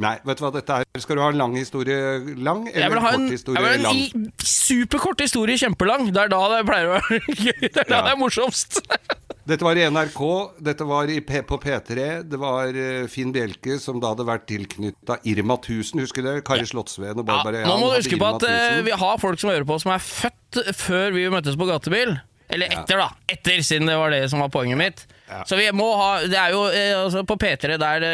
Nei, 0.00 0.14
vet 0.24 0.38
du 0.40 0.44
hva 0.46 0.50
dette 0.54 0.76
er? 0.80 0.86
Skal 1.00 1.16
du 1.18 1.20
ha 1.24 1.30
en 1.32 1.36
lang 1.40 1.56
historie 1.56 1.96
lang, 2.40 2.62
eller 2.72 2.86
en, 2.88 2.94
kort 2.94 3.12
lang? 3.12 3.24
jeg 3.32 3.48
vil 3.48 3.66
ha 3.66 3.72
en 3.74 3.82
lang? 3.84 4.30
superkort 4.44 5.20
historie 5.20 5.58
kjempelang. 5.60 6.06
Det 6.12 6.22
er 6.22 6.30
da 6.32 6.38
det 6.54 6.60
pleier 6.68 6.88
å 6.88 6.94
være 6.96 7.34
gøy. 7.44 7.66
Det 7.66 7.82
er 7.84 7.88
da 7.90 7.98
Ja. 7.98 8.04
det 8.08 8.14
er 8.14 8.20
morsomst. 8.20 8.80
Dette 9.50 9.66
var 9.66 9.78
i 9.78 9.82
NRK, 9.90 10.20
dette 10.62 10.86
var 10.86 11.10
i 11.10 11.16
P 11.26 11.40
på 11.42 11.56
P3. 11.58 12.04
Det 12.30 12.38
var 12.38 12.76
eh, 12.78 13.06
Finn 13.10 13.32
Bjelke 13.34 13.80
som 13.82 13.98
da 14.02 14.12
hadde 14.12 14.26
vært 14.28 14.44
tilknytta 14.46 15.16
Irma 15.26 15.56
1000, 15.58 16.04
husker 16.04 16.22
det? 16.22 16.34
Kari 16.46 16.68
Slottsveen 16.68 17.18
og 17.18 17.24
Ja, 17.24 17.26
Barbara 17.32 17.64
nå 17.66 17.78
må 17.80 17.88
du 17.90 17.96
huske 17.98 18.18
på 18.20 18.28
at 18.28 18.44
uh, 18.46 18.78
vi 18.86 18.94
har 18.94 19.16
folk 19.18 19.40
som 19.42 19.50
hører 19.50 19.66
på 19.66 19.78
som 19.82 19.90
er 19.96 20.02
født 20.04 20.60
før 20.78 21.16
vi 21.16 21.24
møttes 21.34 21.58
på 21.58 21.66
gatebil. 21.66 22.14
Eller 22.50 22.70
etter, 22.74 22.98
da. 22.98 23.08
Etter, 23.30 23.62
siden 23.66 23.90
det 23.90 23.96
var 23.98 24.14
det 24.14 24.24
som 24.30 24.42
var 24.42 24.52
poenget 24.54 24.78
mitt. 24.78 25.02
Ja. 25.30 25.42
Så 25.46 25.58
vi 25.58 25.66
må 25.74 25.86
ha 25.98 26.10
Det 26.26 26.38
er 26.38 26.54
jo 26.54 26.64
eh, 26.70 26.94
altså 26.98 27.22
på 27.26 27.36
P3 27.38 27.76
der 27.78 28.06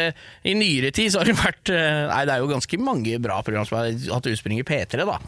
I 0.45 0.53
nyere 0.57 0.91
tid 0.93 1.09
så 1.09 1.23
har 1.23 1.29
det 1.29 1.33
vært 1.37 1.71
Nei, 1.73 2.19
det 2.29 2.35
er 2.35 2.43
jo 2.43 2.49
ganske 2.51 2.77
mange 2.81 3.17
bra 3.21 3.39
program 3.45 3.65
som 3.65 3.79
har 3.79 3.91
hatt 4.13 4.29
utspring 4.29 4.61
i 4.61 4.65
P3, 4.65 5.05
da. 5.05 5.19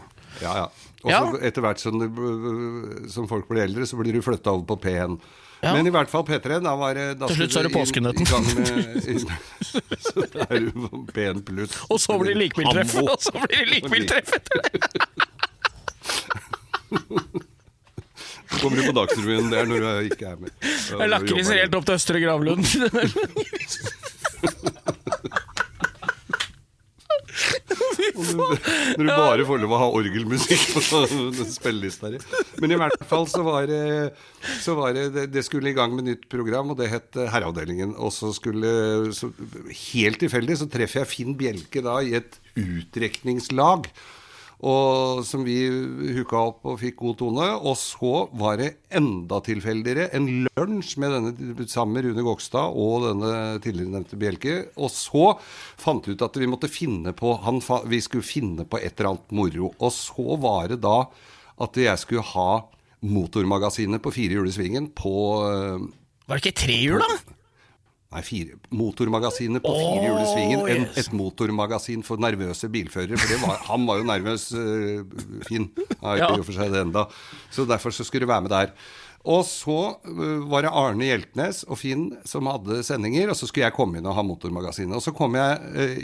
Ja, 0.41 0.56
ja. 0.63 0.65
Og 1.04 1.13
Ja. 1.13 1.22
etter 1.45 1.63
hvert 1.63 1.82
som, 1.82 2.02
du, 2.02 3.06
som 3.13 3.30
folk 3.30 3.45
blir 3.50 3.67
eldre, 3.67 3.86
så 3.86 4.00
blir 4.00 4.17
du 4.17 4.24
flytta 4.26 4.58
over 4.58 4.65
på 4.74 4.82
P1. 4.88 5.19
Ja. 5.62 5.74
Men 5.76 5.88
i 5.88 5.91
hvert 5.91 6.08
fall 6.12 6.24
P3, 6.24 6.60
da 6.63 6.72
var 6.80 6.93
det 6.95 7.06
da 7.19 7.28
Til 7.28 7.36
slutt 7.41 7.52
så 7.52 7.60
er 7.60 7.67
det 7.67 7.74
påskenøtten. 7.76 8.26
Så 10.00 10.24
er 10.45 10.60
du 10.63 10.72
P1 11.12 11.41
pluss. 11.45 11.74
Og 11.91 12.00
så 12.00 12.15
blir 12.22 12.32
det 12.32 12.39
likbiltreff! 12.45 12.95
Og 13.04 13.17
så 13.19 13.34
blir 13.36 13.58
det 13.58 13.67
likbiltreff 13.74 14.32
etter 14.39 14.56
det! 14.63 14.72
Så 18.50 18.58
kommer 18.63 18.78
du 18.80 18.84
på 18.88 18.95
Dagsrevyen 18.98 19.52
der 19.52 19.67
når 19.69 19.78
du 19.84 19.89
ikke 20.10 20.32
er 20.32 20.39
med. 20.41 20.50
Jeg 20.63 21.10
lakriser 21.12 21.60
helt 21.62 21.76
opp 21.78 21.86
til 21.86 22.00
Østre 22.00 22.17
Gravlund. 22.24 22.63
Når 28.19 29.04
du 29.04 29.10
bare 29.10 29.45
får 29.48 29.62
lov 29.63 29.74
å 29.76 29.80
ha 29.80 29.88
orgelmusikk 30.00 30.63
på 30.76 30.82
spillelista 31.50 32.12
di. 32.13 32.19
Men 32.60 32.76
i 32.76 32.80
hvert 32.80 33.08
fall 33.08 33.26
så 33.32 33.43
var 33.45 33.67
det, 33.69 34.12
så 34.60 34.76
var 34.78 34.95
det, 34.95 35.28
det 35.34 35.43
skulle 35.48 35.72
i 35.72 35.78
gang 35.78 35.95
med 35.95 36.10
nytt 36.10 36.30
program, 36.32 36.74
og 36.74 36.80
det 36.82 36.91
het 36.91 37.19
eh, 37.19 37.30
Herreavdelingen. 37.32 37.95
Og 37.98 38.13
så 38.15 38.32
skulle 38.36 38.69
så, 39.15 39.32
Helt 39.93 40.22
tilfeldig 40.22 40.60
så 40.60 40.69
treffer 40.72 41.04
jeg 41.04 41.12
Finn 41.13 41.36
Bjelke 41.39 41.84
da 41.86 42.00
i 42.04 42.15
et 42.19 42.39
utrekningslag. 42.60 43.89
Og 44.60 45.22
som 45.24 45.45
vi 45.48 45.56
hooka 46.17 46.39
opp 46.50 46.65
og 46.67 46.82
fikk 46.82 46.98
god 47.00 47.17
tone. 47.22 47.48
Og 47.63 47.78
så 47.80 48.26
var 48.36 48.58
det 48.60 48.74
enda 48.91 49.39
tilfeldigere 49.45 50.10
en 50.17 50.28
lunsj 50.50 50.98
med 51.00 51.15
denne 51.15 51.67
sammen 51.72 52.04
Rune 52.04 52.26
Gokstad 52.28 52.76
og 52.76 53.08
denne 53.08 53.34
tidligere 53.63 53.93
nevnte 53.95 54.19
Bjelke. 54.19 54.58
Og 54.76 54.91
så 54.91 55.32
fant 55.80 56.04
vi 56.08 56.17
ut 56.17 56.28
at 56.28 56.39
vi 56.41 56.50
måtte 56.52 56.72
finne 56.72 57.15
på 57.15 57.38
han, 57.45 57.63
Vi 57.88 58.02
skulle 58.04 58.28
finne 58.28 58.67
på 58.67 58.82
et 58.82 59.00
eller 59.00 59.13
annet 59.13 59.32
moro. 59.32 59.72
Og 59.80 59.95
så 59.95 60.36
var 60.43 60.74
det 60.74 60.82
da 60.84 61.06
at 61.60 61.80
jeg 61.84 62.02
skulle 62.02 62.26
ha 62.34 62.50
Motormagasinet 63.00 64.02
på 64.04 64.12
fire 64.12 64.36
hjul 64.36 64.48
i 64.50 64.52
svingen 64.52 64.89
på 64.91 65.12
eh, 65.48 65.84
Var 66.28 66.39
det 66.39 66.41
ikke 66.43 66.60
trehjul, 66.65 67.00
da? 67.04 67.36
Nei, 68.10 68.24
fire, 68.26 68.58
Motormagasinet 68.74 69.62
på 69.63 69.72
fire 69.78 70.08
hjul 70.08 70.17
i 70.17 70.30
svingen. 70.32 70.63
En, 70.74 70.88
et 70.98 71.10
motormagasin 71.13 72.02
for 72.06 72.17
nervøse 72.22 72.65
bilførere. 72.74 73.19
For 73.22 73.30
det 73.30 73.38
var, 73.43 73.60
han 73.67 73.86
var 73.86 74.00
jo 74.02 74.08
nervøs, 74.10 74.48
uh, 74.58 75.43
Finn. 75.45 75.67
Har 76.02 76.17
Ja. 76.17 76.32
jo 76.34 76.41
for 76.48 76.58
seg 76.58 76.74
det 76.74 76.82
enda. 76.88 77.04
Så 77.54 77.67
derfor 77.69 77.93
så 77.93 78.02
skulle 78.08 78.26
du 78.26 78.32
være 78.34 78.48
med 78.48 78.50
der. 78.56 78.74
Og 79.30 79.44
så 79.46 79.78
øh, 80.10 80.46
var 80.50 80.65
det 80.65 80.72
Arne 80.74 81.06
Hjeltnes 81.06 81.62
og 81.70 81.78
Finn 81.82 82.08
som 82.28 82.50
hadde 82.50 82.82
sendinger, 82.86 83.30
og 83.30 83.38
så 83.38 83.50
skulle 83.50 83.68
jeg 83.68 83.76
komme 83.76 84.00
inn 84.00 84.08
og 84.10 84.15
ha 84.18 84.24
Motormagasinet. 84.26 84.96
Og 84.98 85.04
så 85.06 85.13
kom 85.15 85.38
jeg 85.38 85.60
øh, 85.76 86.00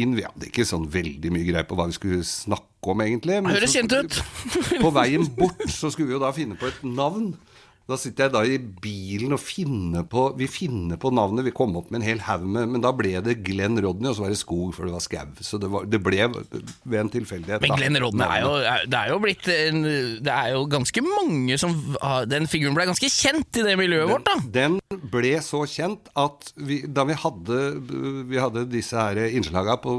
inn 0.00 0.16
Vi 0.16 0.24
hadde 0.24 0.48
ikke 0.48 0.64
sånn 0.68 0.86
veldig 0.92 1.32
mye 1.34 1.48
greie 1.48 1.68
på 1.68 1.76
hva 1.76 1.88
vi 1.90 1.98
skulle 1.98 2.22
snakke 2.24 2.92
om, 2.94 3.02
egentlig. 3.04 3.40
men 3.44 3.52
Høres 3.52 3.76
kjent 3.76 3.92
ut. 3.92 4.20
på 4.84 4.94
veien 4.96 5.28
bort 5.36 5.66
så 5.72 5.92
skulle 5.92 6.12
vi 6.12 6.16
jo 6.16 6.22
da 6.24 6.32
finne 6.36 6.56
på 6.60 6.70
et 6.70 6.80
navn. 6.88 7.34
Da 7.84 7.98
sitter 8.00 8.24
jeg 8.24 8.32
da 8.32 8.40
i 8.48 8.54
bilen 8.80 9.34
og 9.36 9.40
finner 9.44 10.06
på 10.08 10.22
Vi 10.40 10.46
finner 10.48 10.96
på 10.96 11.10
navnet. 11.12 11.44
Vi 11.44 11.52
kom 11.52 11.74
opp 11.76 11.90
med 11.92 11.98
en 12.00 12.06
hel 12.06 12.22
haug 12.24 12.46
med 12.48 12.70
Men 12.72 12.80
da 12.80 12.94
ble 12.96 13.10
det 13.20 13.34
Glenn 13.44 13.76
Rodney, 13.84 14.08
og 14.08 14.16
så 14.16 14.24
var 14.24 14.32
det 14.32 14.38
skog, 14.40 14.70
for 14.72 14.88
det 14.88 14.94
var 14.94 15.02
skau. 15.04 15.34
Så 15.44 15.60
det, 15.60 15.68
var, 15.68 15.84
det 15.92 16.00
ble 16.00 16.22
ved 16.32 16.96
en 17.02 17.10
tilfeldighet. 17.12 17.60
Men 17.66 17.74
Glenn 17.76 17.98
Rodney 18.00 18.24
er 18.24 18.40
jo, 18.46 18.54
er- 18.70 18.86
det 18.88 19.00
er 19.02 19.12
jo 19.12 19.18
blitt 19.20 19.50
en, 19.52 19.82
Det 20.24 20.32
er 20.32 20.48
jo 20.54 20.62
ganske 20.72 21.04
mange 21.04 21.58
som 21.60 21.74
Den 22.32 22.48
figuren 22.48 22.78
ble 22.78 22.86
ganske 22.88 23.10
kjent 23.12 23.60
i 23.60 23.66
det 23.68 23.76
miljøet 23.82 24.08
vårt, 24.14 24.24
da. 24.30 24.38
Den 24.56 24.78
ble 25.12 25.34
så 25.44 25.60
kjent 25.68 26.08
at 26.16 26.54
vi, 26.56 26.80
da 26.88 27.04
vi 27.04 27.18
hadde, 27.20 27.60
vi 28.32 28.40
hadde 28.40 28.64
disse 28.72 28.96
her 28.96 29.20
innslaga 29.28 29.76
på, 29.84 29.92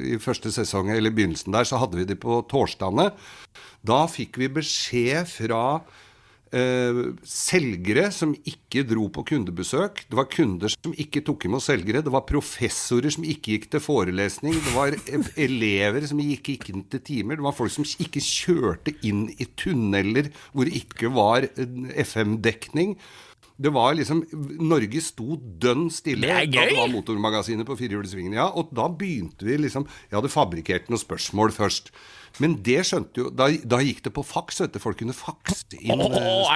i 0.00 0.16
første 0.24 0.48
sesong, 0.56 0.88
eller 0.96 1.12
begynnelsen 1.12 1.52
der, 1.52 1.68
så 1.68 1.76
hadde 1.84 2.00
vi 2.00 2.08
de 2.08 2.16
på 2.16 2.40
torsdagene. 2.48 3.10
Da 3.86 4.00
fikk 4.10 4.40
vi 4.40 4.48
beskjed 4.56 5.28
fra 5.28 5.62
selgere 7.26 8.06
som 8.14 8.30
ikke 8.46 8.84
dro 8.86 9.08
på 9.12 9.24
kundebesøk. 9.26 10.04
Det 10.06 10.16
var 10.18 10.28
kunder 10.30 10.70
som 10.70 10.94
ikke 10.94 11.24
tok 11.26 11.48
imot 11.48 11.64
selgere. 11.64 12.04
Det 12.06 12.12
var 12.14 12.26
professorer 12.28 13.12
som 13.12 13.26
ikke 13.26 13.56
gikk 13.56 13.68
til 13.72 13.82
forelesning. 13.82 14.54
Det 14.54 14.74
var 14.76 14.96
elever 15.48 16.06
som 16.06 16.22
gikk 16.22 16.52
ikke 16.54 16.72
inn 16.72 16.86
til 16.92 17.02
timer. 17.06 17.40
Det 17.40 17.46
var 17.48 17.56
folk 17.56 17.74
som 17.74 17.86
ikke 17.86 18.22
kjørte 18.22 18.94
inn 19.06 19.26
i 19.36 19.48
tunneler 19.58 20.30
hvor 20.52 20.68
det 20.68 20.78
ikke 20.84 21.12
var 21.14 21.48
eh, 21.48 21.78
FM-dekning. 22.06 22.96
Det 23.56 23.72
var 23.72 23.94
liksom 23.96 24.20
Norge 24.60 25.00
sto 25.00 25.38
dønn 25.40 25.86
stille. 25.92 26.28
Det 26.28 26.50
Da 26.52 26.66
det 26.68 26.76
var 26.76 26.90
motormagasinet 26.92 27.64
på 27.68 27.76
firehjulssvingen. 27.78 28.36
Ja, 28.36 28.50
og 28.52 28.68
da 28.76 28.88
begynte 28.92 29.48
vi 29.48 29.56
liksom 29.64 29.86
Jeg 30.10 30.18
hadde 30.18 30.32
fabrikkert 30.32 30.90
noen 30.92 31.00
spørsmål 31.00 31.54
først. 31.56 31.90
Men 32.42 32.58
det 32.66 32.82
skjønte 32.84 33.22
jo 33.22 33.30
Da, 33.32 33.48
da 33.64 33.80
gikk 33.80 34.02
det 34.04 34.12
på 34.12 34.24
faks, 34.26 34.60
vet 34.60 34.76
du. 34.76 34.80
Folk 34.82 35.00
kunne 35.00 35.16
fakse 35.16 35.78
inn 35.80 35.96
oh, 35.96 36.08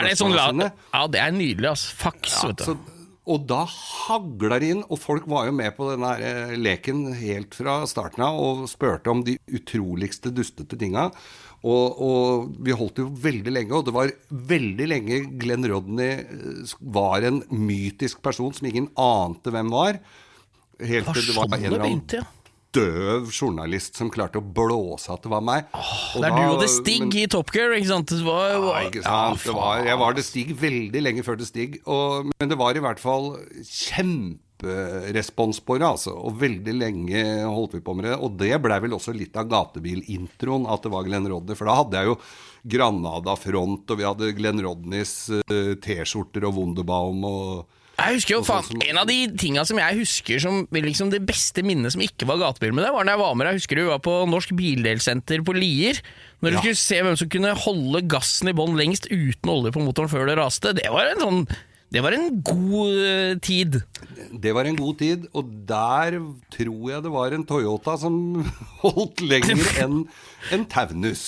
det 0.04 0.16
sånn 0.20 0.34
spørsmålene 0.34 0.70
sine. 0.70 0.88
Ja, 0.92 1.04
det 1.08 1.22
er 1.24 1.36
nydelig, 1.36 1.70
altså. 1.72 1.94
Faks, 2.04 2.34
Ja, 2.36 2.48
vet 2.52 2.60
du. 2.60 2.64
så, 2.68 2.98
og 3.30 3.44
da 3.46 3.60
hagla 3.68 4.56
det 4.58 4.70
inn, 4.74 4.80
og 4.90 4.98
folk 4.98 5.26
var 5.30 5.46
jo 5.46 5.52
med 5.54 5.74
på 5.76 5.86
denne 5.90 6.08
eh, 6.24 6.54
leken 6.58 7.04
helt 7.14 7.54
fra 7.54 7.76
starten 7.86 8.24
av 8.26 8.38
og 8.42 8.64
spurte 8.70 9.12
om 9.12 9.20
de 9.26 9.36
utroligste 9.54 10.32
dustete 10.34 10.78
tinga. 10.80 11.10
Og, 11.60 11.98
og 12.00 12.50
vi 12.64 12.72
holdt 12.72 13.02
jo 13.02 13.10
veldig 13.20 13.52
lenge, 13.52 13.76
og 13.76 13.84
det 13.84 13.92
var 13.92 14.12
veldig 14.30 14.86
lenge 14.88 15.18
Glenn 15.42 15.66
Rodney 15.68 16.22
eh, 16.24 16.74
var 16.80 17.26
en 17.28 17.42
mytisk 17.52 18.22
person 18.24 18.54
som 18.56 18.68
ingen 18.70 18.88
ante 18.96 19.52
hvem 19.52 19.68
var. 19.74 19.98
Helt 20.80 21.10
til 21.12 21.26
det 21.26 21.36
var 21.36 21.50
en 21.52 21.64
eller 21.68 21.84
annen 21.84 22.28
døv 22.70 23.26
journalist 23.34 23.96
som 23.98 24.10
klarte 24.14 24.38
å 24.38 24.44
blåse 24.46 25.10
at 25.12 25.24
det 25.24 25.30
var 25.32 25.42
meg. 25.42 25.66
Og 25.74 26.22
Det 26.22 26.28
er 26.28 26.30
da- 26.30 26.36
du 26.38 26.54
og 26.54 26.60
det 26.62 26.70
Stig 26.70 27.00
men- 27.00 27.12
i 27.18 27.26
Top 27.26 27.50
Gear, 27.52 27.72
ikke 27.74 27.88
sant? 27.88 28.06
Det 28.08 28.24
var, 28.24 28.48
ja, 28.48 28.88
ikke 28.88 29.02
sant. 29.02 29.42
Det 29.44 29.54
var, 29.54 29.84
jeg 29.84 29.98
var 29.98 30.14
det 30.14 30.24
Stig 30.24 30.54
veldig 30.56 31.02
lenge 31.02 31.24
før 31.26 31.36
det 31.36 31.48
Stig. 31.48 31.80
Og, 31.86 32.30
men 32.38 32.48
det 32.48 32.56
var 32.56 32.76
i 32.76 32.80
hvert 32.80 33.00
fall 33.02 33.34
kjemperespons 34.60 35.60
på 35.64 35.78
det, 35.78 35.86
altså. 35.86 36.12
Og 36.16 36.38
veldig 36.40 36.74
lenge 36.76 37.22
holdt 37.48 37.74
vi 37.78 37.80
på 37.84 37.94
med 37.96 38.08
det. 38.08 38.16
Og 38.20 38.36
det 38.40 38.52
blei 38.62 38.78
vel 38.84 38.96
også 38.96 39.14
litt 39.16 39.36
av 39.40 39.48
gatebilintroen 39.50 40.68
at 40.70 40.82
det 40.84 40.92
var 40.92 41.04
Glenn 41.06 41.28
Rodney. 41.30 41.56
For 41.58 41.68
da 41.68 41.78
hadde 41.80 42.00
jeg 42.00 42.10
jo 42.12 42.18
Granada 42.70 43.36
Front, 43.40 43.90
og 43.90 43.98
vi 44.00 44.04
hadde 44.08 44.32
Glenn 44.36 44.60
Rodneys 44.64 45.14
eh, 45.32 45.74
T-skjorter 45.80 46.44
og 46.48 46.58
Wunderbaum 46.58 47.22
og 47.24 47.76
Jeg 48.00 48.16
husker 48.16 48.34
jo 48.38 48.42
faen, 48.44 48.80
En 48.88 48.98
av 49.00 49.08
de 49.08 49.16
tinga 49.40 49.64
som 49.68 49.76
jeg 49.80 49.98
husker 49.98 50.40
som 50.40 50.62
liksom 50.72 51.10
det 51.12 51.22
beste 51.28 51.60
minnet 51.64 51.92
som 51.92 52.00
ikke 52.04 52.28
var 52.28 52.38
gatebil 52.40 52.72
med 52.76 52.84
det, 52.86 52.92
var 52.94 53.04
når 53.04 53.12
jeg 53.16 53.20
var 53.22 53.34
med 53.36 53.46
deg. 53.48 53.58
Husker 53.60 53.80
du 53.80 53.86
var 53.90 54.00
på 54.04 54.14
Norsk 54.28 54.54
Bildelsenter 54.56 55.42
på 55.44 55.56
Lier? 55.56 56.00
Når 56.40 56.50
du 56.50 56.56
Ja. 56.56 56.60
skulle 56.62 56.80
se 56.80 57.00
hvem 57.04 57.16
som 57.20 57.28
kunne 57.32 57.56
holde 57.64 58.00
gassen 58.08 58.48
i 58.48 58.56
bånn 58.56 58.76
lengst 58.76 59.08
uten 59.12 59.52
olje 59.52 59.72
på 59.72 59.82
motoren 59.84 60.08
før 60.12 60.26
det 60.28 60.38
raste. 60.40 60.72
Det 60.76 60.88
var 60.92 61.10
en 61.12 61.20
sånn 61.20 61.42
Det 61.90 62.02
var 62.04 62.14
en 62.14 62.36
god 62.46 62.98
eh, 63.02 63.32
tid. 63.42 63.80
Det 64.30 64.52
var 64.54 64.68
en 64.70 64.76
god 64.78 64.98
tid, 65.00 65.24
og 65.34 65.48
der 65.66 66.20
tror 66.54 66.84
jeg 66.92 67.02
det 67.02 67.10
var 67.10 67.34
en 67.34 67.42
Toyota 67.48 67.96
som 67.98 68.14
holdt 68.84 69.24
lenger 69.26 69.58
enn 69.82 69.96
en 70.54 70.66
Taunus, 70.70 71.24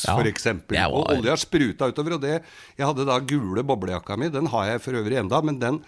Ja, 0.79 0.87
det 0.87 0.93
var- 0.95 1.11
Og 1.11 1.19
olja 1.19 1.35
spruta 1.37 1.91
utover. 1.91 2.15
Og 2.15 2.23
det 2.23 2.37
Jeg 2.79 2.87
hadde 2.87 3.09
da 3.11 3.19
gule 3.19 3.65
boblejakka 3.67 4.17
mi, 4.17 4.31
den 4.31 4.47
har 4.55 4.71
jeg 4.71 4.85
for 4.87 4.93
øvrig 5.03 5.19
enda, 5.19 5.43
men 5.43 5.59
den, 5.59 5.81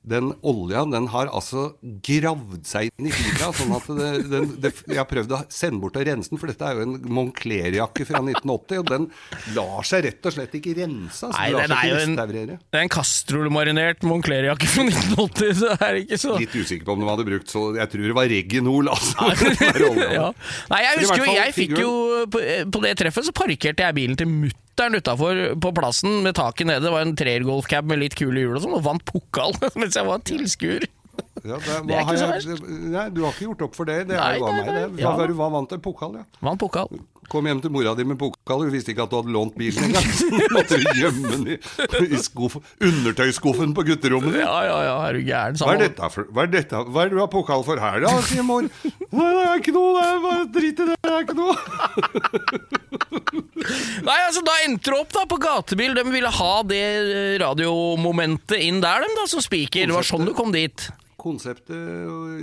den 0.00 0.30
olja 0.40 0.86
den 0.88 1.08
har 1.12 1.28
altså 1.28 1.74
gravd 2.06 2.64
seg 2.68 2.88
inn 2.88 3.10
i 3.10 3.12
fibra. 3.12 3.50
sånn 3.56 3.74
at 3.76 3.88
det, 3.98 4.10
den, 4.30 4.46
det, 4.62 4.70
Jeg 4.88 4.96
har 4.96 5.08
prøvd 5.10 5.34
å 5.36 5.40
sende 5.52 5.82
bort 5.82 5.98
og 6.00 6.06
rense 6.08 6.32
den, 6.32 6.40
for 6.40 6.48
dette 6.48 6.64
er 6.64 6.78
jo 6.78 6.86
en 6.86 6.94
Moncler-jakke 7.18 8.06
fra 8.08 8.22
1980. 8.22 8.80
Og 8.80 8.88
den 8.88 9.08
lar 9.56 9.84
seg 9.86 10.06
rett 10.08 10.30
og 10.30 10.36
slett 10.36 10.56
ikke 10.56 10.74
rense. 10.78 11.28
Altså, 11.28 11.36
Nei, 11.36 11.50
den 11.52 11.76
er 11.76 11.90
jo 11.90 12.00
en-. 12.06 12.16
Det 12.16 12.80
er 12.80 12.86
en 12.86 12.92
Castrol-marinert 12.92 14.06
Moncler-jakke 14.08 14.70
fra 14.72 14.86
1980, 14.88 15.52
så 15.60 15.74
er 15.76 15.86
det 15.98 16.06
ikke 16.06 16.20
så 16.24 16.38
Litt 16.40 16.56
usikker 16.56 16.86
på 16.88 16.96
om 16.96 17.02
de 17.02 17.08
hadde 17.10 17.26
brukt 17.26 17.50
så 17.50 17.62
Jeg 17.76 17.90
tror 17.92 18.06
det 18.06 18.16
var 18.16 18.30
Reginol, 18.30 18.90
altså. 18.92 19.28
ja. 20.16 20.30
Nei, 20.72 20.80
jeg 20.86 21.02
husker 21.02 21.24
jo, 21.24 21.36
jeg 21.36 21.56
fikk 21.56 21.76
jo 21.80 21.92
på, 22.32 22.42
på 22.72 22.84
det 22.86 22.96
treffet 23.00 23.28
så 23.28 23.34
parkerte 23.36 23.84
jeg 23.84 23.96
bilen 23.96 24.18
til 24.18 24.30
mutter'n 24.80 24.96
utafor 24.96 25.40
på 25.60 25.72
plassen 25.76 26.22
med 26.24 26.34
taket 26.38 26.66
nede. 26.66 26.82
Det 26.84 26.92
var 26.92 27.04
en 27.04 27.16
treergolfcab 27.16 27.84
med 27.90 28.00
litt 28.00 28.14
kule 28.16 28.40
hjul 28.40 28.56
og 28.56 28.62
sånn, 28.64 28.76
og 28.78 28.84
vant 28.86 29.04
pokal 29.04 29.52
mens 29.80 29.96
jeg 29.98 30.06
var 30.08 30.18
tilskuer. 30.24 30.86
Ja, 31.44 31.56
det, 31.60 31.74
Det 31.86 31.94
er 31.96 32.00
ikke 32.06 32.16
så 32.16 32.28
verst. 32.30 32.64
nei, 32.70 33.08
du 33.12 33.22
har 33.26 33.32
ikke 33.34 33.48
gjort 33.50 33.62
opp 33.68 33.74
for 33.76 33.84
det. 33.88 33.98
Det 34.08 34.16
er 34.16 34.38
jo 34.38 34.46
av 34.48 34.54
meg, 34.56 34.66
det. 34.72 34.84
Hva, 35.02 35.12
Ja. 35.20 35.26
hva 35.36 35.48
vant 35.52 35.72
en 35.76 35.80
pokal, 35.84 36.14
ja? 36.16 36.24
Vant 36.40 36.60
pokal. 36.60 36.88
Kom 37.30 37.46
hjem 37.46 37.60
til 37.62 37.70
mora 37.70 37.92
di 37.94 38.02
med 38.06 38.18
pokal, 38.18 38.64
hun 38.64 38.72
visste 38.74 38.90
ikke 38.90 39.04
at 39.06 39.12
du 39.12 39.16
hadde 39.20 39.30
lånt 39.34 39.54
bilen 39.58 39.84
engang. 39.86 40.06
Måtte 40.56 40.78
du 40.82 40.88
gjemme 40.98 41.30
den 41.30 41.44
i, 41.54 41.56
i 42.10 42.18
skuff, 42.18 42.56
undertøyskuffen 42.82 43.70
på 43.76 43.84
gutterommet. 43.86 44.34
ditt. 44.34 44.42
Ja, 44.42 44.56
ja, 44.66 44.78
ja, 44.88 44.96
er 45.06 45.12
du 45.18 45.22
gæren? 45.28 45.54
Hva 45.60 45.74
er 45.76 45.80
dette 45.84 46.10
for? 46.14 46.26
Hva 46.34 46.40
er 46.48 46.52
dette? 46.56 46.74
Hva 46.90 47.04
er 47.04 47.12
det 47.12 47.16
du 47.18 47.22
har 47.22 47.30
pokal 47.32 47.62
for 47.66 47.76
her, 47.82 47.98
da? 48.02 48.10
sier 48.26 48.42
mor. 48.46 48.66
Nei, 48.66 49.30
det 49.36 49.44
er 49.46 49.54
ikke 49.62 49.76
noe, 49.76 49.90
det 49.94 50.02
er 50.08 50.18
bare 50.26 50.44
drit 50.58 50.82
i 50.82 50.88
det, 50.90 50.98
det 51.06 51.12
er 51.14 51.20
ikke 51.28 51.38
noe. 51.38 51.54
Nei, 54.08 54.18
altså 54.26 54.42
Da 54.46 54.54
endte 54.64 54.90
det 54.90 54.98
opp 54.98 55.12
da 55.14 55.24
på 55.28 55.38
gatebil. 55.42 55.94
De 55.96 56.04
ville 56.10 56.30
ha 56.40 56.52
det 56.66 56.84
radiomomentet 57.42 58.58
inn 58.64 58.80
der, 58.82 59.04
dem 59.04 59.14
da, 59.18 59.26
som 59.30 59.40
spiker. 59.44 59.86
Det 59.86 59.94
var 59.96 60.06
sånn 60.06 60.26
du 60.28 60.32
kom 60.36 60.52
dit. 60.54 60.88
Konseptet 61.20 61.76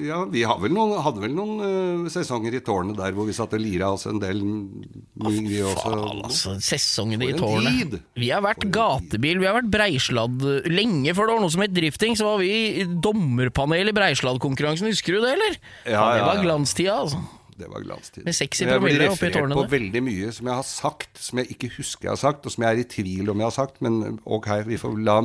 Ja, 0.06 0.22
vi 0.30 0.44
hadde 0.48 0.64
vel 0.64 0.76
noen, 0.76 0.94
hadde 1.02 1.24
vel 1.24 1.34
noen 1.36 1.62
uh, 2.06 2.10
sesonger 2.14 2.58
i 2.58 2.62
tårnet 2.66 3.00
der 3.00 3.16
hvor 3.18 3.28
vi 3.28 3.36
satt 3.36 3.56
og 3.58 3.64
lira 3.64 3.90
oss 3.96 4.08
en 4.10 4.22
del. 4.22 4.44
mye, 4.44 5.44
vi 5.48 5.62
også. 5.66 5.84
Faen, 5.84 6.22
altså. 6.28 6.56
Sesongene 6.64 7.32
i 7.32 7.38
tårnet. 7.38 7.98
Vi 8.18 8.30
har 8.34 8.44
vært 8.46 8.68
gatebil, 8.74 9.42
vi 9.42 9.50
har 9.50 9.58
vært 9.60 9.72
Breisladd 9.74 10.46
Lenge 10.70 11.16
før 11.18 11.32
det 11.32 11.38
var 11.38 11.44
noe 11.46 11.56
som 11.56 11.66
het 11.66 11.74
drifting, 11.74 12.18
så 12.20 12.30
var 12.32 12.44
vi 12.44 12.52
i 12.84 12.86
dommerpanel 12.86 13.92
i 13.92 13.96
Breisladd-konkurransen. 13.98 14.92
Husker 14.94 15.18
du 15.18 15.26
det, 15.26 15.34
eller? 15.38 15.58
Ja, 15.86 16.06
det 16.18 16.30
var 16.30 16.46
glanstida, 16.46 17.02
altså. 17.06 17.24
Det 17.58 17.68
var 17.72 17.82
glanstid. 17.82 18.22
Med 18.26 18.36
sexy 18.38 18.68
jeg 18.68 18.82
blir 18.82 19.00
referert 19.02 19.54
på 19.58 19.64
veldig 19.72 20.02
mye 20.06 20.34
som 20.36 20.50
jeg 20.50 20.60
har 20.60 20.66
sagt, 20.68 21.10
som 21.18 21.42
jeg 21.42 21.56
ikke 21.56 21.72
husker 21.80 22.06
jeg 22.06 22.14
har 22.14 22.20
sagt, 22.22 22.46
og 22.46 22.54
som 22.54 22.64
jeg 22.64 22.76
er 22.76 22.82
i 22.84 22.90
tvil 22.92 23.32
om 23.34 23.42
jeg 23.42 23.50
har 23.50 23.56
sagt, 23.56 23.80
men 23.82 24.20
ok, 24.26 24.50
vi 24.68 24.78
får 24.78 25.00
la 25.08 25.16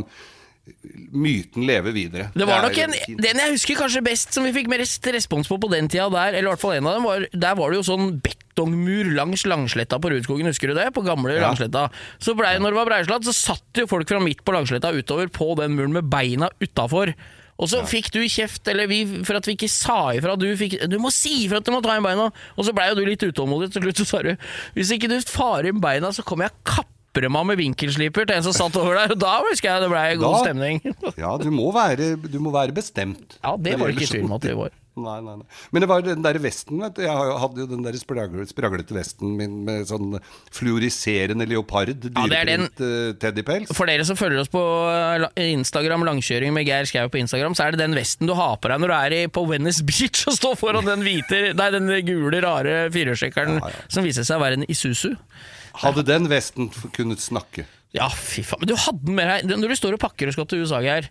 myten 1.12 1.66
leve 1.66 1.92
videre. 1.94 2.28
Det 2.34 2.46
var 2.46 2.62
nok 2.64 2.78
en. 2.84 2.94
Den 3.18 3.40
jeg 3.42 3.54
husker 3.56 3.78
kanskje 3.80 4.02
best, 4.06 4.30
som 4.34 4.46
vi 4.46 4.52
fikk 4.54 4.70
mest 4.70 5.06
respons 5.14 5.50
på 5.50 5.58
på 5.60 5.70
den 5.72 5.90
tida 5.90 6.08
der, 6.12 6.36
eller 6.38 6.48
i 6.48 6.52
hvert 6.52 6.62
fall 6.62 6.76
en 6.76 6.88
av 6.88 6.96
dem, 6.96 7.08
var, 7.08 7.26
der 7.32 7.58
var 7.58 7.72
det 7.72 7.80
jo 7.80 7.86
sånn 7.90 8.08
betongmur 8.22 9.10
langs 9.16 9.44
Langsletta 9.48 9.98
på 10.02 10.12
Rudskogen, 10.12 10.48
husker 10.48 10.70
du 10.72 10.78
det? 10.78 10.88
På 10.94 11.04
gamle 11.06 11.34
Ja. 11.34 11.48
Langsletta. 11.48 11.88
Så 12.22 12.36
blei, 12.38 12.54
når 12.62 12.72
det 12.72 12.80
var 12.80 12.90
Breisladd, 12.90 13.26
så 13.26 13.34
satt 13.36 13.82
jo 13.82 13.88
folk 13.90 14.08
fra 14.08 14.22
midt 14.22 14.44
på 14.46 14.54
Langsletta 14.54 14.94
utover 14.94 15.28
på 15.32 15.52
den 15.58 15.74
muren 15.76 15.92
med 15.98 16.10
beina 16.12 16.50
utafor. 16.62 17.14
Og 17.62 17.68
så 17.70 17.82
fikk 17.86 18.08
du 18.14 18.22
kjeft, 18.26 18.66
eller 18.70 18.88
vi, 18.90 19.02
for 19.26 19.38
at 19.38 19.46
vi 19.46 19.54
ikke 19.54 19.68
sa 19.70 20.14
ifra. 20.16 20.38
Du, 20.40 20.48
fikk, 20.58 20.78
du 20.90 20.96
må 21.02 21.12
si 21.14 21.44
ifra 21.44 21.60
at 21.60 21.66
du 21.68 21.74
må 21.74 21.82
ta 21.84 21.98
inn 21.98 22.06
beina! 22.06 22.30
Og 22.56 22.66
så 22.66 22.74
blei 22.74 22.88
jo 22.90 22.96
du 22.98 23.04
litt 23.06 23.22
utålmodig 23.22 23.70
til 23.74 23.84
slutt, 23.84 24.00
så 24.02 24.08
sa 24.08 24.22
du 24.24 24.32
hvis 24.78 24.94
ikke 24.96 25.10
du 25.12 25.18
farer 25.26 25.70
inn 25.70 25.82
beina, 25.82 26.10
så 26.14 26.24
kommer 26.26 26.48
jeg 26.48 26.56
og 26.56 26.64
kapper 26.72 26.90
meg 27.20 27.46
med 27.46 27.58
vinkelsliper 27.60 28.24
til 28.26 28.36
en 28.38 28.42
som 28.42 28.52
satt 28.56 28.76
over 28.80 28.94
der. 28.96 29.12
Og 29.12 29.18
da 29.20 29.34
husker 29.44 29.68
jeg 29.68 29.80
det 29.84 29.90
blei 29.92 30.16
god 30.16 30.38
Da- 30.38 30.44
stemning. 30.46 30.80
Ja, 31.22 31.36
du 31.36 31.50
må 31.52 31.68
være, 31.76 32.16
du 32.16 32.38
må 32.40 32.50
være 32.54 32.72
bestemt. 32.72 33.36
Ja, 33.44 33.56
det 33.56 33.76
var 33.78 33.88
det 33.92 33.98
ikke 34.00 34.14
tvil 34.14 34.24
om 34.30 34.32
at 34.38 34.42
vi 34.48 34.54
var. 34.56 34.70
Nei, 34.92 35.20
nei, 35.24 35.34
nei. 35.40 35.46
Men 35.72 35.80
det 35.80 35.86
var 35.88 36.02
den 36.04 36.20
der 36.20 36.36
vesten, 36.36 36.76
vet 36.84 36.98
du. 36.98 37.00
Jeg 37.06 37.36
hadde 37.40 37.62
jo 37.62 37.64
den 37.70 37.80
der 37.80 37.94
spragle- 37.96 38.44
spraglete 38.44 38.92
vesten 38.92 39.30
min 39.38 39.54
med 39.64 39.86
sånn 39.88 40.18
fluoriserende 40.52 41.46
leopard, 41.48 41.88
Ja, 41.88 41.94
det 41.96 42.12
dyreprint 42.12 42.82
eh, 42.84 43.14
teddypels. 43.22 43.72
For 43.72 43.88
dere 43.88 44.04
som 44.04 44.18
følger 44.20 44.42
oss 44.42 44.50
på 44.52 44.60
eh, 44.92 45.48
Instagram, 45.54 46.04
langkjøring 46.10 46.52
med 46.52 46.68
Geir 46.68 46.84
Skau 46.90 47.08
på 47.08 47.22
Instagram, 47.22 47.56
så 47.56 47.66
er 47.66 47.72
det 47.76 47.80
den 47.86 47.96
vesten 47.96 48.28
du 48.28 48.34
har 48.36 48.58
på 48.60 48.68
deg 48.68 48.84
når 48.84 48.92
du 48.92 48.96
er 48.98 49.16
i, 49.16 49.22
på 49.32 49.46
Venice 49.48 49.80
Beach 49.88 50.26
og 50.28 50.36
står 50.36 50.60
foran 50.60 50.84
den 50.88 51.04
hvite, 51.08 51.40
nei, 51.56 51.70
den 51.72 51.88
gule, 52.08 52.44
rare 52.44 52.76
firehjulstrekkeren 52.92 53.62
Ja, 53.62 53.72
ja. 53.72 53.82
som 53.96 54.04
viser 54.04 54.28
seg 54.28 54.36
å 54.36 54.44
være 54.44 54.60
en 54.60 54.68
Isuzu. 54.68 55.14
Hadde 55.80 56.04
den 56.04 56.28
vesten 56.30 56.68
kunnet 56.92 57.22
snakke? 57.24 57.64
Ja, 57.96 58.08
fy 58.12 58.44
faen. 58.44 58.62
Men 58.62 58.72
du 58.72 58.78
hadde 58.80 59.04
den 59.04 59.16
med 59.18 59.28
deg 59.28 59.52
Når 59.60 59.72
du 59.72 59.76
står 59.76 59.96
og 59.98 60.02
pakker 60.02 60.30
og 60.30 60.36
skal 60.36 60.48
til 60.48 60.64
USA, 60.64 60.80
Geir, 60.84 61.08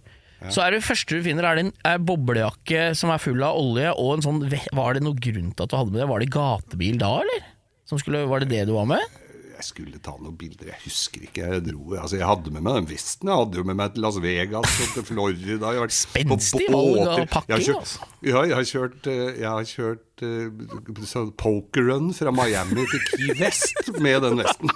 så 0.49 0.63
er 0.65 0.73
det 0.73 0.81
første 0.81 1.13
du 1.13 1.21
finner 1.21 1.45
er 1.45 1.59
en 1.61 2.05
boblejakke 2.05 2.91
som 2.97 3.11
er 3.13 3.21
full 3.21 3.43
av 3.45 3.59
olje, 3.59 3.91
og 3.93 4.15
en 4.15 4.23
sånn 4.25 4.39
Var 4.49 4.97
det 4.97 5.03
noen 5.05 5.19
grunn 5.21 5.51
til 5.53 5.65
at 5.67 5.69
du 5.69 5.77
hadde 5.77 5.93
med 5.93 6.01
det? 6.01 6.07
Var 6.09 6.23
det 6.23 6.31
gatebil 6.33 6.97
da, 7.01 7.11
eller? 7.21 7.43
Som 7.85 8.01
skulle, 8.01 8.23
var 8.29 8.41
det 8.41 8.49
det 8.49 8.63
du 8.69 8.73
var 8.73 8.87
med? 8.89 9.20
Jeg 9.61 9.67
skulle 9.67 9.99
ta 10.01 10.15
noen 10.17 10.33
bilder, 10.33 10.71
jeg 10.71 10.81
husker 10.87 11.25
ikke. 11.27 11.43
Jeg 11.45 11.61
dro, 11.67 11.91
altså 11.93 12.17
jeg 12.17 12.25
hadde 12.25 12.49
med 12.49 12.63
meg 12.65 12.79
den 12.79 12.87
vesten. 12.89 13.29
Jeg 13.29 13.41
hadde 13.43 13.59
jo 13.59 13.65
med 13.69 13.77
meg 13.77 13.91
til 13.93 14.01
Las 14.01 14.15
Vegas 14.23 14.77
og 14.81 14.95
til 14.95 15.05
Florida. 15.05 15.73
Jeg 15.77 15.93
Spenstig 15.93 16.65
valg 16.73 17.01
av 17.03 17.19
pakking, 17.29 17.51
Jeg 17.51 17.53
har 17.53 17.65
kjørt, 17.67 17.83
altså. 17.83 18.07
Ja, 18.25 18.41
jeg 18.49 18.55
har 18.57 18.65
kjørt, 18.71 19.09
eh, 19.11 19.21
jeg 19.37 19.45
har 19.51 19.67
kjørt 19.69 20.23
uh, 20.25 21.03
sånn 21.11 21.29
pokerrun 21.37 22.09
fra 22.17 22.33
Miami 22.33 22.87
til 22.89 23.05
Key 23.11 23.35
West 23.37 23.91
med 24.01 24.25
den 24.25 24.41
vesten. 24.41 24.73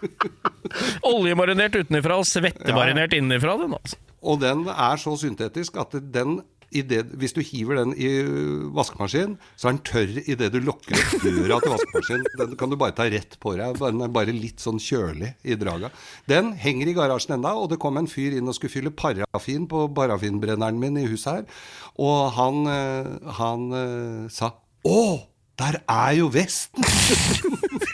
Oljemarinert 1.14 1.80
utenfra 1.80 2.20
og 2.20 2.28
svettemarinert 2.28 3.16
innenfra, 3.16 3.56
den 3.64 3.78
altså. 3.80 3.96
Og 4.26 4.44
den 4.44 4.66
er 4.68 5.00
så 5.00 5.16
syntetisk 5.24 5.80
at 5.80 5.96
den 6.12 6.42
det, 6.70 7.02
hvis 7.16 7.34
du 7.36 7.40
hiver 7.46 7.78
den 7.78 7.92
i 7.94 8.08
vaskemaskinen, 8.74 9.36
så 9.56 9.68
er 9.68 9.76
den 9.76 9.82
tørr 9.86 10.18
idet 10.26 10.50
du 10.54 10.58
lukker 10.60 10.96
opp 10.98 11.22
døra 11.22 11.60
til 11.62 11.74
vaskemaskinen. 11.74 12.26
Den 12.40 12.56
kan 12.58 12.72
du 12.72 12.78
bare 12.80 12.96
ta 12.96 13.06
rett 13.10 13.38
på 13.42 13.54
deg. 13.56 13.78
Den 13.80 14.02
er 14.04 14.12
bare 14.12 14.34
litt 14.34 14.62
sånn 14.62 14.80
kjølig 14.82 15.32
i 15.46 15.56
draga. 15.60 15.92
Den 16.30 16.52
henger 16.60 16.90
i 16.90 16.96
garasjen 16.96 17.36
enda, 17.38 17.54
og 17.56 17.70
det 17.72 17.80
kom 17.82 17.98
en 18.00 18.10
fyr 18.10 18.36
inn 18.36 18.50
og 18.50 18.58
skulle 18.58 18.74
fylle 18.74 18.94
parafin 18.94 19.68
på 19.70 19.86
parafinbrenneren 19.96 20.80
min 20.80 21.00
i 21.00 21.08
huset 21.08 21.32
her. 21.32 21.64
Og 22.02 22.32
han, 22.36 22.62
eh, 22.70 23.32
han 23.40 23.72
eh, 23.72 24.28
sa 24.30 24.54
'Å, 24.86 25.26
der 25.58 25.82
er 25.88 26.12
jo 26.18 26.30
vesten'! 26.30 26.84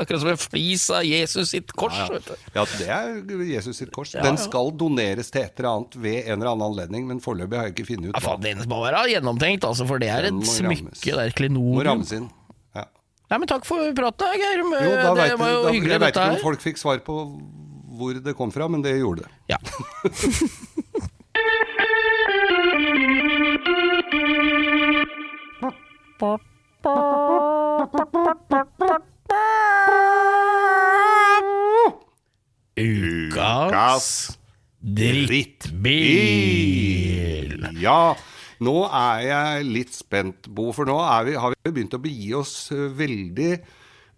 Akkurat 0.00 0.20
som 0.22 0.30
en 0.32 0.40
flis 0.40 0.86
av 0.94 1.04
Jesus 1.04 1.50
sitt 1.52 1.72
kors. 1.76 1.96
Ja, 1.98 2.06
Vet 2.14 2.26
du. 2.30 2.34
ja, 2.54 2.62
det 2.66 2.88
er 3.36 3.44
Jesus 3.50 3.74
sitt 3.82 3.92
kors. 3.94 4.10
Ja, 4.16 4.22
Den 4.24 4.36
ja. 4.38 4.42
skal 4.46 4.66
doneres 4.80 5.28
til 5.32 5.42
et 5.44 5.54
eller 5.60 5.70
annet 5.74 5.92
ved 6.00 6.18
en 6.24 6.34
eller 6.38 6.50
annen 6.54 6.66
anledning, 6.70 7.02
men 7.10 7.16
foreløpig 7.24 7.56
har 7.60 7.64
jeg 7.68 7.74
ikke 7.76 7.88
funnet 7.92 8.06
ut 8.10 8.14
Ja, 8.16 8.20
faen, 8.24 8.40
Den 8.44 8.56
må 8.70 8.76
være 8.84 8.98
gjennomtenkt, 9.12 9.62
altså, 9.68 9.84
for 9.88 9.96
det 10.02 10.08
er 10.12 10.22
et 10.30 10.38
smykke. 10.48 10.82
rammes. 10.82 10.98
Det 11.04 11.12
er 11.16 11.20
et 11.28 11.56
Må 11.56 11.80
rammes 11.86 12.12
inn. 12.16 12.26
Nei, 13.30 13.38
men 13.38 13.46
Takk 13.46 13.62
for 13.62 13.78
praten, 13.94 14.26
Geir. 14.34 14.58
Jo, 14.58 14.66
det 14.74 15.14
vet 15.14 15.38
var 15.38 15.50
jo 15.52 15.62
da, 15.62 15.70
hyggelig, 15.70 15.94
jeg 15.94 16.02
vet 16.02 16.16
ikke 16.16 16.32
om 16.32 16.42
folk 16.42 16.60
fikk 16.64 16.78
svar 16.82 16.98
på 17.06 17.14
hvor 18.00 18.18
det 18.24 18.32
kom 18.34 18.50
fra, 18.50 18.66
men 18.66 18.82
det 18.82 18.98
gjorde 18.98 19.22
det. 19.22 19.30
Ja. 19.52 19.58
Ukas 32.80 34.38
drittbil. 34.80 35.92
Ja, 37.80 38.16
nå 38.64 38.88
er 38.88 39.20
jeg 39.26 39.66
litt 39.68 39.92
spent, 39.96 40.48
Bo, 40.48 40.72
for 40.76 40.88
nå 40.88 40.96
vi, 41.28 41.34
har 41.36 41.52
vi 41.52 41.70
begynt 41.74 41.94
å 41.96 42.00
begi 42.00 42.32
oss 42.38 42.72
eh, 42.72 42.88
veldig 42.96 43.52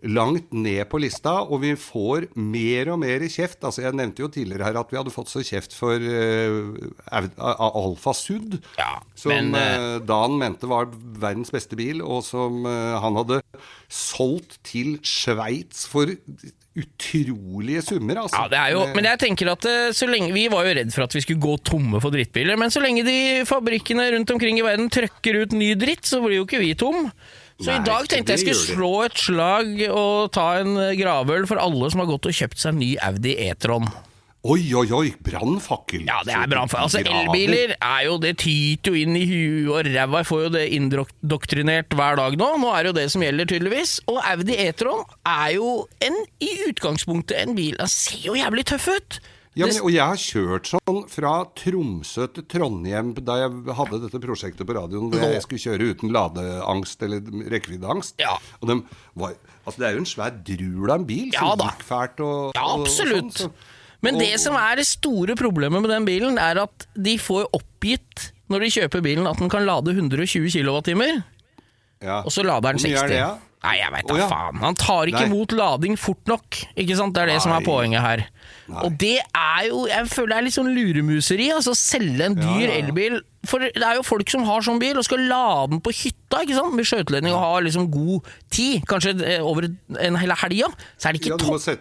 langt 0.03 0.53
ned 0.55 0.83
på 0.91 0.99
lista, 1.03 1.35
og 1.47 1.63
vi 1.63 1.73
får 1.79 2.27
mer 2.35 2.93
og 2.95 3.01
mer 3.03 3.23
kjeft. 3.31 3.61
Altså, 3.63 3.85
Jeg 3.87 3.97
nevnte 3.99 4.25
jo 4.25 4.31
tidligere 4.33 4.67
her 4.67 4.81
at 4.81 4.91
vi 4.91 4.99
hadde 4.99 5.15
fått 5.15 5.31
så 5.31 5.43
kjeft 5.47 5.77
for 5.79 5.95
uh, 5.95 6.73
Alfa 7.13 8.15
Sud, 8.17 8.59
Ja, 8.79 8.99
som 9.15 9.33
men, 9.33 9.55
eh, 9.55 9.75
eh, 9.75 9.99
Dan 10.07 10.39
mente 10.41 10.67
var 10.67 10.91
verdens 10.93 11.53
beste 11.55 11.79
bil, 11.79 12.03
og 12.03 12.25
som 12.27 12.67
uh, 12.67 12.99
han 13.03 13.21
hadde 13.21 13.43
solgt 13.93 14.59
til 14.67 14.99
Sveits 15.07 15.87
for 15.91 16.11
utrolige 16.73 17.83
summer. 17.85 18.23
Altså. 18.23 18.39
Ja, 18.39 18.49
det 18.49 18.59
er 18.59 18.71
jo, 18.73 18.85
men 18.97 19.07
jeg 19.11 19.21
tenker 19.21 19.51
at 19.53 19.67
eh, 19.69 19.91
så 19.93 20.09
lenge, 20.09 20.33
Vi 20.33 20.47
var 20.53 20.65
jo 20.65 20.75
redd 20.79 20.93
for 20.95 21.05
at 21.05 21.15
vi 21.15 21.21
skulle 21.25 21.43
gå 21.43 21.59
tomme 21.69 22.01
for 22.01 22.15
drittbiler, 22.15 22.57
men 22.61 22.73
så 22.73 22.81
lenge 22.81 23.05
de 23.05 23.45
fabrikkene 23.49 24.09
rundt 24.15 24.33
omkring 24.33 24.59
i 24.59 24.65
verden 24.65 24.89
trøkker 24.93 25.43
ut 25.43 25.57
ny 25.57 25.75
dritt, 25.77 26.07
så 26.09 26.23
blir 26.25 26.41
jo 26.41 26.49
ikke 26.49 26.63
vi 26.63 26.73
tom. 26.79 27.11
Så 27.63 27.71
Nei, 27.71 27.79
i 27.79 27.87
dag 27.87 28.09
tenkte 28.11 28.35
jeg 28.35 28.43
skulle 28.43 28.63
slå 28.75 28.93
et 29.07 29.19
slag 29.23 29.77
og 29.89 30.33
ta 30.35 30.47
en 30.63 30.73
eh, 30.83 30.97
gravøl 30.99 31.47
for 31.47 31.63
alle 31.63 31.93
som 31.93 32.03
har 32.03 32.09
gått 32.11 32.27
og 32.27 32.35
kjøpt 32.35 32.59
seg 32.59 32.75
ny 32.75 32.97
Audi 33.07 33.37
E-tron. 33.47 33.87
Oi, 34.43 34.73
oi, 34.75 34.89
oi, 34.91 35.13
brannfakkel. 35.23 36.03
Ja, 36.09 36.17
det 36.27 36.35
er 36.35 36.49
brannfakkel. 36.51 36.89
Altså, 36.89 37.03
elbiler 37.07 37.77
er 37.77 38.01
jo 38.09 38.17
Det 38.19 38.33
tyter 38.43 38.91
jo 38.91 39.05
inn 39.05 39.15
i 39.15 39.23
huet 39.31 39.69
og 39.71 39.87
ræva. 39.87 40.25
Jeg 40.25 40.29
får 40.33 40.41
jo 40.43 40.49
det 40.57 40.65
indoktrinert 40.75 41.95
hver 41.95 42.19
dag 42.19 42.35
nå. 42.41 42.49
Nå 42.59 42.73
er 42.75 42.83
det 42.83 42.91
jo 42.91 42.97
det 42.97 43.05
som 43.15 43.23
gjelder, 43.23 43.47
tydeligvis. 43.53 43.93
Og 44.11 44.19
Audi 44.33 44.57
E-tron 44.65 45.05
er 45.23 45.53
jo 45.55 45.69
en, 46.03 46.19
i 46.43 46.51
utgangspunktet 46.67 47.39
en 47.39 47.55
bil 47.55 47.79
Den 47.79 47.93
ser 47.95 48.27
jo 48.27 48.35
jævlig 48.35 48.67
tøff 48.73 48.91
ut. 48.91 49.21
Ja, 49.55 49.67
men, 49.69 49.77
og 49.85 49.91
jeg 49.93 50.01
har 50.01 50.17
kjørt 50.17 50.69
sånn 50.71 51.01
fra 51.13 51.33
Tromsø 51.61 52.25
til 52.33 52.45
Trondheim 52.49 53.11
da 53.19 53.35
jeg 53.43 53.75
hadde 53.77 53.99
dette 54.07 54.21
prosjektet 54.23 54.65
på 54.65 54.77
radioen 54.79 55.11
hvor 55.13 55.21
jeg 55.29 55.43
skulle 55.45 55.61
kjøre 55.61 55.89
uten 55.93 56.15
ladeangst 56.15 57.05
eller 57.05 57.21
rekkeviddeangst. 57.53 58.15
Ja. 58.23 58.39
Og 58.63 58.71
de 58.71 58.79
var, 59.21 59.35
altså 59.67 59.83
det 59.83 59.89
er 59.91 59.99
jo 59.99 60.03
en 60.07 60.09
svær 60.09 60.33
drul 60.49 60.89
av 60.89 60.97
en 61.03 61.05
bil 61.11 61.29
Ja 61.35 61.51
som 61.53 61.67
gikk 61.67 61.85
fælt 61.85 62.25
og, 62.25 62.57
Ja, 62.57 62.65
absolutt. 62.79 63.29
og 63.29 63.33
sånn, 63.37 63.53
så- 63.53 63.81
Men 64.03 64.17
og- 64.17 64.21
det 64.25 64.41
som 64.41 64.57
er 64.57 64.77
det 64.77 64.87
store 64.89 65.37
problemet 65.37 65.83
med 65.85 65.91
den 65.91 66.05
bilen, 66.09 66.39
er 66.41 66.63
at 66.63 66.87
de 66.97 67.19
får 67.19 67.45
oppgitt 67.53 68.33
når 68.51 68.61
de 68.61 68.73
kjøper 68.81 69.03
bilen 69.05 69.29
at 69.29 69.37
den 69.39 69.49
kan 69.53 69.67
lade 69.67 69.93
120 69.93 70.49
kWt, 70.51 71.23
ja. 72.03 72.23
og 72.25 72.33
så 72.33 72.43
lader 72.43 72.73
den 72.73 72.81
Hvor 72.81 72.89
mye 72.89 72.97
60. 72.97 73.03
er 73.05 73.09
det, 73.09 73.17
ja? 73.21 73.37
Nei, 73.63 73.77
jeg 73.79 73.93
veit 73.95 74.09
da 74.09 74.15
oh, 74.15 74.19
ja. 74.19 74.27
faen. 74.27 74.59
Han 74.65 74.77
tar 74.79 75.11
ikke 75.11 75.21
Nei. 75.23 75.29
imot 75.31 75.53
lading 75.55 75.99
fort 76.01 76.31
nok. 76.31 76.59
Ikke 76.75 76.97
sant? 76.99 77.15
Det 77.15 77.23
er 77.23 77.31
det 77.31 77.37
som 77.45 77.53
er 77.55 77.63
poenget 77.63 78.03
her. 78.03 78.25
Nei. 78.67 78.87
Og 78.87 78.97
det 78.99 79.19
er 79.23 79.69
jo 79.69 79.85
Jeg 79.91 80.09
føler 80.11 80.33
det 80.33 80.39
er 80.39 80.47
litt 80.49 80.57
sånn 80.57 80.71
luremuseri. 80.75 81.47
Altså 81.55 81.75
selge 81.79 82.27
en 82.27 82.39
dyr 82.39 82.65
Ja, 82.67 82.73
ja, 82.73 82.81
elbil. 82.81 83.21
For 83.47 83.63
det 83.63 83.79
er 83.79 83.99
jo 84.01 84.07
folk 84.07 84.31
som 84.31 84.47
har 84.49 84.67
sånn 84.67 84.81
bil 84.83 84.99
og 84.99 85.07
skal 85.07 85.23
lade 85.31 85.71
den 85.75 85.83
på 85.83 85.95
hytta 85.95 86.43
ikke 86.43 86.59
sant? 86.59 86.75
med 86.79 86.89
skjøteledning 86.91 87.35
og 87.35 87.43
har 87.43 87.65
liksom 87.67 87.87
god 87.93 88.29
tid, 88.55 88.83
kanskje 88.91 89.15
eh, 89.27 89.43
over 89.43 89.67
en 89.67 90.19
hel 90.19 90.35
helga. 90.43 90.71
Så 90.97 91.11
er 91.11 91.15
det 91.17 91.23
ikke 91.23 91.39
du 91.39 91.47
topp 91.47 91.63
Så 91.63 91.77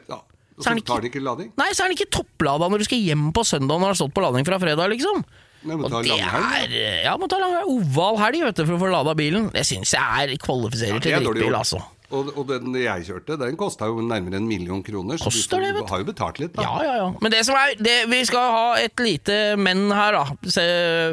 så 0.62 0.74
tar 0.86 1.02
ikke- 1.02 1.10
ikke 1.10 1.24
lading? 1.26 1.52
Nei, 1.58 1.72
så 1.74 1.84
er 1.84 1.90
den 1.90 1.98
ikke 1.98 2.12
topplada 2.14 2.70
når 2.70 2.84
du 2.84 2.86
skal 2.86 3.00
hjem 3.02 3.32
på 3.34 3.42
søndag 3.42 3.80
når 3.80 3.82
den 3.82 3.90
har 3.90 3.98
stått 3.98 4.14
på 4.14 4.22
lading 4.22 4.46
fra 4.46 4.60
fredag, 4.62 4.90
liksom. 4.94 5.24
Nei, 5.62 5.78
må 5.78 5.86
Og 5.86 5.93
ta 5.93 6.01
det 6.01 6.18
er 6.18 6.76
Ja, 7.05 7.16
må 7.22 7.30
ta 7.30 7.38
lang 7.41 7.57
oval 7.70 8.18
helg 8.22 8.45
vet 8.47 8.62
du, 8.62 8.66
for 8.66 8.78
å 8.78 8.82
få 8.82 8.91
lada 8.91 9.16
bilen. 9.18 9.49
Det 9.53 9.66
syns 9.68 9.93
jeg 9.93 10.01
er 10.01 10.38
kvalifiserer 10.41 10.97
ja, 10.97 11.03
til 11.03 11.28
drittbil, 11.28 11.57
altså. 11.57 11.82
Og, 12.12 12.32
og 12.36 12.47
den 12.49 12.74
jeg 12.76 13.05
kjørte, 13.07 13.38
den 13.39 13.55
kosta 13.59 13.88
jo 13.88 14.01
nærmere 14.03 14.41
en 14.41 14.47
million 14.47 14.82
kroner. 14.84 15.20
Så 15.20 15.30
Koster 15.30 15.64
du, 15.64 15.80
har 15.88 16.01
jo 16.01 16.07
betalt 16.09 16.41
litt, 16.41 16.51
da. 16.57 16.66
Ja, 16.66 16.74
ja, 16.84 16.95
ja. 16.99 17.05
Men 17.24 17.32
det 17.32 17.45
som 17.47 17.55
er 17.55 17.78
det, 17.80 17.93
Vi 18.12 18.20
skal 18.28 18.49
ha 18.51 18.66
et 18.82 18.99
lite 18.99 19.38
men 19.59 19.86
her, 19.95 20.18
da. 20.18 20.26
Se, 20.43 20.66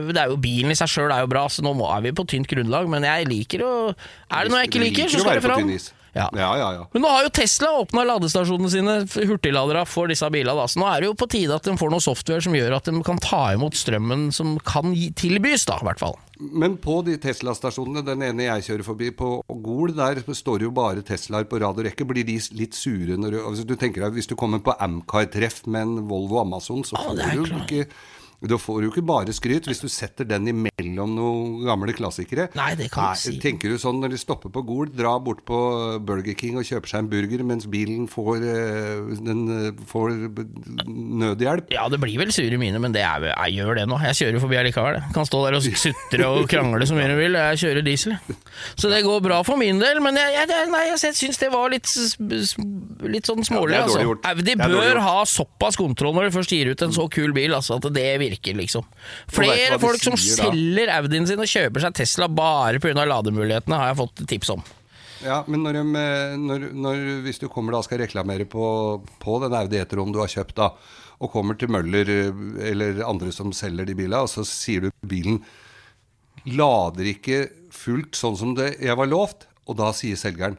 Det 0.09 0.19
er 0.19 0.33
jo 0.33 0.41
Bilen 0.43 0.75
i 0.75 0.79
seg 0.79 0.91
sjøl 0.91 1.15
er 1.15 1.23
jo 1.23 1.31
bra, 1.31 1.45
så 1.53 1.63
nå 1.63 1.77
er 1.87 2.03
vi 2.09 2.15
på 2.19 2.27
tynt 2.29 2.51
grunnlag. 2.51 2.91
Men 2.91 3.07
jeg 3.07 3.31
liker 3.31 3.63
å 3.67 3.73
Er 3.93 4.49
det 4.49 4.53
noe 4.55 4.65
jeg 4.65 4.73
ikke 4.73 4.85
liker, 4.89 5.13
så 5.13 5.23
skal 5.23 5.39
det 5.39 5.47
fram. 5.47 5.71
Ja. 6.19 6.29
ja, 6.35 6.51
ja. 6.59 6.69
ja. 6.75 6.87
Men 6.93 7.05
nå 7.05 7.11
har 7.13 7.27
jo 7.27 7.33
Tesla 7.39 7.73
åpna 7.81 8.05
ladestasjonene 8.09 8.73
sine, 8.73 8.97
hurtigladere, 9.29 9.85
for 9.89 10.11
disse 10.11 10.29
bilene. 10.35 10.67
Så 10.69 10.83
nå 10.83 10.89
er 10.91 11.03
det 11.03 11.13
jo 11.13 11.19
på 11.19 11.31
tide 11.31 11.57
at 11.57 11.69
de 11.69 11.77
får 11.79 11.93
noe 11.93 12.05
software 12.05 12.45
som 12.45 12.57
gjør 12.57 12.79
at 12.79 12.91
de 12.91 13.05
kan 13.07 13.21
ta 13.23 13.45
imot 13.55 13.79
strømmen 13.79 14.29
som 14.35 14.57
kan 14.67 14.93
tilbys, 15.19 15.69
da, 15.69 15.79
i 15.83 15.89
hvert 15.89 16.03
fall. 16.03 16.19
Men 16.39 16.77
på 16.79 17.01
de 17.07 17.17
Tesla-stasjonene, 17.19 18.05
den 18.07 18.23
ene 18.29 18.47
jeg 18.47 18.67
kjører 18.69 18.87
forbi 18.87 19.09
på 19.19 19.31
Gol, 19.65 19.95
der 19.97 20.21
står 20.23 20.63
jo 20.67 20.75
bare 20.75 21.03
Teslaer 21.07 21.49
på 21.51 21.59
rad 21.59 21.81
og 21.81 21.89
rekke. 21.89 22.07
Blir 22.07 22.27
de 22.27 22.39
litt 22.59 22.79
sure 22.79 23.19
når 23.19 23.35
du 23.35 23.41
altså, 23.43 23.67
du 23.67 23.75
tenker 23.79 24.05
deg, 24.05 24.15
Hvis 24.15 24.31
du 24.31 24.37
kommer 24.39 24.63
på 24.63 24.75
Amcar-treff 24.79 25.65
med 25.67 25.83
en 25.83 26.07
Volvo 26.11 26.39
Amazon, 26.45 26.85
så 26.87 26.99
får 26.99 27.19
ah, 27.19 27.35
du 27.35 27.43
jo 27.43 27.63
ikke 27.65 27.89
da 28.39 28.55
får 28.55 28.77
du 28.79 28.87
jo 28.87 28.91
ikke 28.93 29.03
bare 29.03 29.35
skryt 29.35 29.67
hvis 29.67 29.81
du 29.83 29.89
setter 29.91 30.27
den 30.29 30.47
imellom 30.53 31.15
noen 31.17 31.65
gamle 31.67 31.91
klassikere. 31.97 32.47
Nei, 32.55 32.71
det 32.79 32.87
kan 32.93 33.11
du 33.17 33.19
si. 33.19 33.33
Tenker 33.43 33.73
du 33.73 33.81
sånn 33.83 33.99
når 33.99 34.13
de 34.15 34.21
stopper 34.21 34.53
på 34.55 34.63
Gol, 34.69 34.93
dra 34.95 35.17
bort 35.19 35.41
på 35.49 35.59
Burger 36.07 36.37
King 36.39 36.61
og 36.61 36.67
kjøper 36.69 36.93
seg 36.93 37.03
en 37.03 37.09
burger 37.11 37.43
mens 37.49 37.67
bilen 37.71 38.07
får, 38.11 38.45
eh, 38.47 39.11
den, 39.27 39.41
eh, 39.51 39.81
får 39.91 40.15
nødhjelp? 40.87 41.73
Ja, 41.75 41.89
det 41.91 41.99
blir 41.99 42.15
vel 42.23 42.31
sure 42.35 42.61
mine, 42.63 42.79
men 42.79 42.95
det 42.95 43.03
er, 43.03 43.27
jeg 43.27 43.59
gjør 43.59 43.81
det 43.81 43.89
nå. 43.91 43.99
Jeg 44.07 44.21
kjører 44.21 44.45
forbi 44.45 44.61
allikevel. 44.61 45.01
Kan 45.17 45.27
stå 45.27 45.43
der 45.49 45.59
og 45.59 45.67
sutre 45.85 46.31
og 46.31 46.47
krangle 46.53 46.87
så 46.87 46.95
mye 46.95 47.11
du 47.11 47.17
vil. 47.19 47.35
Jeg 47.35 47.63
kjører 47.65 47.87
diesel. 47.89 48.15
Så 48.79 48.93
det 48.93 49.03
går 49.03 49.19
bra 49.27 49.43
for 49.43 49.59
min 49.59 49.83
del, 49.83 49.99
men 50.05 50.15
jeg, 50.15 50.37
jeg, 50.39 50.71
nei, 50.71 50.85
jeg 50.93 51.19
syns 51.19 51.43
det 51.43 51.51
var 51.51 51.75
litt, 51.75 51.91
litt 53.03 53.27
sånn 53.27 53.43
smålig. 53.43 53.75
Ja, 53.75 53.83
altså. 53.89 54.15
Audi 54.31 54.55
bør 54.63 55.03
ha 55.03 55.19
såpass 55.27 55.79
kontroll 55.81 56.15
når 56.15 56.29
de 56.29 56.37
først 56.39 56.55
gir 56.55 56.71
ut 56.71 56.87
en 56.87 56.95
så 56.95 57.11
kul 57.11 57.35
bil, 57.35 57.59
altså, 57.59 57.83
at 57.83 57.91
det 57.99 58.09
virker, 58.29 58.57
liksom. 58.61 58.87
Flere 59.33 59.79
folk 59.83 60.01
sier, 60.01 60.15
som 60.15 60.19
selger 60.21 60.91
da? 60.91 61.01
Audien 61.03 61.29
sin 61.29 61.43
og 61.43 61.51
kjøper 61.51 61.87
seg 61.87 61.97
Tesla 61.99 62.29
bare 62.31 62.83
pga. 62.83 63.07
lademulighetene, 63.09 63.81
har 63.81 63.93
jeg 63.93 64.01
fått 64.03 64.25
tips 64.29 64.55
om. 64.57 64.65
Ja, 65.25 65.41
men 65.51 65.65
når, 65.67 65.81
de, 65.81 66.05
når, 66.39 66.69
når, 66.79 67.05
hvis 67.25 67.41
du 67.43 67.49
kommer 67.51 67.75
da 67.75 67.83
skal 67.83 68.03
reklamere 68.05 68.47
på, 68.47 68.65
på 69.19 69.39
den 69.43 69.57
Audi 69.59 69.81
E-tron 69.81 70.15
du 70.15 70.21
har 70.23 70.31
kjøpt, 70.31 70.55
da, 70.61 70.71
og 71.19 71.33
kommer 71.33 71.59
til 71.59 71.73
Møller 71.75 72.07
eh, 72.13 72.45
eller 72.71 73.03
andre 73.07 73.33
som 73.35 73.51
selger 73.57 73.89
de 73.89 73.97
bilene, 73.99 74.23
og 74.23 74.31
så 74.31 74.47
sier 74.47 74.87
du 74.87 74.93
bilen 75.03 75.43
lader 76.47 77.11
ikke 77.11 77.49
fullt 77.75 78.17
sånn 78.17 78.39
som 78.39 78.55
det 78.57 78.77
jeg 78.79 78.95
var 78.99 79.11
lovt, 79.11 79.49
og 79.69 79.77
da 79.81 79.91
sier 79.97 80.17
selgeren 80.17 80.57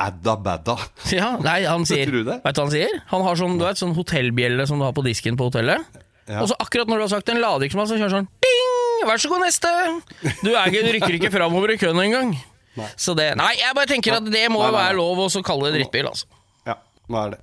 adda 0.00 0.36
badda. 0.44 0.76
Ja, 1.12 1.34
nei, 1.42 1.62
han 1.66 1.86
sier? 1.88 2.10
Vet 2.12 2.26
du 2.28 2.30
hva 2.30 2.54
han 2.62 2.72
sier? 2.72 2.98
Han 3.12 3.24
har 3.26 3.38
sånn, 3.40 3.58
du 3.58 3.66
vet, 3.66 3.80
sånn 3.80 3.96
hotellbjelle 3.96 4.68
som 4.68 4.80
du 4.80 4.86
har 4.86 4.94
på 4.96 5.04
disken 5.06 5.38
på 5.40 5.50
hotellet. 5.50 6.04
Ja. 6.26 6.40
Og 6.42 6.48
så 6.50 6.56
akkurat 6.58 6.88
når 6.90 6.98
du 6.98 7.04
har 7.06 7.12
sagt 7.12 7.28
en 7.30 7.38
lader 7.42 7.68
ikke 7.68 7.78
som 7.78 7.86
så 7.86 7.98
kjører 8.00 8.14
sånn 8.16 8.28
Ding! 8.42 9.06
Vær 9.06 9.20
så 9.22 9.30
god, 9.30 9.44
neste! 9.44 9.70
Du, 10.42 10.50
er 10.50 10.66
ikke, 10.72 10.82
du 10.82 10.90
rykker 10.96 11.18
ikke 11.20 11.30
framover 11.34 11.74
i 11.74 11.78
køen 11.78 12.00
engang. 12.02 12.32
Så 12.98 13.14
det 13.16 13.30
Nei, 13.38 13.52
jeg 13.60 13.76
bare 13.76 13.88
tenker 13.88 14.18
at 14.18 14.26
det 14.26 14.46
må 14.50 14.60
Nei, 14.60 14.66
nei, 14.66 14.72
nei. 14.72 14.80
være 14.82 14.98
lov 14.98 15.22
å 15.26 15.44
kalle 15.46 15.70
det 15.70 15.78
drittbil, 15.80 16.10
altså. 16.10 16.26
Ja, 16.66 16.80
nå 17.12 17.22
er 17.22 17.36
det? 17.36 17.40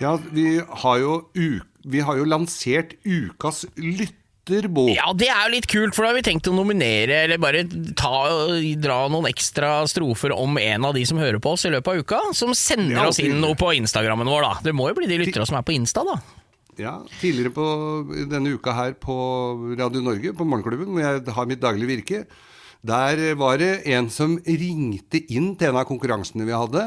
Ja, 0.00 0.14
vi 0.32 0.46
har 0.82 1.00
jo, 1.02 1.14
vi 1.84 2.00
har 2.00 2.16
jo 2.16 2.24
lansert 2.28 2.94
ukas 3.04 3.66
lytterbok. 4.50 4.90
Ja, 4.96 5.06
det 5.16 5.28
er 5.32 5.44
jo 5.46 5.54
litt 5.54 5.68
kult, 5.70 5.94
for 5.96 6.04
da 6.04 6.10
har 6.12 6.18
vi 6.18 6.24
tenkt 6.26 6.50
å 6.50 6.54
nominere, 6.56 7.22
eller 7.24 7.40
bare 7.42 7.62
ta, 7.98 8.10
dra 8.82 8.98
noen 9.12 9.30
ekstra 9.30 9.72
strofer 9.90 10.34
om 10.36 10.58
en 10.60 10.88
av 10.90 10.96
de 10.98 11.04
som 11.08 11.20
hører 11.20 11.40
på 11.42 11.54
oss 11.56 11.64
i 11.68 11.72
løpet 11.72 11.92
av 11.94 12.02
uka, 12.04 12.20
som 12.36 12.52
sender 12.58 12.98
Ja, 12.98 13.08
oss 13.08 13.22
inn 13.22 13.38
noe 13.42 13.56
på 13.58 13.72
Instagrammen 13.78 14.28
vår, 14.28 14.46
da. 14.46 14.52
Det 14.68 14.76
må 14.76 14.90
jo 14.90 14.98
bli 15.00 15.08
de 15.10 15.22
lyttere 15.22 15.46
som 15.48 15.58
er 15.60 15.66
på 15.66 15.74
Insta, 15.76 16.04
da. 16.06 16.18
Ja, 16.80 16.94
tidligere 17.20 17.52
på 17.52 17.64
denne 18.30 18.54
uka 18.56 18.72
her 18.76 18.94
på 18.96 19.16
Radio 19.78 20.00
Norge, 20.04 20.32
på 20.36 20.46
Morgenklubben, 20.48 20.94
hvor 20.94 21.02
jeg 21.02 21.34
har 21.36 21.48
mitt 21.50 21.60
daglige 21.60 21.90
virke, 21.90 22.22
der 22.80 23.34
var 23.36 23.58
det 23.60 23.82
en 23.92 24.06
som 24.08 24.38
ringte 24.46 25.20
inn 25.28 25.50
til 25.60 25.68
en 25.68 25.80
av 25.82 25.88
konkurransene 25.90 26.46
vi 26.48 26.54
hadde. 26.56 26.86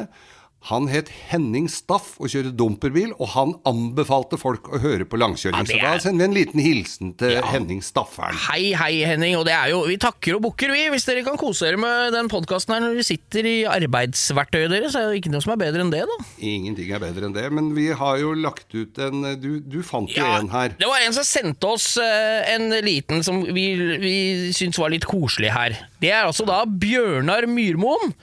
Han 0.70 0.86
het 0.88 1.10
Henning 1.30 1.66
Staff 1.68 2.14
og 2.24 2.30
kjørte 2.32 2.54
dumperbil, 2.56 3.10
og 3.20 3.28
han 3.34 3.50
anbefalte 3.68 4.38
folk 4.40 4.70
å 4.72 4.80
høre 4.80 5.04
på 5.10 5.18
langkjøring. 5.20 5.60
Ja, 5.60 5.64
er... 5.64 5.68
Så 5.68 5.80
da 5.82 5.90
er- 5.98 6.04
sender 6.06 6.24
vi 6.24 6.30
en 6.30 6.38
liten 6.38 6.62
hilsen 6.64 7.10
til 7.20 7.34
Ja. 7.36 7.42
Henning 7.52 7.82
Stafferen. 7.84 8.38
Hei, 8.46 8.70
hei, 8.80 9.02
Henning. 9.10 9.36
Og 9.36 9.44
det 9.50 9.52
er 9.58 9.74
jo, 9.74 9.82
vi 9.90 9.98
takker 10.00 10.38
og 10.38 10.44
bukker, 10.46 10.72
vi. 10.72 10.86
Hvis 10.94 11.04
dere 11.10 11.24
kan 11.28 11.36
kose 11.42 11.68
dere 11.68 11.82
med 11.84 12.16
den 12.16 12.30
podkasten 12.32 12.74
her 12.78 12.84
når 12.86 12.96
dere 12.96 13.08
sitter 13.10 13.50
i 13.50 13.56
arbeidsverktøyet 13.68 14.72
deres, 14.72 14.94
så 14.96 15.02
er 15.04 15.12
det 15.12 15.20
ikke 15.22 15.34
noe 15.34 15.44
som 15.44 15.54
er 15.56 15.62
bedre 15.66 15.84
enn 15.84 15.92
det, 15.94 16.04
da. 16.08 16.18
Ingenting 16.40 16.94
er 16.96 17.04
bedre 17.04 17.28
enn 17.28 17.36
det, 17.36 17.46
men 17.54 17.72
vi 17.76 17.90
har 18.00 18.20
jo 18.24 18.32
lagt 18.38 18.72
ut 18.74 19.00
en 19.04 19.24
Du, 19.44 19.58
du 19.60 19.82
fant 19.84 20.08
jo 20.12 20.22
Ja, 20.24 20.38
en 20.40 20.48
her. 20.54 20.76
Det 20.80 20.88
var 20.88 21.04
en 21.04 21.16
som 21.16 21.26
sendte 21.28 21.68
oss 21.76 21.94
eh, 22.02 22.54
en 22.56 22.70
liten 22.86 23.24
som 23.26 23.42
vi, 23.56 23.68
vi 24.00 24.16
syntes 24.56 24.80
var 24.80 24.94
litt 24.94 25.08
koselig 25.10 25.52
her. 25.56 25.76
Det 26.00 26.12
er 26.14 26.24
altså 26.28 26.48
da 26.48 26.64
Bjørnar 26.68 27.48
Myrmoen, 27.52 28.14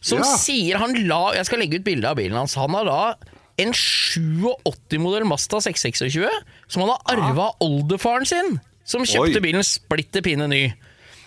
som 0.00 0.18
Ja. 0.18 0.36
sier 0.36 0.78
han 0.78 0.94
la 1.08 1.32
Jeg 1.34 1.46
skal 1.46 1.58
legge 1.58 1.78
ut 1.80 1.84
bilde 1.84 2.08
av 2.08 2.16
bilen 2.16 2.36
hans. 2.36 2.54
Han 2.54 2.70
har 2.74 2.84
da 2.84 3.14
en 3.58 3.72
87-modell 3.72 5.24
Mazda 5.26 5.60
626 5.60 6.28
som 6.68 6.82
han 6.84 6.92
har 6.94 7.16
arva 7.16 7.48
av 7.50 7.56
oldefaren 7.64 8.26
sin, 8.28 8.60
som 8.84 9.02
kjøpte 9.02 9.40
Oi. 9.40 9.44
bilen 9.44 9.64
splitter 9.66 10.22
pinne 10.24 10.48
ny. 10.48 10.62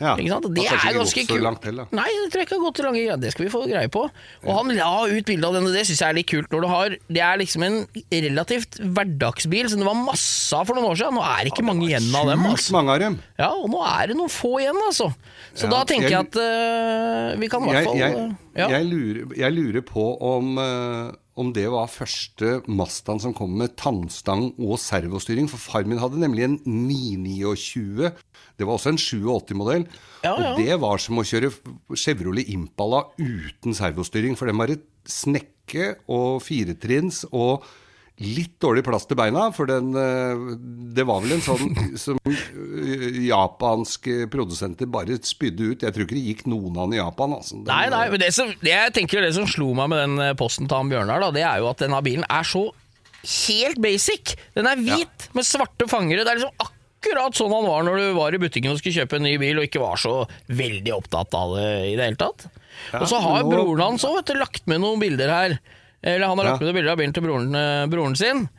Ja, 0.02 0.16
Ikke 0.18 0.32
sant? 0.34 0.48
Det 0.56 0.66
er 0.66 0.96
ganske 0.98 1.24
kult. 1.30 1.68
Nei, 1.94 2.08
det 2.10 2.32
tror 2.34 2.42
jeg 2.42 2.48
ikke 2.48 2.58
har 2.58 2.64
gått 2.66 2.80
så 2.82 2.86
lange 2.88 2.98
greier. 3.04 3.20
Det 3.22 3.32
skal 3.36 3.46
vi 3.46 3.52
få 3.54 3.62
greie 3.70 3.92
på. 3.94 4.02
Og 4.48 4.52
han 4.58 4.72
la 4.74 4.90
ut 5.12 5.28
bilde 5.30 5.46
av 5.46 5.54
den, 5.58 5.68
og 5.70 5.76
det 5.78 5.84
syns 5.86 6.02
jeg 6.02 6.10
er 6.10 6.18
litt 6.18 6.30
kult. 6.32 6.50
Når 6.52 6.66
du 6.66 6.70
har, 6.72 6.96
det 7.08 7.22
er 7.22 7.38
liksom 7.42 7.66
en 7.68 7.78
relativt 8.10 8.80
hverdagsbil 8.82 9.70
som 9.70 9.84
det 9.84 9.88
var 9.92 10.00
masse 10.02 10.58
av 10.58 10.66
for 10.66 10.80
noen 10.80 10.90
år 10.90 10.98
siden. 11.04 11.20
Nå 11.20 11.26
er 11.28 11.46
det 11.46 11.54
ikke 11.54 11.68
mange 11.70 11.86
igjen 11.88 12.10
av 12.18 12.32
dem. 12.34 12.46
Altså. 12.50 12.74
mange 12.76 12.96
av 12.98 13.00
dem. 13.06 13.20
Ja, 13.38 13.52
og 13.54 13.70
nå 13.72 13.86
er 13.86 14.12
det 14.12 14.18
noen 14.18 14.34
få 14.34 14.56
igjen, 14.64 14.82
altså. 14.90 15.12
Så 15.54 15.68
Ja, 15.68 15.74
da 15.78 15.84
tenker 15.86 16.10
jeg, 16.10 16.18
jeg- 16.18 16.28
at 16.28 16.36
uh, 16.42 17.40
vi 17.40 17.48
kan 17.52 17.62
i 17.62 17.72
hvert 17.76 17.86
fall 17.90 17.98
jeg, 18.02 18.14
eh, 18.18 18.38
ja. 18.58 18.68
jeg, 18.74 18.86
lurer, 18.90 19.36
jeg 19.38 19.54
lurer 19.54 19.84
på 19.86 20.06
om, 20.22 20.58
uh, 20.58 21.12
om 21.38 21.52
det 21.54 21.68
var 21.72 21.88
første 21.92 22.62
Mazdaen 22.68 23.22
som 23.24 23.34
kom 23.36 23.54
med 23.60 23.76
tannstang 23.80 24.50
og 24.58 24.80
servostyring. 24.80 25.50
For 25.52 25.58
far 25.62 25.84
min 25.88 26.00
hadde 26.02 26.20
nemlig 26.22 26.44
en 26.48 26.58
929. 26.66 28.12
Det 28.62 28.70
var 28.70 28.78
også 28.78 28.94
en 28.94 29.02
87-modell. 29.02 29.86
Ja, 30.22 30.32
ja. 30.32 30.54
Og 30.54 30.62
det 30.62 30.80
var 30.82 31.02
som 31.02 31.20
å 31.22 31.26
kjøre 31.26 31.52
Chevrolet 31.98 32.50
Impala 32.54 33.08
uten 33.18 33.78
servostyring. 33.78 34.38
For 34.40 34.50
den 34.50 34.62
var 34.62 34.74
et 34.74 34.86
snekke 35.10 35.96
og 36.12 36.44
firetrinns 36.46 37.24
og 37.32 37.66
litt 38.22 38.54
dårlig 38.62 38.84
plass 38.86 39.08
til 39.10 39.18
beina. 39.18 39.48
For 39.56 39.70
den 39.70 39.96
eh, 39.98 40.44
Det 40.96 41.06
var 41.08 41.24
vel 41.24 41.38
en 41.38 41.44
sånn 41.46 41.72
som 42.04 42.20
eh, 42.30 43.08
japanske 43.26 44.28
produsenter 44.34 44.90
bare 44.92 45.18
spydde 45.26 45.72
ut. 45.72 45.86
Jeg 45.88 45.96
tror 45.96 46.06
ikke 46.06 46.18
det 46.20 46.26
gikk 46.28 46.46
noen 46.52 46.78
av 46.78 46.90
den 46.90 47.00
i 47.00 47.02
Japan. 47.02 47.38
Altså. 47.40 47.58
Den, 47.58 47.70
Nei, 47.72 47.88
nei, 47.94 48.04
men 48.14 48.22
det, 48.22 48.32
som, 48.38 48.52
det 48.62 48.76
jeg 48.76 48.96
tenker 49.00 49.26
det 49.26 49.34
som 49.38 49.50
slo 49.50 49.72
meg 49.78 49.92
med 49.94 50.04
den 50.06 50.28
eh, 50.28 50.36
posten 50.38 50.70
til 50.70 50.82
han 50.82 50.92
Bjørnar, 50.92 51.24
da, 51.26 51.32
det 51.36 51.48
er 51.48 51.64
jo 51.64 51.72
at 51.72 51.82
denne 51.82 52.04
bilen 52.06 52.28
er 52.30 52.48
så 52.48 52.68
helt 53.22 53.82
basic. 53.82 54.36
Den 54.58 54.70
er 54.70 54.80
hvit 54.82 55.28
med 55.38 55.48
svarte 55.48 55.90
fangere. 55.90 56.26
Det 56.26 56.34
er 56.36 56.42
liksom 56.42 56.56
akkurat 56.60 56.78
sånn 57.02 57.52
han 57.52 57.66
var 57.66 57.84
når 57.84 57.98
du 57.98 58.14
var 58.14 58.34
i 58.34 58.38
butikken 58.38 58.72
og 58.72 58.78
skulle 58.80 59.02
kjøpe 59.02 59.18
en 59.18 59.24
ny 59.24 59.38
bil 59.42 59.58
og 59.60 59.66
ikke 59.68 59.82
var 59.82 59.98
så 59.98 60.28
veldig 60.50 60.94
opptatt 60.94 61.34
av 61.34 61.56
det 61.58 61.70
i 61.92 61.96
det 61.98 62.06
hele 62.06 62.16
tatt. 62.22 62.48
og 62.94 63.08
så 63.08 63.20
har 63.22 63.44
nå- 63.44 63.50
broren 63.50 63.82
hans 63.82 64.04
òg 64.06 64.36
lagt 64.38 64.68
med 64.68 64.82
noen 64.82 65.00
bilder 65.00 65.30
her. 65.30 65.60
Eller 66.04 66.28
han 66.28 66.38
har 66.38 66.46
lagt 66.46 66.62
Ja. 66.62 66.66
med 66.66 66.74
noen 66.74 66.80
bilder 66.80 66.92
av 66.92 66.98
bilen 66.98 67.14
til 67.14 67.24
broren, 67.24 67.56
eh, 67.56 67.86
broren 67.88 68.16
sin. 68.18 68.50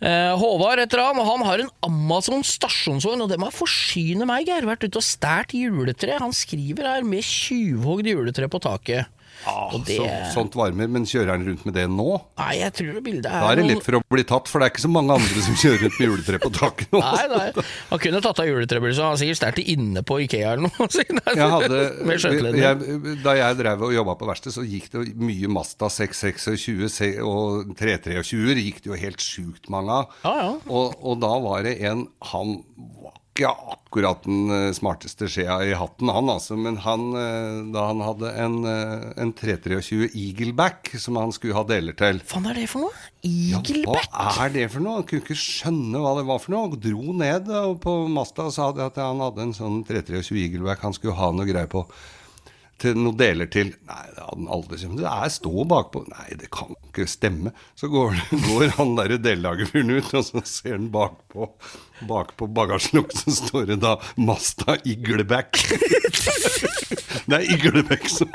Eh, 0.00 0.36
Håvard 0.38 0.78
heter 0.78 0.98
han, 1.02 1.18
og 1.18 1.26
han 1.26 1.46
har 1.46 1.58
en 1.58 1.70
Amazon 1.82 2.42
stasjonsvogn, 2.42 3.20
og 3.22 3.28
det 3.28 3.38
må 3.38 3.50
forsyne 3.50 4.24
meg, 4.24 4.46
Geir. 4.46 4.62
Vært 4.62 4.84
ute 4.86 4.96
og 4.96 5.02
stjålet 5.02 5.50
juletre. 5.58 6.18
Han 6.20 6.30
skriver 6.30 6.82
her 6.86 7.02
med 7.02 7.22
tjuvhogd 7.22 8.06
juletre 8.06 8.48
på 8.48 8.60
taket. 8.60 9.06
Ah, 9.46 9.70
det- 9.86 9.96
så, 9.96 10.06
sånt 10.34 10.56
varmer, 10.58 10.88
men 10.90 11.04
kjører 11.08 11.30
han 11.36 11.44
rundt 11.46 11.64
med 11.68 11.74
det 11.78 11.84
nå? 11.88 12.08
Nei, 12.40 12.54
jeg 12.58 12.72
tror 12.74 12.92
det 12.98 13.02
bildet 13.06 13.26
er 13.30 13.40
Da 13.44 13.52
er 13.52 13.60
det 13.60 13.66
lett 13.68 13.84
for 13.86 13.98
å 13.98 14.02
bli 14.10 14.24
tatt, 14.28 14.48
for 14.50 14.58
det 14.60 14.66
er 14.66 14.72
ikke 14.74 14.82
så 14.84 14.90
mange 14.92 15.14
andre 15.14 15.44
som 15.46 15.54
kjører 15.62 15.84
rundt 15.86 15.98
med 16.00 16.08
juletre 16.08 16.40
på 16.42 16.50
taket 16.56 16.92
nå. 16.92 17.02
Nei, 17.04 17.26
nei. 17.32 17.64
Han 17.92 18.02
kunne 18.02 18.20
tatt 18.24 18.42
av 18.42 18.48
juletrebildet, 18.50 18.96
så 18.98 19.06
han 19.08 19.16
er 19.16 19.22
sikkert 19.22 19.40
sterkt 19.42 19.62
inne 19.64 20.02
på 20.08 20.18
Ikea 20.26 20.52
eller 20.56 20.66
noe. 20.66 20.88
Jeg 21.38 21.50
hadde, 21.54 21.80
jeg, 22.58 23.16
da 23.22 23.34
jeg 23.38 23.56
drev 23.60 23.82
og 23.88 23.92
jobba 23.94 24.14
på 24.18 24.28
verksted, 24.28 24.54
så 24.54 24.64
gikk 24.66 24.88
det 24.94 25.04
mye 25.20 25.48
Masta 25.52 25.88
626 25.92 27.18
og 27.24 27.72
323 27.78 28.64
gikk 28.66 28.82
det 28.84 28.90
jo 28.92 28.98
helt 28.98 29.22
sjukt 29.22 29.68
mange 29.72 30.00
av. 30.02 30.12
Ah, 30.26 30.38
ja. 30.42 30.50
Og, 30.66 30.96
og 31.02 31.20
da 31.22 31.32
var 31.44 31.62
det 31.66 31.76
en 31.88 32.06
Han 32.32 32.58
ikke 33.38 33.50
akkurat 33.72 34.24
den 34.26 34.50
eh, 34.50 34.72
smarteste 34.74 35.28
skjea 35.30 35.58
i 35.68 35.74
hatten, 35.78 36.10
han 36.10 36.30
altså, 36.32 36.56
men 36.58 36.80
han, 36.82 37.04
eh, 37.14 37.60
da 37.74 37.84
han 37.92 38.02
hadde 38.02 38.32
en, 38.42 38.56
eh, 38.66 39.06
en 39.22 39.32
323 39.38 40.10
Eagleback 40.10 40.90
som 40.98 41.16
han 41.20 41.32
skulle 41.34 41.56
ha 41.56 41.62
deler 41.68 41.94
til 41.98 42.18
faen 42.26 42.48
er 42.50 42.58
det 42.58 42.66
for 42.72 42.88
noe? 42.88 43.06
Eagleback? 43.22 44.10
ja, 44.10 44.26
Hva 44.34 44.48
er 44.48 44.54
det 44.56 44.66
for 44.74 44.84
noe? 44.84 44.98
Han 45.00 45.08
kunne 45.08 45.24
ikke 45.24 45.38
skjønne 45.38 46.02
hva 46.02 46.16
det 46.18 46.26
var 46.28 46.42
for 46.42 46.54
noe. 46.54 46.68
Og 46.72 46.78
dro 46.82 47.14
ned 47.18 47.50
på 47.82 47.96
Mazda 48.12 48.48
og 48.50 48.54
sa 48.54 48.68
at 48.84 49.00
han 49.02 49.22
hadde 49.24 49.46
en 49.46 49.56
sånn 49.56 49.80
323 49.88 50.44
Eagleback 50.44 50.84
han 50.86 50.96
skulle 50.96 51.18
ha 51.18 51.32
noe 51.34 51.48
greier 51.48 51.70
på. 51.70 51.84
Til 52.78 52.94
noe 52.94 53.18
deler 53.18 53.50
til. 53.50 53.72
Nei, 53.88 54.04
det 54.14 54.22
hadde 54.22 54.36
han 54.36 54.52
aldri 54.54 54.78
skjønt. 54.78 55.00
Det 55.02 55.10
er 55.10 55.34
stå 55.34 55.66
bakpå. 55.72 56.04
Nei, 56.12 56.28
det 56.38 56.50
kan 56.54 56.77
stemme. 57.08 57.52
Så 57.74 57.88
går, 57.92 58.16
går 58.48 58.74
han 58.78 58.96
derre 58.98 59.18
dellagerfyren 59.20 59.90
ut, 59.98 60.14
og 60.14 60.24
så 60.24 60.42
ser 60.48 60.78
han 60.78 60.88
bakpå 60.94 61.52
bakpå 62.08 62.46
bagasjelukket, 62.54 63.24
så 63.24 63.32
står 63.34 63.66
det 63.72 63.76
da 63.82 63.96
'Masta 64.16 64.76
Igleback'. 64.86 65.64
det 67.26 67.34
er 67.34 67.52
Igleback 67.54 68.08
som 68.08 68.30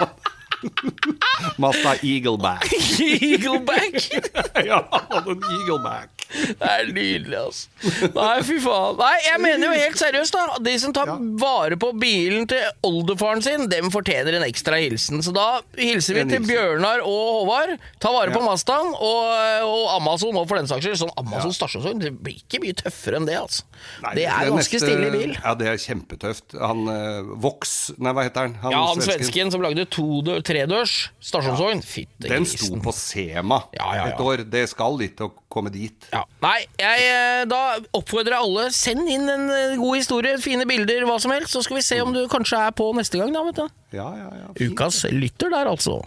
Mazda 1.62 1.96
Eagleback. 2.04 2.68
Eagleback? 3.00 3.96
ja, 4.66 4.80
han 4.92 5.06
hadde 5.10 5.32
en 5.36 5.44
Eagleback. 5.60 6.10
Det 6.34 6.66
er 6.66 6.88
nydelig, 6.96 7.38
altså. 7.38 8.08
Nei, 8.16 8.38
fy 8.48 8.56
faen. 8.64 8.96
Nei, 8.98 9.12
jeg 9.28 9.42
mener 9.44 9.68
jo 9.68 9.74
helt 9.84 10.00
seriøst, 10.02 10.34
da. 10.34 10.58
De 10.66 10.74
som 10.82 10.94
tar 10.96 11.12
Ja. 11.12 11.18
vare 11.42 11.76
på 11.78 11.92
bilen 12.00 12.48
til 12.50 12.64
oldefaren 12.88 13.44
sin, 13.46 13.68
dem 13.70 13.92
fortjener 13.94 14.40
en 14.40 14.46
ekstra 14.48 14.80
hilsen. 14.82 15.22
Så 15.26 15.34
da 15.36 15.60
hilser 15.78 16.18
vi 16.18 16.24
til. 16.32 16.42
Bjørnar 16.48 17.04
og 17.06 17.22
Håvard. 17.44 17.76
Ta 18.02 18.12
vare 18.16 18.34
på 18.34 18.42
Ja. 18.42 18.48
Mazdaen, 18.50 18.94
og, 18.98 19.68
og 19.68 19.84
Amazon 20.00 20.40
òg, 20.42 20.48
for 20.50 20.58
den 20.60 20.68
saks 20.72 20.88
skyld. 20.88 20.98
Sånn 21.04 21.14
Amazon 21.22 21.54
stasjonsvogn, 21.54 22.02
det 22.02 22.14
blir 22.24 22.40
ikke 22.42 22.64
mye 22.64 22.78
tøffere 22.82 23.20
enn 23.22 23.30
det, 23.30 23.38
altså. 23.40 23.68
Nei, 24.04 24.16
det 24.22 24.26
er 24.32 24.50
ganske 24.50 24.80
neste- 24.80 24.82
stille 24.88 25.12
bil. 25.14 25.36
Ja, 25.38 25.54
det 25.60 25.68
er 25.70 25.78
kjempetøft. 25.86 26.58
Han 26.64 26.86
eh, 26.90 27.32
Vox 27.44 27.92
Nei, 28.00 28.14
hva 28.16 28.24
heter 28.26 28.48
han? 28.48 28.58
Ja, 28.74 28.82
han 28.90 29.02
svensken 29.04 29.52
som 29.54 29.62
lagde 29.64 29.86
todør, 29.92 30.42
tredørs 30.54 30.94
stasjonsvogn. 31.24 31.82
Fytte 31.84 32.30
Den 32.30 32.46
sto 32.48 32.78
på 32.84 32.94
Sema 32.96 33.64
Ja, 33.74 33.90
ja, 33.98 34.04
ja. 34.04 34.06
et 34.14 34.22
år. 34.24 34.46
Det 34.54 34.64
skal 34.72 34.96
litt 35.02 35.20
å 35.24 35.32
komme 35.54 35.74
dit. 35.74 36.08
Ja. 36.14 36.24
Nei, 36.46 36.60
jeg, 36.80 37.10
eh, 37.10 37.44
da 37.50 37.62
oppfordrer 37.98 38.38
jeg 38.38 38.46
alle 38.48 38.68
Send 38.74 39.10
inn 39.10 39.28
en 39.30 39.50
eh, 39.54 39.76
god 39.82 40.00
historie, 40.00 40.38
fine 40.44 40.68
bilder, 40.70 41.06
hva 41.10 41.20
som 41.22 41.34
helst, 41.36 41.54
så 41.56 41.64
skal 41.66 41.80
vi 41.82 41.86
se 41.86 42.00
om 42.04 42.14
du 42.16 42.24
kanskje 42.32 42.62
er 42.68 42.76
på 42.78 42.90
neste 42.98 43.22
gang. 43.22 43.34
da, 43.34 43.44
vet 43.50 43.62
du. 43.62 43.68
Ja, 43.98 44.10
ja, 44.18 44.30
ja. 44.44 44.70
Ukas 44.70 45.04
lytter 45.14 45.54
der, 45.54 45.70
altså. 45.74 46.02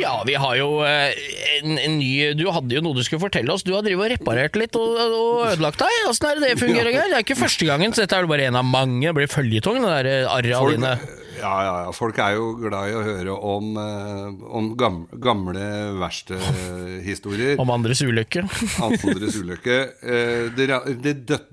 Ja, 0.00 0.14
vi 0.26 0.34
har 0.40 0.56
jo 0.56 0.68
eh, 0.86 1.12
en, 1.60 1.76
en 1.78 1.98
ny 2.00 2.10
Du 2.38 2.46
hadde 2.52 2.72
jo 2.78 2.82
noe 2.84 2.96
du 2.96 3.02
skulle 3.06 3.22
fortelle 3.22 3.52
oss. 3.52 3.64
Du 3.66 3.74
har 3.76 3.84
drevet 3.86 4.06
og 4.06 4.12
reparert 4.14 4.56
litt 4.58 4.76
og, 4.80 4.96
og 4.96 5.46
ødelagt 5.50 5.82
deg. 5.82 5.96
Åssen 6.10 6.30
er 6.30 6.40
det 6.40 6.48
det 6.48 6.60
fungerer, 6.62 6.92
Ja. 6.94 7.06
Det 7.10 7.18
er 7.20 7.24
ikke 7.26 7.38
første 7.40 7.68
gangen, 7.68 7.92
så 7.94 8.04
dette 8.04 8.16
er 8.18 8.24
jo 8.26 8.30
bare 8.32 8.48
en 8.48 8.58
av 8.60 8.66
mange. 8.66 9.04
Det 9.06 9.16
blir 9.18 9.30
føljetong, 9.30 9.80
det 9.84 9.90
der 9.92 10.10
arret 10.30 10.56
arra 10.56 10.74
dine. 10.74 10.94
Ja, 11.40 11.52
ja, 11.64 11.74
ja. 11.86 11.92
Folk 11.96 12.18
er 12.22 12.36
jo 12.36 12.50
glad 12.60 12.90
i 12.90 12.94
å 12.96 13.02
høre 13.04 13.34
om, 13.34 13.70
eh, 13.80 14.26
om 14.60 14.68
gamle, 14.78 15.18
gamle 15.24 15.64
verkstedhistorier. 16.00 17.58
Om 17.60 17.70
andres 17.74 18.02
ulykke. 18.04 18.44
andres 18.86 19.36
ulykke. 19.40 19.78
Eh, 20.02 20.50
Det, 20.56 20.68
det 21.02 21.14
døtt- 21.28 21.48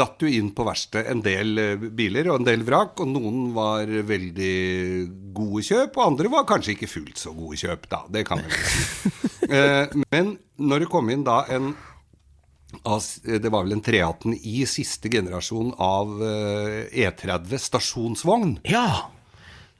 datt 0.00 0.22
jo 0.24 0.28
inn 0.32 0.52
på 0.56 0.64
verkstedet 0.64 1.10
en 1.12 1.20
del 1.24 1.58
eh, 1.60 1.76
biler 1.76 2.30
og 2.32 2.40
en 2.40 2.46
del 2.48 2.62
vrak, 2.64 3.00
og 3.04 3.10
noen 3.12 3.50
var 3.56 3.86
veldig 3.86 4.54
gode 5.36 5.64
kjøp, 5.66 5.96
og 6.00 6.06
andre 6.06 6.30
var 6.32 6.46
kanskje 6.48 6.76
ikke 6.76 6.88
fullt 6.90 7.20
så 7.20 7.34
gode 7.36 7.58
kjøp, 7.60 7.88
da. 7.92 8.04
Det 8.08 8.26
kan 8.28 8.42
vi 8.44 8.50
si. 8.56 8.84
Eh, 9.50 9.88
Men 10.12 10.36
når 10.62 10.84
det 10.84 10.88
kom 10.92 11.08
inn 11.10 11.24
da 11.26 11.40
en 11.50 11.72
det 13.26 13.50
var 13.50 13.64
vel 13.66 13.72
en 13.74 13.80
318 13.82 14.36
i 14.46 14.60
siste 14.70 15.10
generasjon 15.10 15.72
av 15.82 16.12
eh, 16.22 16.84
E30 17.02 17.58
stasjonsvogn. 17.64 18.52
Ja. 18.70 19.08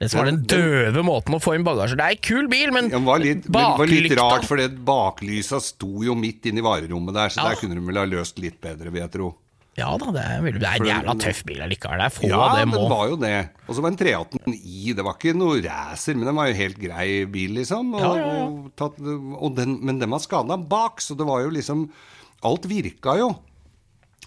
Det 0.01 0.07
som 0.09 0.23
var 0.23 0.31
den 0.31 0.39
døve 0.49 1.03
måten 1.05 1.35
å 1.37 1.39
få 1.43 1.53
inn 1.53 1.65
bagasje 1.67 1.93
Det 1.99 2.01
er 2.07 2.15
ei 2.15 2.17
kul 2.25 2.47
bil, 2.49 2.71
men 2.73 2.89
Den 2.89 3.05
var 3.05 3.21
litt, 3.21 3.45
men 3.45 3.53
det 3.53 3.77
var 3.83 3.91
litt 3.91 4.15
rart, 4.17 4.47
for 4.49 4.57
det 4.57 4.71
baklysa 4.87 5.59
sto 5.61 6.01
jo 6.07 6.15
midt 6.17 6.49
inne 6.49 6.63
i 6.63 6.65
varerommet 6.65 7.13
der, 7.13 7.29
så 7.29 7.43
Ja. 7.43 7.51
der 7.51 7.61
kunne 7.61 7.77
de 7.77 7.85
vel 7.85 8.01
ha 8.01 8.07
løst 8.09 8.41
litt 8.41 8.57
bedre, 8.63 8.89
vil 8.89 9.03
jeg 9.03 9.11
tro. 9.13 9.29
Ja 9.77 9.93
da, 9.95 10.09
det 10.11 10.23
er, 10.25 10.47
det 10.59 10.67
er 10.67 10.81
en 10.81 10.89
jævla 10.89 11.13
tøff 11.21 11.45
bil 11.47 11.61
allikevel. 11.63 12.01
Det 12.01 12.07
er 12.09 12.15
få 12.17 12.27
Ja, 12.27 12.39
av 12.43 12.57
dem 12.59 12.73
den 12.75 12.89
var 12.91 13.05
jo 13.07 13.19
det. 13.21 13.35
Og 13.69 13.77
så 13.77 13.83
var 13.85 13.93
en 13.93 13.99
318 14.01 14.55
i. 14.57 14.91
Det 14.97 15.05
var 15.05 15.15
ikke 15.15 15.35
noe 15.37 15.61
racer, 15.63 16.17
men 16.17 16.27
den 16.27 16.35
var 16.35 16.49
jo 16.49 16.57
helt 16.57 16.81
grei 16.81 17.05
bil, 17.31 17.53
liksom. 17.61 17.93
Og, 17.95 18.01
Ja, 18.01 18.09
ja, 18.17 18.33
ja. 18.35 18.47
og 18.49 18.73
tatt, 18.75 18.99
og 18.99 19.55
den, 19.55 19.77
men 19.85 20.01
den 20.01 20.11
var 20.11 20.19
skada 20.19 20.57
bak, 20.57 20.99
så 20.99 21.15
det 21.15 21.25
var 21.29 21.45
jo 21.45 21.53
liksom 21.55 21.89
Alt 22.43 22.65
virka 22.65 23.15
jo. 23.21 23.29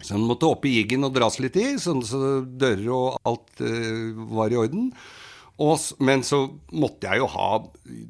Så 0.01 0.15
den 0.15 0.25
måtte 0.29 0.47
opp 0.47 0.65
i 0.65 0.77
jiggen 0.79 1.05
og 1.05 1.13
dras 1.17 1.41
litt 1.43 1.57
i, 1.59 1.75
sånn 1.83 2.01
så 2.07 2.47
dører 2.47 2.89
og 2.95 3.19
alt 3.27 3.61
uh, 3.61 4.15
var 4.39 4.55
i 4.55 4.59
orden. 4.61 4.93
Og, 5.63 5.79
men 6.03 6.25
så 6.27 6.41
måtte 6.75 7.07
jeg 7.07 7.23
jo 7.23 7.29
ha 7.31 7.49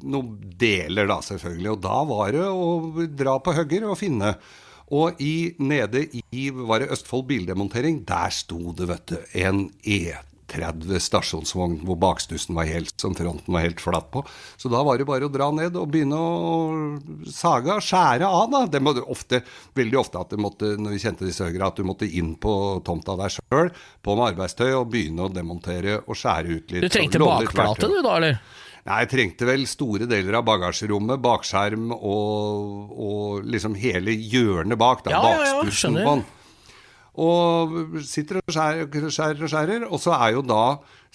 noen 0.07 0.31
deler, 0.57 1.05
da, 1.09 1.19
selvfølgelig. 1.21 1.75
Og 1.75 1.81
da 1.83 1.97
var 2.09 2.31
det 2.33 2.45
å 2.49 3.05
dra 3.13 3.35
på 3.43 3.53
høgger 3.53 3.85
og 3.91 3.99
finne. 3.99 4.33
Og 4.95 5.21
i, 5.21 5.53
nede 5.61 6.05
i 6.13 6.47
var 6.53 6.81
det 6.81 6.91
Østfold 6.93 7.27
Bildemontering, 7.29 8.03
der 8.07 8.33
sto 8.33 8.73
det, 8.77 8.89
vet 8.89 9.13
du, 9.13 9.17
en 9.41 9.67
E30 10.55 11.01
stasjonsvogn 11.03 11.77
hvor 11.85 11.97
bakstussen 12.01 12.55
var 12.57 12.69
helt 12.69 12.93
som 13.01 13.15
fronten 13.17 13.53
var 13.53 13.65
helt 13.65 13.81
flatt 13.83 14.09
på. 14.13 14.23
Så 14.57 14.71
da 14.71 14.81
var 14.85 14.97
det 14.99 15.07
bare 15.09 15.27
å 15.27 15.33
dra 15.33 15.51
ned 15.55 15.75
og 15.79 15.89
begynne 15.93 16.17
å 16.19 17.29
sage 17.31 17.77
skjære 17.83 18.27
av, 18.27 18.49
da. 18.53 18.63
Det 18.71 18.81
måtte 18.83 19.05
ofte, 19.11 19.41
veldig 19.77 19.99
ofte 20.01 20.21
at 20.21 20.33
du 20.33 20.41
måtte, 20.41 20.73
når 20.79 20.95
vi 20.95 21.01
kjente 21.03 21.27
disse 21.27 21.45
høyre, 21.47 21.69
at 21.69 21.79
du 21.79 21.87
måtte 21.87 22.09
inn 22.09 22.35
på 22.41 22.55
tomta 22.85 23.17
der 23.19 23.33
sjøl, 23.37 23.71
på 24.05 24.15
med 24.17 24.31
arbeidstøy, 24.33 24.71
og 24.79 24.91
begynne 24.93 25.27
å 25.27 25.33
demontere 25.33 25.99
og 26.05 26.15
skjære 26.17 26.55
ut 26.55 26.75
litt. 26.75 26.85
Du 26.85 26.91
trengte 26.93 27.21
bakplate 27.21 27.91
du 27.91 27.99
da, 28.01 28.15
eller? 28.19 28.39
Nei, 28.85 28.99
jeg 29.01 29.09
trengte 29.15 29.47
vel 29.49 29.63
store 29.65 30.05
deler 30.05 30.35
av 30.37 30.43
bagasjerommet, 30.45 31.17
bakskjerm 31.23 31.89
og, 31.95 32.91
og 32.93 33.47
liksom 33.49 33.73
hele 33.81 34.13
hjørnet 34.13 34.77
bak. 34.77 35.01
Da, 35.07 35.15
Ja, 35.15 35.21
ja, 35.33 35.47
ja, 35.55 35.71
skjønner. 35.73 36.21
Og 37.21 37.99
sitter 38.03 38.41
og 38.41 38.51
skjærer, 38.51 39.07
skjærer 39.07 39.43
og 39.43 39.51
skjærer. 39.51 39.87
Og 39.87 40.01
så 40.03 40.15
er 40.17 40.35
jo 40.35 40.43
da 40.45 40.63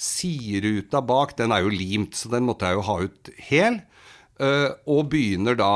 sideruta 0.01 1.03
bak, 1.05 1.37
den 1.39 1.53
er 1.53 1.65
jo 1.65 1.73
limt, 1.73 2.17
så 2.17 2.33
den 2.33 2.47
måtte 2.49 2.69
jeg 2.69 2.79
jo 2.79 2.87
ha 2.89 2.97
ut 3.05 3.33
hel. 3.51 3.75
eh, 4.41 4.71
og 4.89 5.11
begynner 5.13 5.55
da 5.59 5.75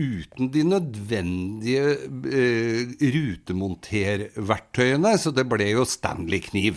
uten 0.00 0.48
de 0.52 0.62
nødvendige 0.64 1.96
uh, 2.08 2.80
rutemonterverktøyene, 3.14 5.18
så 5.20 5.30
det 5.34 5.44
ble 5.50 5.66
jo 5.74 5.84
Stanley-kniv. 5.84 6.74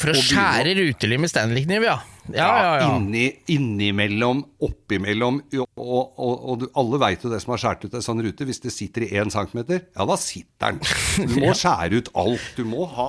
For 0.00 0.12
å 0.12 0.20
skjære 0.20 0.76
rutelim 0.78 1.24
med 1.24 1.32
Stanley-kniv, 1.32 1.86
ja. 1.86 1.96
Ja, 2.34 2.46
ja, 2.58 2.70
ja. 2.80 2.86
Inni, 2.96 3.28
innimellom, 3.54 4.42
oppimellom. 4.66 5.38
Og, 5.60 5.66
og, 5.78 6.18
og, 6.18 6.34
og 6.34 6.58
du, 6.62 6.66
alle 6.78 7.00
veit 7.02 7.22
jo 7.22 7.30
det 7.30 7.38
som 7.42 7.54
har 7.54 7.62
skåret 7.62 7.86
ut 7.86 7.96
en 7.96 8.04
sånn 8.04 8.22
rute. 8.26 8.48
Hvis 8.48 8.62
det 8.64 8.74
sitter 8.74 9.06
i 9.06 9.12
én 9.20 9.30
centimeter, 9.32 9.84
ja 9.94 10.08
da 10.08 10.18
sitter 10.20 10.76
den. 10.76 11.30
Du 11.30 11.38
må 11.44 11.54
skjære 11.60 12.02
ut 12.02 12.12
alt. 12.18 12.50
Du 12.58 12.66
må 12.68 12.88
ha 12.96 13.08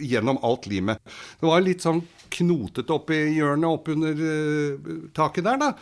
gjennom 0.00 0.40
alt 0.46 0.68
limet. 0.70 1.16
Det 1.40 1.50
var 1.50 1.64
litt 1.64 1.84
sånn 1.84 2.02
knotete 2.36 2.96
oppi 2.96 3.22
hjørnet 3.36 3.78
oppunder 3.78 4.20
uh, 4.20 4.92
taket 5.16 5.46
der, 5.46 5.60
da. 5.62 5.72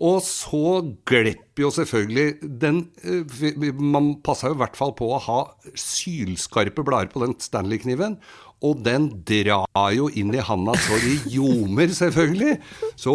Og 0.00 0.22
så 0.24 0.80
glepp 1.08 1.60
jo 1.60 1.68
selvfølgelig 1.76 2.48
den 2.62 2.86
uh, 3.04 3.66
Man 3.76 4.14
passa 4.24 4.48
jo 4.48 4.56
i 4.56 4.60
hvert 4.62 4.78
fall 4.78 4.94
på 4.96 5.10
å 5.12 5.20
ha 5.26 5.40
sylskarpe 5.76 6.84
blader 6.86 7.12
på 7.12 7.20
den 7.24 7.36
Stanley-kniven. 7.36 8.16
Og 8.66 8.82
den 8.84 9.06
drar 9.24 9.92
jo 9.96 10.10
inn 10.20 10.34
i 10.36 10.42
handa 10.44 10.74
så 10.84 10.98
de 11.00 11.14
ljomer, 11.32 11.88
selvfølgelig. 11.96 12.58
Så 13.00 13.14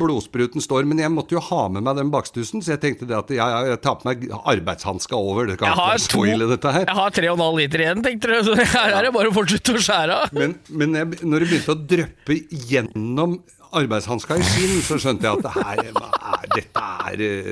blodspruten 0.00 0.60
står. 0.60 0.84
Men 0.90 1.00
jeg 1.00 1.12
måtte 1.14 1.36
jo 1.36 1.42
ha 1.50 1.62
med 1.72 1.86
meg 1.86 1.96
den 2.00 2.10
bakstussen, 2.12 2.60
så 2.64 2.74
jeg 2.74 2.82
tenkte 2.82 3.08
det 3.08 3.16
at 3.16 3.32
jeg, 3.32 3.62
jeg 3.70 3.80
tar 3.84 3.96
på 4.00 4.08
meg 4.10 4.26
arbeidshanska 4.40 5.16
over. 5.16 5.48
Det 5.48 5.56
kan 5.60 5.70
Jeg 5.72 5.80
har, 5.80 5.94
ikke 5.96 6.26
ille, 6.34 6.50
dette 6.50 6.74
her. 6.76 6.84
jeg 6.90 6.98
har 7.00 7.14
tre 7.16 7.30
og 7.32 7.38
en 7.38 7.44
halv 7.46 7.62
liter 7.62 7.84
igjen, 7.86 8.04
tenkte 8.04 8.34
du. 8.34 8.36
Så 8.50 8.58
her 8.60 8.98
er 8.98 9.08
det 9.08 9.14
bare 9.16 9.32
å 9.32 9.36
fortsette 9.38 9.78
å 9.78 9.80
skjære 9.86 10.20
av. 10.26 10.36
Men, 10.36 10.58
men 10.68 11.00
jeg, 11.00 11.22
når 11.24 11.46
det 11.46 11.50
begynte 11.54 11.74
å 11.76 11.80
dryppe 11.94 12.38
gjennom 12.68 13.40
arbeidshanska 13.80 14.36
i 14.36 14.44
skinn, 14.44 14.78
så 14.82 14.96
skjønte 15.00 15.28
jeg 15.28 15.40
at 15.40 15.44
det 15.46 15.52
her, 15.56 15.82
er, 15.88 16.46
dette 16.56 16.86
er 17.06 17.20
eh, 17.22 17.50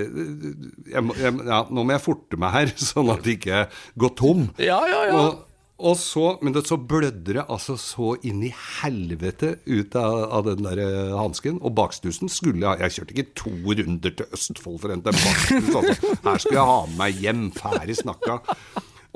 jeg, 0.90 1.02
jeg, 1.22 1.34
ja, 1.46 1.60
Nå 1.70 1.84
må 1.86 1.94
jeg 1.94 2.02
forte 2.04 2.40
meg 2.42 2.56
her, 2.56 2.72
sånn 2.90 3.12
at 3.14 3.22
det 3.24 3.36
ikke 3.38 3.64
går 4.02 4.16
tom. 4.18 4.48
Ja, 4.58 4.80
ja, 4.90 5.04
ja. 5.08 5.20
Og, 5.22 5.44
og 5.78 5.94
så, 5.94 6.32
men 6.42 6.54
det, 6.56 6.64
så 6.66 6.74
blødde 6.74 7.36
det 7.36 7.44
altså 7.44 7.76
så 7.78 8.16
inn 8.26 8.40
i 8.42 8.50
helvete 8.50 9.52
ut 9.68 9.94
av, 9.98 10.16
av 10.34 10.48
den 10.48 10.66
der 10.66 10.80
eh, 10.82 11.14
hansken. 11.14 11.60
Og 11.62 11.76
bakstussen 11.78 12.30
skulle 12.32 12.66
jeg 12.66 12.82
Jeg 12.82 12.96
kjørte 12.96 13.14
ikke 13.14 13.36
to 13.38 13.52
runder 13.78 14.16
til 14.18 14.34
Østfold 14.34 14.80
for 14.82 14.90
å 14.90 14.96
hente 14.96 15.14
en 15.14 15.22
bakstus. 15.22 15.70
Altså. 15.78 16.12
Her 16.26 16.42
skulle 16.42 16.58
jeg 16.58 16.72
ha 16.72 16.80
med 16.88 16.98
meg 16.98 17.22
hjem, 17.22 17.44
ferdig 17.54 17.98
snakka. 18.00 18.40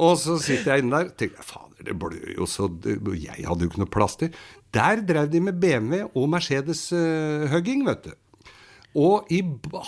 Og 0.06 0.14
så 0.22 0.38
sitter 0.42 0.76
jeg 0.76 0.84
inne 0.84 1.02
der 1.02 1.10
og 1.10 1.18
tenker 1.18 1.46
fader, 1.46 1.82
det 1.88 1.98
blør 1.98 2.30
jo 2.36 2.46
så 2.48 2.70
Jeg 2.86 3.44
hadde 3.48 3.66
jo 3.66 3.72
ikke 3.72 3.82
noe 3.82 3.94
plaster. 3.98 4.42
Der 4.72 5.02
drev 5.08 5.32
de 5.34 5.42
med 5.42 5.58
BMW 5.60 6.06
og 6.14 6.30
Mercedes-hugging, 6.30 7.82
vet 7.90 8.06
du. 8.06 8.14
Og 8.98 9.30
i 9.32 9.38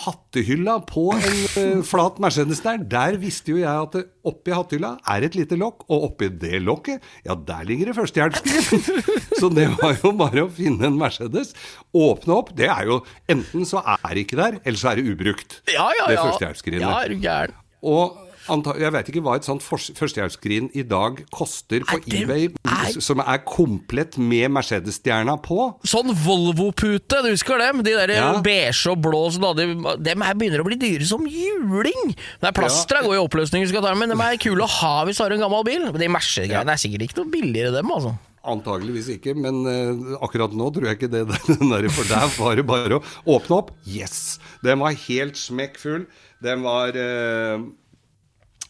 hattehylla 0.05 0.79
på 0.89 1.11
en 1.13 1.41
eh, 1.61 1.81
flat 1.85 2.17
Mercedes 2.25 2.63
der, 2.65 2.79
der 2.89 3.19
visste 3.21 3.53
jo 3.53 3.59
jeg 3.61 3.69
at 3.69 3.97
det 3.99 4.05
oppi 4.25 4.55
hattehylla 4.57 4.95
er 5.13 5.27
et 5.27 5.37
lite 5.37 5.59
lokk, 5.61 5.85
og 5.93 6.07
oppi 6.09 6.31
det 6.41 6.63
lokket, 6.65 7.05
ja, 7.27 7.37
der 7.37 7.67
ligger 7.69 7.91
det 7.91 7.97
førstehjelpsskriv. 7.99 9.03
Så 9.41 9.51
det 9.53 9.69
var 9.77 9.99
jo 10.01 10.15
bare 10.17 10.47
å 10.47 10.53
finne 10.53 10.89
en 10.89 10.97
Mercedes, 11.01 11.53
åpne 11.93 12.39
opp. 12.39 12.55
Det 12.57 12.71
er 12.73 12.89
jo 12.89 13.03
Enten 13.29 13.69
så 13.69 13.83
er 13.85 14.15
det 14.15 14.25
ikke 14.25 14.39
der, 14.41 14.57
eller 14.65 14.81
så 14.81 14.93
er 14.93 15.01
det 15.01 15.13
ubrukt. 15.13 15.59
Ja, 15.69 15.91
ja, 15.99 16.09
Det 16.09 16.17
ja. 16.17 16.25
førstehjelpsskrinet. 16.31 16.85
Ja, 16.87 16.97
er 17.05 17.13
du 17.13 17.21
gæren. 17.21 17.61
Og 17.85 18.17
jeg 18.47 18.93
vet 18.93 19.09
ikke 19.11 19.23
hva 19.25 19.37
et 19.39 19.47
sånt 19.47 19.63
førstehjelpsgrin 19.65 19.97
førstehjelpsskrin 19.99 20.67
i 20.77 20.83
dag 20.87 21.23
koster 21.33 21.81
på 21.89 21.99
det 22.05 22.23
eBay, 22.23 22.49
er- 22.65 23.01
som 23.01 23.21
er 23.21 23.39
komplett 23.47 24.19
med 24.19 24.51
Mercedes-stjerna 24.53 25.39
på. 25.43 25.75
Sånn 25.87 26.13
Volvo-pute, 26.15 27.23
du 27.25 27.31
husker 27.31 27.59
dem? 27.59 27.83
De 27.83 27.93
der 27.95 28.13
Ja. 28.15 28.41
beige 28.43 28.87
og 28.91 29.01
blå 29.03 29.31
som 29.33 29.43
hadde 29.43 30.03
Dem 30.03 30.21
her 30.21 30.35
begynner 30.35 30.61
å 30.61 30.65
bli 30.69 30.77
dyre 30.77 31.07
som 31.07 31.25
juling! 31.27 32.15
Det 32.41 32.49
er 32.49 32.53
Plastra 32.53 33.03
går 33.03 33.15
i 33.17 33.23
oppløsning, 33.27 33.67
skal 33.69 33.83
ta 33.83 33.95
men 33.95 34.09
dem 34.11 34.21
er 34.21 34.37
kule 34.37 34.63
å 34.65 34.69
ha 34.69 35.05
hvis 35.05 35.17
du 35.17 35.23
har 35.25 35.33
en 35.33 35.41
gammel 35.41 35.65
bil. 35.65 35.91
De 35.93 36.09
Mercedes-greiene 36.09 36.69
er 36.75 36.81
sikkert 36.81 37.03
ikke 37.09 37.23
noe 37.23 37.31
billigere, 37.33 37.73
dem, 37.73 37.91
altså. 37.91 38.15
Antageligvis 38.45 39.09
ikke, 39.09 39.33
men 39.41 39.63
eh, 39.65 40.19
akkurat 40.21 40.53
nå 40.53 40.67
tror 40.75 40.85
jeg 40.91 40.99
ikke 40.99 41.11
det. 41.11 41.23
Den 41.49 41.71
der, 41.73 41.89
for 41.89 42.05
der 42.05 42.29
var 42.37 42.55
det 42.57 42.67
bare 42.69 42.99
å 42.99 43.03
åpne 43.39 43.57
opp. 43.57 43.71
Yes! 43.89 44.39
Den 44.63 44.81
var 44.85 44.93
helt 45.07 45.37
smekkfull. 45.41 46.05
Den 46.45 46.61
var 46.67 46.89
eh, 46.93 47.57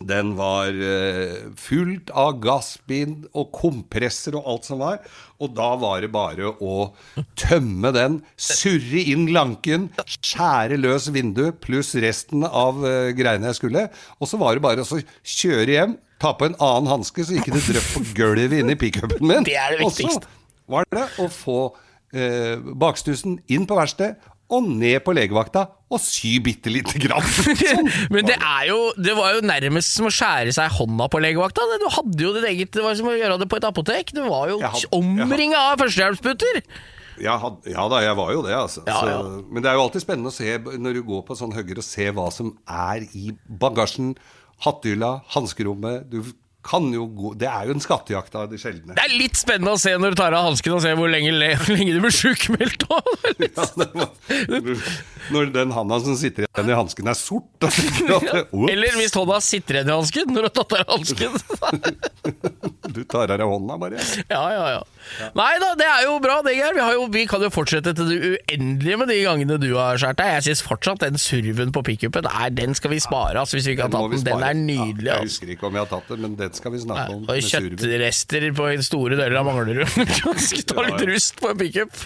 Den 0.03 0.33
var 0.35 0.75
eh, 0.75 1.45
fullt 1.55 2.11
av 2.19 2.41
gassbind 2.43 3.29
og 3.31 3.53
kompresser 3.55 4.35
og 4.35 4.49
alt 4.51 4.67
som 4.67 4.81
var. 4.83 4.99
Og 5.39 5.53
da 5.55 5.69
var 5.79 6.03
det 6.03 6.11
bare 6.15 6.51
å 6.59 6.75
tømme 7.39 7.93
den, 7.95 8.19
surre 8.35 9.05
inn 9.15 9.29
lanken, 9.35 9.87
skjære 10.03 10.81
løs 10.83 11.07
vinduet 11.15 11.61
pluss 11.63 11.95
resten 12.03 12.43
av 12.49 12.83
eh, 12.89 13.13
greiene 13.15 13.53
jeg 13.53 13.61
skulle. 13.61 13.87
Og 14.19 14.31
så 14.31 14.41
var 14.43 14.59
det 14.59 14.67
bare 14.67 14.83
å 14.83 15.01
kjøre 15.23 15.79
hjem, 15.79 15.97
ta 16.19 16.35
på 16.35 16.51
en 16.51 16.59
annen 16.59 16.91
hanske 16.91 17.27
så 17.27 17.39
ikke 17.39 17.55
det 17.55 17.65
drypp 17.69 17.91
på 17.95 18.05
gulvet 18.19 18.59
inni 18.59 18.79
pickupen 18.81 19.23
min. 19.31 19.47
Det 19.49 19.59
er 19.61 19.79
det 19.79 19.87
Og 19.87 19.95
så 19.95 20.11
var 20.75 20.91
det 20.91 21.07
å 21.23 21.31
få 21.31 21.59
eh, 22.11 22.59
bakstussen 22.59 23.39
inn 23.47 23.67
på 23.69 23.79
verkstedet 23.79 24.33
og 24.53 24.67
ned 24.69 25.01
på 25.05 25.15
legevakta 25.17 25.69
og 25.95 26.03
sy 26.03 26.37
bitte 26.45 26.73
lite 26.73 27.01
grann. 27.03 27.25
Sånn. 27.25 27.91
Men 28.15 28.27
det 28.29 28.37
er 28.39 28.69
jo 28.71 28.79
Det 28.99 29.15
var 29.17 29.37
jo 29.37 29.45
nærmest 29.47 29.95
som 29.97 30.09
å 30.09 30.13
skjære 30.15 30.55
seg 30.57 30.75
hånda 30.79 31.09
på 31.13 31.23
legevakta. 31.23 31.67
Du 31.81 31.87
hadde 31.97 32.27
jo 32.27 32.35
ditt 32.37 32.49
eget 32.51 32.75
Det 32.75 32.85
var 32.85 32.99
som 32.99 33.11
å 33.11 33.17
gjøre 33.17 33.39
det 33.43 33.49
på 33.51 33.61
et 33.61 33.69
apotek. 33.69 34.13
Du 34.17 34.25
var 34.27 34.53
jo 34.53 34.61
omringa 34.95 35.71
av 35.71 35.81
førstehjelpsputter! 35.85 36.63
Ja, 37.23 37.37
ja 37.71 37.85
da, 37.91 38.01
jeg 38.03 38.17
var 38.19 38.31
jo 38.35 38.41
det, 38.43 38.55
altså. 38.59 38.83
Ja, 38.89 38.97
ja. 39.07 39.19
Så, 39.23 39.43
men 39.47 39.63
det 39.63 39.71
er 39.71 39.77
jo 39.79 39.85
alltid 39.85 40.03
spennende 40.03 40.33
å 40.33 40.35
se 40.35 40.57
når 40.83 40.97
du 40.99 41.05
går 41.07 41.21
på 41.29 41.37
sånn 41.39 41.55
høyere, 41.55 41.79
og 41.79 41.87
se 41.87 42.09
hva 42.11 42.27
som 42.35 42.55
er 42.67 43.07
i 43.15 43.31
bagasjen. 43.47 44.17
Hattehylla, 44.65 45.21
hanskerommet. 45.35 46.09
Du 46.11 46.33
kan 46.65 46.87
jo 46.95 47.05
gå 47.13 47.33
Det 47.39 47.49
er 47.51 47.69
jo 47.69 47.75
en 47.77 47.83
skattejakt 47.85 48.35
av 48.41 48.49
de 48.51 48.59
sjeldne. 48.61 48.95
Det 48.97 49.03
er 49.05 49.13
litt 49.19 49.37
spennende 49.37 49.75
å 49.77 49.81
se 49.81 49.93
når 50.01 50.15
du 50.15 50.21
tar 50.23 50.37
av 50.37 50.47
hansken 50.49 50.77
og 50.77 50.83
ser 50.85 50.97
hvor 50.99 51.11
lenge, 51.13 51.33
hvor 51.65 51.77
lenge 51.77 51.97
du 51.97 52.01
blir 52.05 52.15
sjukmeldt. 52.15 52.87
Ja, 53.45 53.65
når 55.33 55.49
den 55.55 55.71
handa 55.75 55.97
som 56.05 56.17
sitter 56.21 56.45
igjen 56.47 56.71
i 56.71 56.77
hansken 56.77 57.09
er 57.11 57.17
sort, 57.19 57.47
det- 57.61 57.71
Eller 58.73 58.97
hvis 58.99 59.15
hånda 59.17 59.39
sitter 59.45 59.79
igjen 59.81 59.91
i 59.91 59.95
hansken 59.97 60.33
når 60.35 60.47
du 60.47 60.49
har 60.49 60.55
tatt 60.59 60.75
av 60.79 60.93
hansken. 60.95 61.33
Du 62.95 63.01
tar 63.09 63.33
av 63.33 63.39
deg 63.41 63.47
hånda, 63.49 63.79
bare. 63.81 64.01
Ja, 64.31 64.43
ja, 64.53 64.65
ja. 64.77 64.83
Nei 65.37 65.51
da, 65.61 65.73
det 65.79 65.87
er 65.89 66.05
jo 66.07 66.17
bra, 66.25 66.39
det, 66.45 66.55
Geir. 66.57 66.77
Vi, 66.77 67.07
vi 67.19 67.25
kan 67.29 67.43
jo 67.45 67.51
fortsette 67.53 67.95
til 67.97 68.09
det 68.13 68.19
uendelige 68.35 69.01
med 69.01 69.11
de 69.13 69.19
gangene 69.25 69.59
du 69.61 69.71
har 69.77 69.99
skåret 70.01 70.21
deg. 70.21 70.33
Jeg 70.39 70.47
syns 70.51 70.65
fortsatt 70.65 71.03
den 71.05 71.19
surven 71.21 71.73
på 71.75 71.83
pickupen 71.87 72.29
den 72.55 72.77
skal 72.77 72.93
vi 72.95 73.01
spare, 73.03 73.41
altså, 73.41 73.59
hvis 73.59 73.69
vi 73.69 73.75
ikke 73.77 73.89
har 73.89 73.95
tatt 73.97 74.15
den. 74.15 74.25
Den 74.29 74.45
er 74.47 74.57
nydelig. 74.59 75.09
Ja, 75.11 75.19
jeg 75.21 75.31
husker 75.33 75.55
ikke 75.57 75.69
om 75.69 75.77
jeg 75.79 75.87
har 75.87 75.93
tatt 75.93 76.13
den, 76.13 76.23
men 76.25 76.37
den 76.55 76.63
skal 76.63 76.75
vi 76.75 76.81
snakke 76.85 77.15
om. 77.15 77.25
Og 77.29 77.49
kjøttrester 77.51 78.49
på 78.55 78.71
store 78.87 79.19
deler 79.19 79.41
av 79.41 79.49
Manglerud. 79.49 79.89
Skal 80.45 80.67
ta 80.71 80.85
litt 80.87 81.07
rust 81.11 81.41
på 81.41 81.51
en 81.51 81.59
pickup. 81.59 82.05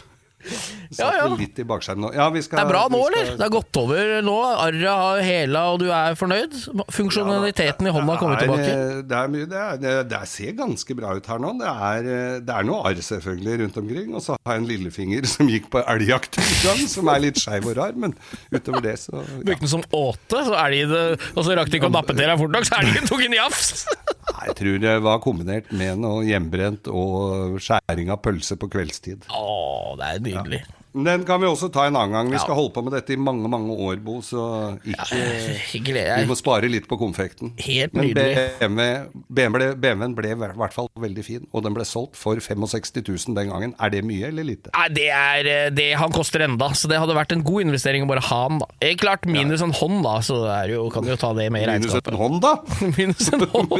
Ja, 0.98 1.08
ja. 1.12 1.24
litt 1.36 1.58
i 1.58 1.64
nå. 1.66 2.10
Ja, 2.14 2.28
vi 2.30 2.40
skal, 2.42 2.60
Det 2.60 2.64
er 2.64 2.70
bra 2.70 2.82
nå, 2.88 3.00
skal- 3.04 3.18
eller? 3.18 3.36
Det 3.38 3.46
er 3.46 3.52
gått 3.52 3.78
over 3.80 4.22
nå. 4.22 4.36
Arret 4.48 4.86
har 4.88 5.20
hela, 5.24 5.62
og 5.72 5.80
du 5.82 5.88
er 5.92 6.14
fornøyd? 6.18 6.54
Funksjonaliteten 6.94 7.88
i 7.88 7.92
hånda 7.92 8.14
har 8.14 8.20
kommet 8.22 8.42
tilbake? 8.44 8.68
eh, 8.70 9.02
Det, 9.02 9.18
er 9.18 9.32
mye, 9.32 9.48
det, 9.50 9.64
er, 9.82 10.04
det, 10.08 10.20
ser 10.28 10.52
ganske 10.58 10.96
bra 10.96 11.14
ut 11.18 11.26
her 11.26 11.42
nå. 11.42 11.52
Det 11.58 11.68
er, 11.68 12.10
eh, 12.14 12.38
det 12.40 12.54
er 12.54 12.68
noe 12.68 12.84
arr 12.88 13.02
selvfølgelig 13.02 13.58
rundt 13.64 13.80
omkring. 13.82 14.14
Og 14.14 14.24
så 14.24 14.36
har 14.38 14.56
jeg 14.56 14.62
en 14.64 14.70
lillefinger 14.70 15.28
som 15.34 15.50
gikk 15.50 15.68
på 15.74 15.82
elgjakt 15.84 16.38
en 16.40 16.54
gang, 16.64 16.84
som 16.94 17.12
er 17.12 17.24
litt 17.26 17.42
skeiv 17.42 17.68
og 17.72 17.76
rar. 17.80 17.98
Men 17.98 18.14
utover 18.54 18.84
det, 18.88 18.96
så 19.02 19.18
ja. 19.18 19.26
Brukte 19.42 19.66
den 19.66 19.74
som 19.74 19.84
åte, 19.92 20.44
så 20.46 20.54
er 20.54 20.76
de 20.76 20.84
det, 20.94 21.04
og 21.34 21.44
så 21.44 21.58
rakk 21.58 21.72
de 21.72 21.82
ikke 21.82 21.90
å 21.90 21.96
nappe 21.98 22.14
til 22.14 22.24
deg 22.24 22.38
fort 22.40 22.54
nok, 22.54 22.68
så 22.68 22.80
elgen 22.82 23.10
tok 23.10 23.26
en 23.26 23.38
jafs! 23.40 23.84
Jeg 24.38 24.54
tror 24.58 24.76
det 24.82 24.92
var 25.02 25.20
kombinert 25.24 25.70
med 25.74 25.98
noe 26.02 26.22
hjemmebrent 26.26 26.88
og 26.92 27.56
skjæring 27.64 28.12
av 28.12 28.20
pølse 28.22 28.58
på 28.60 28.68
kveldstid. 28.70 29.26
Åh, 29.34 29.96
det 29.98 30.08
er 30.08 30.22
nydelig. 30.30 30.64
Ja. 30.64 30.74
Den 30.98 31.22
kan 31.28 31.36
vi 31.42 31.46
også 31.46 31.68
ta 31.70 31.84
en 31.86 31.96
annen 32.00 32.14
gang. 32.16 32.30
Vi 32.32 32.38
skal 32.40 32.56
holde 32.56 32.72
på 32.74 32.80
med 32.82 32.94
dette 32.96 33.12
i 33.12 33.18
mange 33.20 33.46
mange 33.50 33.74
år, 33.76 33.98
Bo, 34.02 34.18
så 34.24 34.40
ikke. 34.88 35.92
Vi 35.92 36.24
må 36.26 36.34
spare 36.38 36.70
litt 36.72 36.88
på 36.90 36.96
konfekten. 36.98 37.52
Helt 37.60 37.92
Men 37.94 38.08
nydelig. 38.08 38.46
BMW, 38.58 38.86
BMW, 39.28 39.74
BMW-en 39.78 40.14
ble 40.16 40.32
i 40.32 40.38
hvert 40.38 40.74
fall 40.74 40.88
veldig 40.98 41.24
fin, 41.26 41.44
og 41.52 41.62
den 41.66 41.76
ble 41.76 41.84
solgt 41.86 42.16
for 42.18 42.40
65 42.40 43.04
000 43.04 43.36
den 43.36 43.52
gangen. 43.52 43.74
Er 43.78 43.92
det 43.92 44.00
mye 44.08 44.32
eller 44.32 44.48
lite? 44.48 44.72
Nei, 44.74 44.88
det 44.96 45.06
er 45.12 45.50
eh, 45.52 45.68
det 45.76 45.90
han 46.00 46.14
koster 46.14 46.40
enda, 46.48 46.72
så 46.74 46.88
det 46.90 46.98
hadde 47.02 47.14
vært 47.18 47.36
en 47.36 47.44
god 47.46 47.68
investering 47.68 48.08
å 48.08 48.10
bare 48.10 48.24
ha 48.30 48.40
han, 48.48 48.58
da. 48.64 48.66
Eh, 48.80 48.96
Klart 48.98 49.28
minus 49.28 49.62
en 49.62 49.76
hånd, 49.76 50.00
da, 50.08 50.16
så 50.24 50.40
er 50.56 50.72
jo, 50.74 50.88
kan 50.94 51.04
du 51.06 51.12
jo 51.12 51.20
ta 51.20 51.30
det 51.36 51.50
med 51.54 51.62
i 51.62 51.68
regnskapet. 51.68 52.10
Minus 52.16 52.16
en 52.16 52.22
hånd, 52.24 52.38
da? 52.42 52.52
Minus 52.96 53.28
en 53.36 53.44
hånd. 53.52 53.70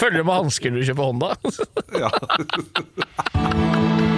Følger 0.00 0.24
med 0.24 0.34
hansker 0.40 0.72
når 0.72 0.78
du 0.80 0.86
kjøper 0.90 1.04
Honda? 1.12 1.28
Ja. 2.00 2.10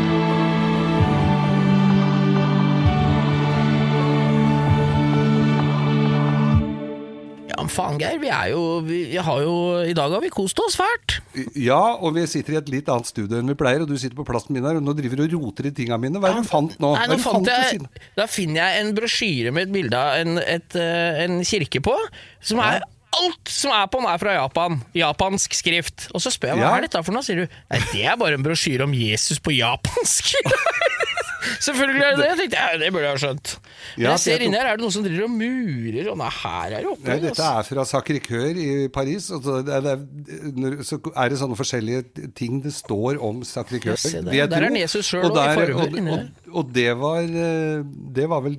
Ja, 7.53 7.59
men 7.61 7.69
faen, 7.73 7.99
Geir. 8.01 8.17
Vi 8.23 8.31
er 8.33 8.51
jo 8.55 8.61
vi, 8.87 9.01
har 9.21 9.43
jo 9.45 9.55
I 9.85 9.93
dag 9.97 10.15
har 10.15 10.23
vi 10.25 10.31
kost 10.33 10.59
oss 10.65 10.77
fælt. 10.81 11.19
ja, 11.61 11.81
og 12.01 12.15
vi 12.17 12.25
sitter 12.31 12.55
i 12.57 12.61
et 12.63 12.71
litt 12.73 12.89
annet 12.89 13.11
studio 13.11 13.37
enn 13.39 13.51
vi 13.53 13.57
pleier, 13.61 13.85
og 13.85 13.91
du 13.91 13.97
sitter 14.01 14.17
på 14.17 14.25
plassen 14.29 14.57
min 14.57 14.65
her, 14.65 14.79
og 14.81 14.87
nå 14.87 14.95
driver 14.97 15.21
du 15.21 15.27
og 15.37 15.45
roter 15.51 15.69
i 15.69 15.75
tinga 15.77 15.99
mine. 16.01 16.17
Hva 16.23 16.31
er 16.33 16.39
det 16.41 16.47
du 16.47 16.51
fant 16.51 16.79
nå? 16.81 16.95
Nei, 16.97 17.05
nå 17.13 17.19
fant 17.21 17.51
jeg, 17.53 17.83
da 18.17 18.27
finner 18.31 18.63
jeg 18.65 18.87
en 18.87 18.95
brosjyre 18.97 19.53
med 19.53 19.69
et 19.69 19.75
bilde 19.77 20.01
av 20.01 20.23
en, 20.25 20.41
et, 20.41 20.79
eh, 20.81 21.23
en 21.27 21.39
kirke 21.45 21.85
på, 21.85 21.95
som 22.41 22.63
er 22.65 22.81
Alt 23.13 23.51
som 23.53 23.69
er 23.77 23.91
på 23.93 23.99
den, 24.01 24.07
er 24.09 24.17
fra 24.17 24.33
Japan. 24.39 24.79
Japansk 24.97 25.53
skrift. 25.53 26.07
Og 26.17 26.23
så 26.25 26.31
spør 26.33 26.55
jeg 26.55 26.63
hva 26.63 26.71
Ja. 26.71 26.77
er 26.79 26.87
dette 26.87 27.03
for 27.05 27.13
noe, 27.13 27.21
sier 27.21 27.43
du. 27.43 27.57
Nei, 27.69 27.81
det 27.93 28.07
er 28.09 28.17
bare 28.17 28.39
en 28.39 28.47
brosjyre 28.47 28.87
om 28.89 28.95
Jesus 28.97 29.37
på 29.45 29.53
japansk. 29.53 30.31
Selvfølgelig 31.67 32.03
er 32.07 32.11
det 32.17 32.19
det. 32.23 32.27
Jeg 32.31 32.39
tenkte, 32.43 32.61
ja, 32.63 32.79
det 32.83 32.91
burde 32.95 33.07
jeg 33.09 33.17
ha 33.17 33.21
skjønt. 33.23 33.53
Men 33.97 34.05
jeg 34.07 34.23
ser 34.25 34.37
er 34.39 34.45
inni 34.47 34.59
her, 34.61 34.69
er 34.73 34.79
det 34.81 34.85
noen 34.85 34.95
som 34.97 35.07
driver 35.07 35.27
og 35.27 35.35
murer? 35.37 36.11
Og 36.13 36.19
nei, 36.23 36.31
her 36.39 36.77
er 36.77 36.77
det 36.87 36.91
oppe. 36.93 37.09
Nei, 37.09 37.17
dette 37.27 37.49
er 37.49 37.69
fra 37.71 37.87
Sacré-Cœur 37.93 38.61
i 38.63 38.69
Paris. 38.95 39.31
Og 39.37 39.43
så, 39.47 39.57
det 39.67 39.79
er, 39.79 39.89
det 39.89 40.73
så 40.89 41.01
er 41.13 41.33
det 41.35 41.41
sånne 41.43 41.59
forskjellige 41.59 42.29
ting 42.39 42.61
det 42.65 42.75
står 42.77 43.21
om 43.23 43.43
Sacré-Cœur. 43.47 43.99
Der. 44.29 44.47
Der 44.53 44.69
er. 44.69 44.71
Jesus 44.83 45.07
selv 45.13 45.29
Og 45.31 45.37
der- 45.37 45.75
og, 45.75 45.85
og, 45.87 45.99
og, 46.15 46.55
og 46.63 46.71
det 46.75 46.89
var 46.99 47.21
eh, 47.23 47.83
Det 48.17 48.25
var 48.31 48.41
vel 48.45 48.57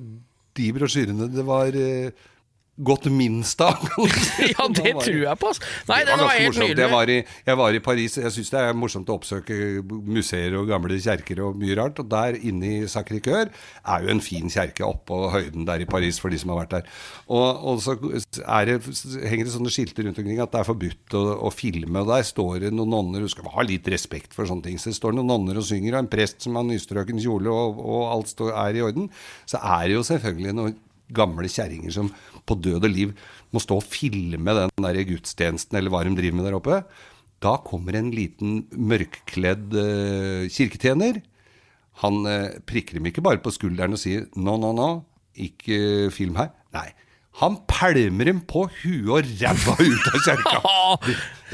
de 0.54 0.68
brosjyrene 0.76 1.26
det 1.34 1.42
var 1.46 1.74
eh, 1.74 2.10
gått 2.76 3.06
minst 3.06 3.60
av. 3.62 3.78
Ja, 4.54 4.66
det 4.68 4.92
tror 4.98 5.20
jeg 5.20 5.38
på. 5.40 5.50
Nei, 5.88 6.00
det 6.06 6.16
var 6.18 6.24
var 6.24 6.40
helt 6.40 6.58
nydelig. 6.58 6.82
Jeg 6.82 6.92
var, 6.92 7.10
i, 7.10 7.16
jeg 7.46 7.58
var 7.58 7.76
i 7.76 7.80
Paris. 7.84 8.16
Jeg 8.18 8.32
syns 8.34 8.50
det 8.52 8.60
er 8.60 8.76
morsomt 8.76 9.10
å 9.10 9.16
oppsøke 9.18 9.56
museer 9.86 10.56
og 10.58 10.68
gamle 10.70 10.98
kjerker 11.00 11.42
og 11.46 11.58
mye 11.60 11.76
rart. 11.78 12.00
Og 12.02 12.08
der 12.10 12.38
inne 12.40 12.70
i 12.70 12.90
Sacré-Cœur 12.90 13.50
er 13.50 14.04
jo 14.04 14.12
en 14.12 14.22
fin 14.24 14.50
kjerke 14.52 14.86
oppå 14.86 15.20
høyden 15.34 15.66
der 15.68 15.84
i 15.84 15.88
Paris 15.88 16.20
for 16.22 16.34
de 16.34 16.40
som 16.40 16.52
har 16.54 16.64
vært 16.64 16.74
der. 16.76 16.88
Og, 17.28 17.64
og 17.70 17.82
så 17.84 17.96
det, 18.00 18.78
henger 19.24 19.44
det 19.46 19.54
sånne 19.54 19.74
skilter 19.74 20.08
rundt 20.08 20.20
omkring 20.22 20.42
at 20.42 20.54
det 20.54 20.62
er 20.62 20.70
forbudt 20.70 21.18
å, 21.18 21.24
å 21.48 21.52
filme. 21.54 22.02
Og 22.02 22.10
der 22.10 22.26
står 22.26 22.66
det 22.66 22.74
noen 22.74 22.92
nonner 22.94 23.24
Du 23.24 23.30
skal 23.32 23.50
ha 23.54 23.66
litt 23.66 23.86
respekt 23.92 24.34
for 24.36 24.50
sånne 24.50 24.68
ting. 24.68 24.80
Så 24.80 24.90
det 24.90 24.98
står 24.98 25.16
noen 25.16 25.30
nonner 25.30 25.60
og 25.60 25.68
synger, 25.68 25.94
og 25.96 26.04
en 26.04 26.12
prest 26.12 26.44
som 26.46 26.58
har 26.58 26.66
nystrøken 26.68 27.22
kjole, 27.22 27.52
og, 27.52 27.78
og 27.80 28.08
alt 28.10 28.34
står, 28.34 28.54
er 28.66 28.80
i 28.80 28.84
orden. 28.84 29.08
Så 29.50 29.60
er 29.62 29.88
det 29.88 29.98
jo 29.98 30.06
selvfølgelig 30.06 30.58
noen 30.58 30.76
gamle 31.14 31.48
kjerringer 31.52 31.92
som 31.92 32.08
på 32.48 32.56
død 32.60 32.84
og 32.84 32.92
liv 32.92 33.12
må 33.54 33.62
stå 33.62 33.78
og 33.80 33.86
filme 33.86 34.56
den 34.56 34.86
der 34.86 35.00
gudstjenesten 35.08 35.78
eller 35.78 35.92
hva 35.92 36.02
de 36.04 36.14
driver 36.16 36.38
med 36.38 36.48
der 36.48 36.58
oppe. 36.58 36.80
Da 37.44 37.56
kommer 37.64 37.96
en 37.98 38.10
liten 38.14 38.64
mørkkledd 38.72 39.74
uh, 39.76 40.44
kirketjener. 40.52 41.20
Han 42.02 42.22
uh, 42.26 42.56
prikker 42.68 42.98
dem 42.98 43.10
ikke 43.10 43.24
bare 43.24 43.42
på 43.42 43.52
skulderen 43.54 43.96
og 43.96 44.00
sier 44.00 44.28
'no, 44.34 44.56
no, 44.56 44.72
no, 44.72 44.90
ikke 45.34 46.10
film 46.14 46.38
her'. 46.40 46.54
Nei. 46.74 46.90
Han 47.40 47.56
pælmer 47.66 48.28
dem 48.30 48.40
på 48.46 48.68
huet 48.82 49.08
og 49.10 49.32
ræva 49.40 49.72
ut 49.80 50.12
av 50.12 50.20
kjerka. 50.28 50.60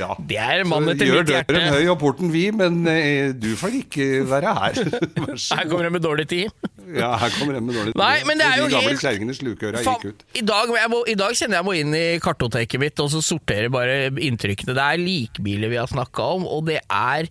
Ja. 0.01 0.15
Det 0.17 0.37
er 0.41 0.63
mann 0.65 0.87
etter 0.89 1.05
mitt 1.11 1.29
hjerte. 1.29 1.33
Gjør 1.35 1.57
døren 1.59 1.75
høy 1.75 1.89
og 1.93 1.97
porten 2.01 2.31
vid, 2.33 2.55
men 2.57 2.77
eh, 2.89 3.33
du 3.37 3.51
får 3.59 3.75
ikke 3.83 4.05
være 4.31 4.53
her. 4.57 4.79
Her 5.59 5.67
kommer 5.69 5.83
de 5.85 5.91
med 5.93 6.01
dårlig 6.07 6.25
tid. 6.31 6.69
Ja, 6.95 7.11
her 7.21 7.35
kommer 7.35 7.59
de 7.59 7.61
med 7.67 7.75
dårlig 7.77 7.93
tid. 7.93 7.99
Nei, 8.01 8.23
men 8.25 8.41
det 8.41 8.47
er 8.47 8.63
jo 8.63 8.69
De 8.71 8.75
gamle 8.79 8.95
helt- 8.95 9.03
kjerringene 9.03 9.35
slukøra 9.37 9.83
gikk 9.85 10.07
ut. 10.15 10.25
I 10.41 10.45
dag, 10.47 10.73
må, 10.95 11.03
I 11.11 11.19
dag 11.21 11.37
kjenner 11.37 11.61
jeg 11.61 11.69
må 11.69 11.75
inn 11.83 11.93
i 11.99 12.05
kartoteket 12.23 12.81
mitt 12.81 13.03
og 13.05 13.11
så 13.13 13.21
sortere 13.27 13.69
bare 13.75 13.99
inntrykkene. 14.31 14.79
Det 14.79 14.87
er 14.87 15.03
likbiler 15.05 15.75
vi 15.75 15.81
har 15.83 15.91
snakka 15.91 16.31
om, 16.39 16.49
og 16.49 16.65
det 16.71 16.79
er 16.87 17.29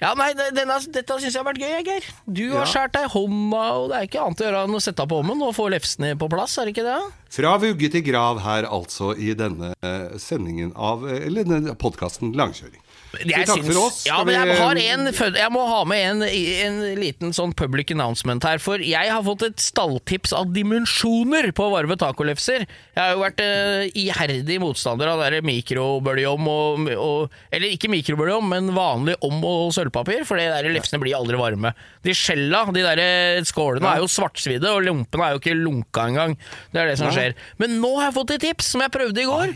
ja, 0.00 0.12
nei, 0.18 0.30
denne, 0.34 0.78
Dette 0.94 1.18
syns 1.20 1.32
jeg 1.34 1.40
har 1.40 1.46
vært 1.48 1.62
gøy, 1.62 1.74
Geir. 1.86 2.06
Du 2.26 2.42
har 2.52 2.64
Ja. 2.64 2.70
skåret 2.70 2.92
deg 2.96 3.10
hånda, 3.14 3.64
og 3.78 3.88
det 3.90 3.96
er 3.98 4.08
ikke 4.08 4.22
annet 4.24 4.40
å 4.42 4.46
gjøre 4.48 4.62
enn 4.68 4.78
å 4.78 4.82
sette 4.82 5.02
deg 5.02 5.08
på 5.12 5.20
hånden 5.22 5.42
og 5.46 5.54
få 5.56 5.68
lefsene 5.70 6.14
på 6.18 6.28
plass, 6.30 6.58
er 6.58 6.66
det 6.66 6.74
ikke 6.76 6.86
det? 6.88 7.00
Fra 7.34 7.56
vugge 7.58 7.90
til 7.90 8.02
grav 8.06 8.40
her 8.44 8.68
altså 8.70 9.12
i 9.18 9.34
denne 9.34 9.72
eh, 9.82 10.16
sendingen 10.22 10.72
av 10.76 11.02
eh, 11.08 11.26
Eller 11.26 11.74
podkasten 11.74 12.32
Langkjøring. 12.38 12.80
Jeg 13.22 13.46
takk 13.48 13.62
for 13.66 13.80
oss. 13.86 14.00
Ja, 14.08 14.18
men 14.26 14.34
jeg, 14.36 14.56
har 14.58 14.80
en, 14.80 15.08
jeg 15.12 15.52
må 15.54 15.62
ha 15.68 15.80
med 15.88 16.02
en, 16.08 16.22
en 16.26 16.78
liten 16.98 17.34
sånn 17.36 17.54
public 17.56 17.92
announcement 17.94 18.44
her. 18.46 18.60
For 18.62 18.82
jeg 18.82 19.10
har 19.12 19.24
fått 19.26 19.44
et 19.46 19.62
stalltips 19.62 20.34
av 20.36 20.50
dimensjoner 20.54 21.50
på 21.56 21.68
varme 21.72 21.96
tacolefser. 22.00 22.64
Jeg 22.66 23.00
har 23.00 23.14
jo 23.14 23.22
vært 23.22 23.42
eh, 23.44 23.86
iherdig 24.04 24.58
motstander 24.62 25.12
av 25.12 25.22
der 25.24 25.38
mikrobølgeom 25.44 26.48
og, 26.50 26.90
og 26.94 27.34
Eller 27.54 27.74
ikke 27.74 27.90
mikrobøljeom, 27.92 28.48
men 28.50 28.72
vanlig 28.76 29.16
om- 29.24 29.44
og 29.44 29.72
sølvpapir. 29.76 30.24
For 30.28 30.40
de 30.40 30.48
der 30.50 30.70
lefsene 30.74 31.02
blir 31.02 31.16
aldri 31.18 31.38
varme. 31.40 31.74
De 32.04 32.14
skjella, 32.16 32.64
de 32.74 32.84
der 32.84 33.44
skålene, 33.48 33.94
er 33.94 34.02
jo 34.04 34.10
svartsvidde, 34.10 34.70
og 34.70 34.84
lompene 34.86 35.28
er 35.28 35.36
jo 35.36 35.42
ikke 35.42 35.56
lunka 35.58 36.08
engang. 36.10 36.36
Det 36.72 36.82
er 36.82 36.90
det 36.92 36.98
som 37.00 37.12
skjer. 37.14 37.36
Men 37.60 37.78
nå 37.82 37.94
har 37.98 38.10
jeg 38.10 38.18
fått 38.18 38.34
et 38.36 38.44
tips 38.48 38.72
som 38.74 38.84
jeg 38.84 38.92
prøvde 38.94 39.22
i 39.22 39.28
går. 39.28 39.54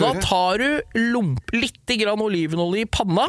Da 0.00 0.12
tar 0.22 0.62
du 0.62 1.00
lomp, 1.10 1.50
litt 1.56 1.94
grann 2.00 2.20
olivenolje 2.22 2.84
i 2.86 2.90
panna. 3.00 3.26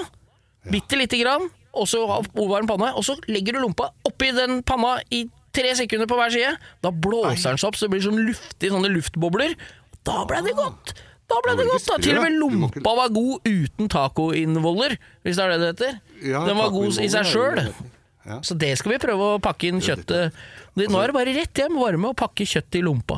Bitte 0.71 0.99
lite 0.99 1.17
grann, 1.17 1.47
og 1.73 1.87
så 1.89 2.03
ha 2.09 2.19
panne. 2.69 2.91
Og 2.93 3.05
så 3.07 3.17
legger 3.31 3.57
du 3.57 3.63
lompa 3.63 3.91
oppi 4.07 4.31
den 4.35 4.61
panna 4.67 4.97
i 5.09 5.25
tre 5.55 5.73
sekunder 5.75 6.07
på 6.07 6.17
hver 6.19 6.33
side. 6.33 6.55
Da 6.83 6.91
blåser 6.91 7.53
den 7.55 7.61
seg 7.61 7.71
opp 7.71 7.79
så 7.79 7.87
det 7.87 7.95
blir 7.95 8.05
sånn 8.05 8.19
luftig, 8.27 8.71
sånne 8.71 8.91
luftbobler. 8.93 9.55
Da 10.07 10.23
ble 10.29 10.43
det 10.47 10.57
godt! 10.57 10.93
Da 11.31 11.39
ble 11.45 11.55
Det 11.55 11.63
godt 11.69 11.87
da. 11.87 11.97
Til 12.03 12.17
og 12.19 12.25
med 12.25 12.35
lompa 12.35 12.93
var 12.97 13.11
god 13.15 13.47
uten 13.47 13.87
tacoinnvoller, 13.91 14.97
hvis 15.23 15.37
det 15.39 15.43
er 15.45 15.53
det 15.53 15.59
det 15.61 15.69
heter. 15.71 15.99
Den 16.49 16.57
var 16.59 16.73
god 16.73 16.97
i 16.99 17.07
seg 17.11 17.29
sjøl. 17.29 17.61
Ja. 18.27 18.39
Så 18.45 18.57
det 18.59 18.73
skal 18.77 18.93
vi 18.95 19.01
prøve 19.01 19.29
å 19.35 19.37
pakke 19.41 19.71
inn 19.71 19.79
kjøttet 19.81 20.35
Nå 20.77 20.99
er 21.01 21.09
det 21.09 21.15
bare 21.15 21.31
rett 21.33 21.57
hjem, 21.57 21.79
varme 21.81 22.11
og 22.11 22.17
pakke 22.19 22.45
kjøttet 22.47 22.77
i 22.79 22.83
lompa. 22.85 23.17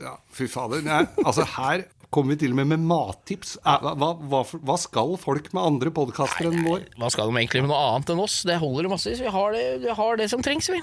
Ja, 0.00 0.14
fy 0.32 0.46
fader. 0.48 0.84
Nei, 0.86 1.02
altså 1.24 1.44
her 1.56 1.82
kommer 2.14 2.34
vi 2.34 2.40
til 2.44 2.54
og 2.54 2.60
med 2.60 2.70
med 2.74 2.86
mattips. 2.88 3.56
Eh, 3.64 3.82
Hva, 3.84 4.12
hva, 4.16 4.44
hva, 4.44 4.78
skal 4.80 5.16
folk 5.20 5.50
med 5.52 5.64
andre 5.64 5.92
podkaster 5.94 6.48
enn 6.50 6.64
vår? 6.66 6.86
Hva 6.98 7.10
skal 7.12 7.28
de 7.28 7.42
egentlig 7.42 7.64
med 7.66 7.72
noe 7.72 7.82
annet 7.92 8.14
enn 8.14 8.24
oss? 8.24 8.40
Det 8.48 8.56
holder 8.62 8.88
massevis. 8.92 9.20
Vi 9.24 9.34
har 9.34 9.52
det, 9.56 9.66
vi 9.84 10.00
har 10.00 10.18
det 10.20 10.30
som 10.32 10.44
trengs, 10.44 10.70
vi. 10.72 10.80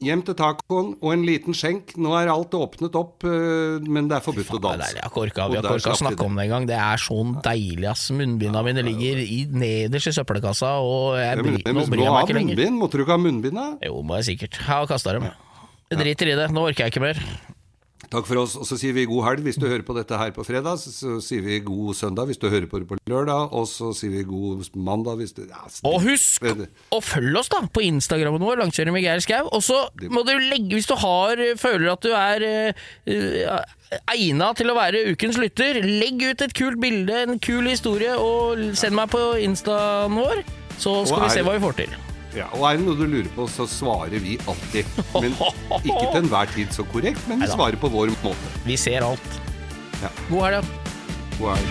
Hjem 0.00 0.22
til 0.24 0.32
tacoen 0.32 0.94
og 0.96 1.10
en 1.12 1.24
liten 1.28 1.52
skjenk. 1.52 1.90
Nå 2.00 2.14
er 2.16 2.30
alt 2.32 2.54
åpnet 2.56 2.94
opp, 2.96 3.26
eh, 3.28 3.82
men 3.84 4.08
det 4.08 4.16
er 4.16 4.24
forbudt 4.24 4.48
å 4.48 4.56
Det 4.56 4.70
er 4.70 4.80
danse. 4.80 4.96
Jeg 4.96 5.12
korka, 5.12 5.48
vi 5.50 5.58
har 5.58 5.66
ikke 5.66 5.74
korka 5.74 5.92
å 5.92 6.00
snakke 6.00 6.24
om 6.24 6.38
det 6.40 6.46
en 6.46 6.52
gang. 6.54 6.68
Det 6.70 6.78
er 6.80 7.02
sånn 7.04 7.34
deilig, 7.44 7.88
ass. 7.90 8.06
Munnbinda 8.16 8.62
mine 8.64 8.86
ligger 8.86 9.20
i, 9.20 9.44
nederst 9.52 10.08
i 10.08 10.16
søppelkassa, 10.16 10.72
og 10.80 11.20
jeg 11.20 11.44
bryr, 11.44 11.60
nå 11.76 11.84
bryr 11.92 12.06
jeg 12.06 12.16
meg 12.16 12.30
ikke 12.30 12.38
lenger. 12.38 12.64
Måtte 12.78 12.96
du 12.96 13.04
ikke 13.04 13.18
ha 13.18 13.20
munnbind, 13.20 13.60
da? 13.60 13.68
Jo, 13.90 14.00
må 14.00 14.16
jeg 14.22 14.32
sikkert. 14.32 14.56
Jeg 14.62 14.70
har 14.72 14.88
kasta 14.88 15.18
dem. 15.18 15.28
Jeg 15.90 16.00
driter 16.00 16.32
i 16.32 16.38
det. 16.38 16.48
Nå 16.54 16.64
orker 16.70 16.86
jeg 16.86 16.94
ikke 16.94 17.04
mer. 17.04 17.20
Takk 18.10 18.26
for 18.26 18.40
oss. 18.42 18.56
Og 18.58 18.66
så 18.66 18.78
sier 18.80 18.94
vi 18.96 19.06
god 19.08 19.22
helg 19.28 19.46
hvis 19.46 19.58
du 19.60 19.68
hører 19.68 19.84
på 19.86 19.94
dette 19.94 20.18
her 20.18 20.32
på 20.34 20.42
fredag. 20.46 20.80
Så, 20.82 21.20
sier 21.22 21.44
vi 21.46 21.60
god 21.62 21.94
søndag 21.98 22.30
hvis 22.30 22.40
du 22.42 22.48
hører 22.50 22.66
på 22.70 22.82
det 22.82 22.88
på 22.90 22.98
lørdag. 23.10 23.54
Og 23.54 23.68
så 23.70 23.92
sier 23.96 24.14
vi 24.16 24.24
god 24.26 24.66
mandag 24.74 25.20
hvis 25.20 25.34
du 25.36 25.44
ja. 25.44 25.62
Og 25.86 26.00
husk 26.04 26.48
å 26.90 27.00
følge 27.04 27.38
oss 27.38 27.50
da 27.52 27.62
på 27.70 27.84
Instagrammen 27.86 28.42
vår, 28.42 28.58
Langkjøring 28.64 28.96
med 28.96 29.06
Geir 29.06 29.22
Skau. 29.22 29.46
Og 29.54 29.62
så 29.62 29.84
må 30.10 30.24
du 30.26 30.34
legge, 30.42 30.74
hvis 30.74 30.90
du 30.90 30.96
har, 30.98 31.44
føler 31.60 31.92
at 31.94 32.02
du 32.02 32.10
er 32.16 32.46
uh, 32.74 33.62
egna 34.10 34.52
til 34.58 34.72
å 34.72 34.78
være 34.78 35.06
ukens 35.14 35.38
lytter, 35.40 35.82
legg 35.86 36.22
ut 36.26 36.46
et 36.46 36.54
kult 36.56 36.82
bilde, 36.82 37.24
en 37.24 37.42
kul 37.42 37.70
historie, 37.70 38.14
og 38.18 38.70
send 38.78 38.98
meg 38.98 39.10
på 39.14 39.24
instaen 39.46 40.18
vår. 40.18 40.42
Så 40.80 41.02
skal 41.06 41.28
vi 41.28 41.34
se 41.36 41.44
hva 41.46 41.58
vi 41.58 41.68
får 41.68 41.82
til. 41.84 42.00
Ja, 42.36 42.46
og 42.54 42.62
er 42.68 42.76
det 42.78 42.84
noe 42.86 42.94
du 42.98 43.06
lurer 43.10 43.30
på, 43.34 43.46
så 43.50 43.66
svarer 43.66 44.20
vi 44.22 44.36
alltid. 44.48 44.86
Men 45.16 45.32
ikke 45.80 46.04
til 46.12 46.20
enhver 46.22 46.46
tid 46.54 46.70
så 46.76 46.84
korrekt, 46.92 47.22
men 47.26 47.40
vi 47.40 47.46
Neida. 47.46 47.56
svarer 47.56 47.78
på 47.82 47.90
vår 47.90 48.12
måte. 48.22 48.52
Vi 48.66 48.76
ser 48.78 49.02
alt. 49.06 49.40
Ja. 50.02 50.10
God 50.30 50.42
helg. 50.46 50.60
da. 50.60 50.62
God 51.40 51.48
helg. 51.56 51.68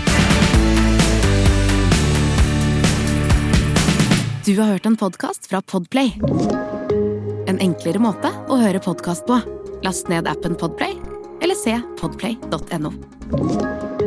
Du 4.50 4.56
har 4.58 4.66
hørt 4.74 4.86
en 4.90 4.98
podkast 4.98 5.48
fra 5.50 5.62
Podplay. 5.62 6.12
En 7.50 7.60
enklere 7.62 8.02
måte 8.02 8.32
å 8.50 8.58
høre 8.60 8.82
podkast 8.84 9.28
på. 9.30 9.40
Last 9.86 10.10
ned 10.12 10.28
appen 10.28 10.58
Podplay, 10.60 10.98
eller 11.40 11.56
se 11.56 11.78
podplay.no. 12.02 13.99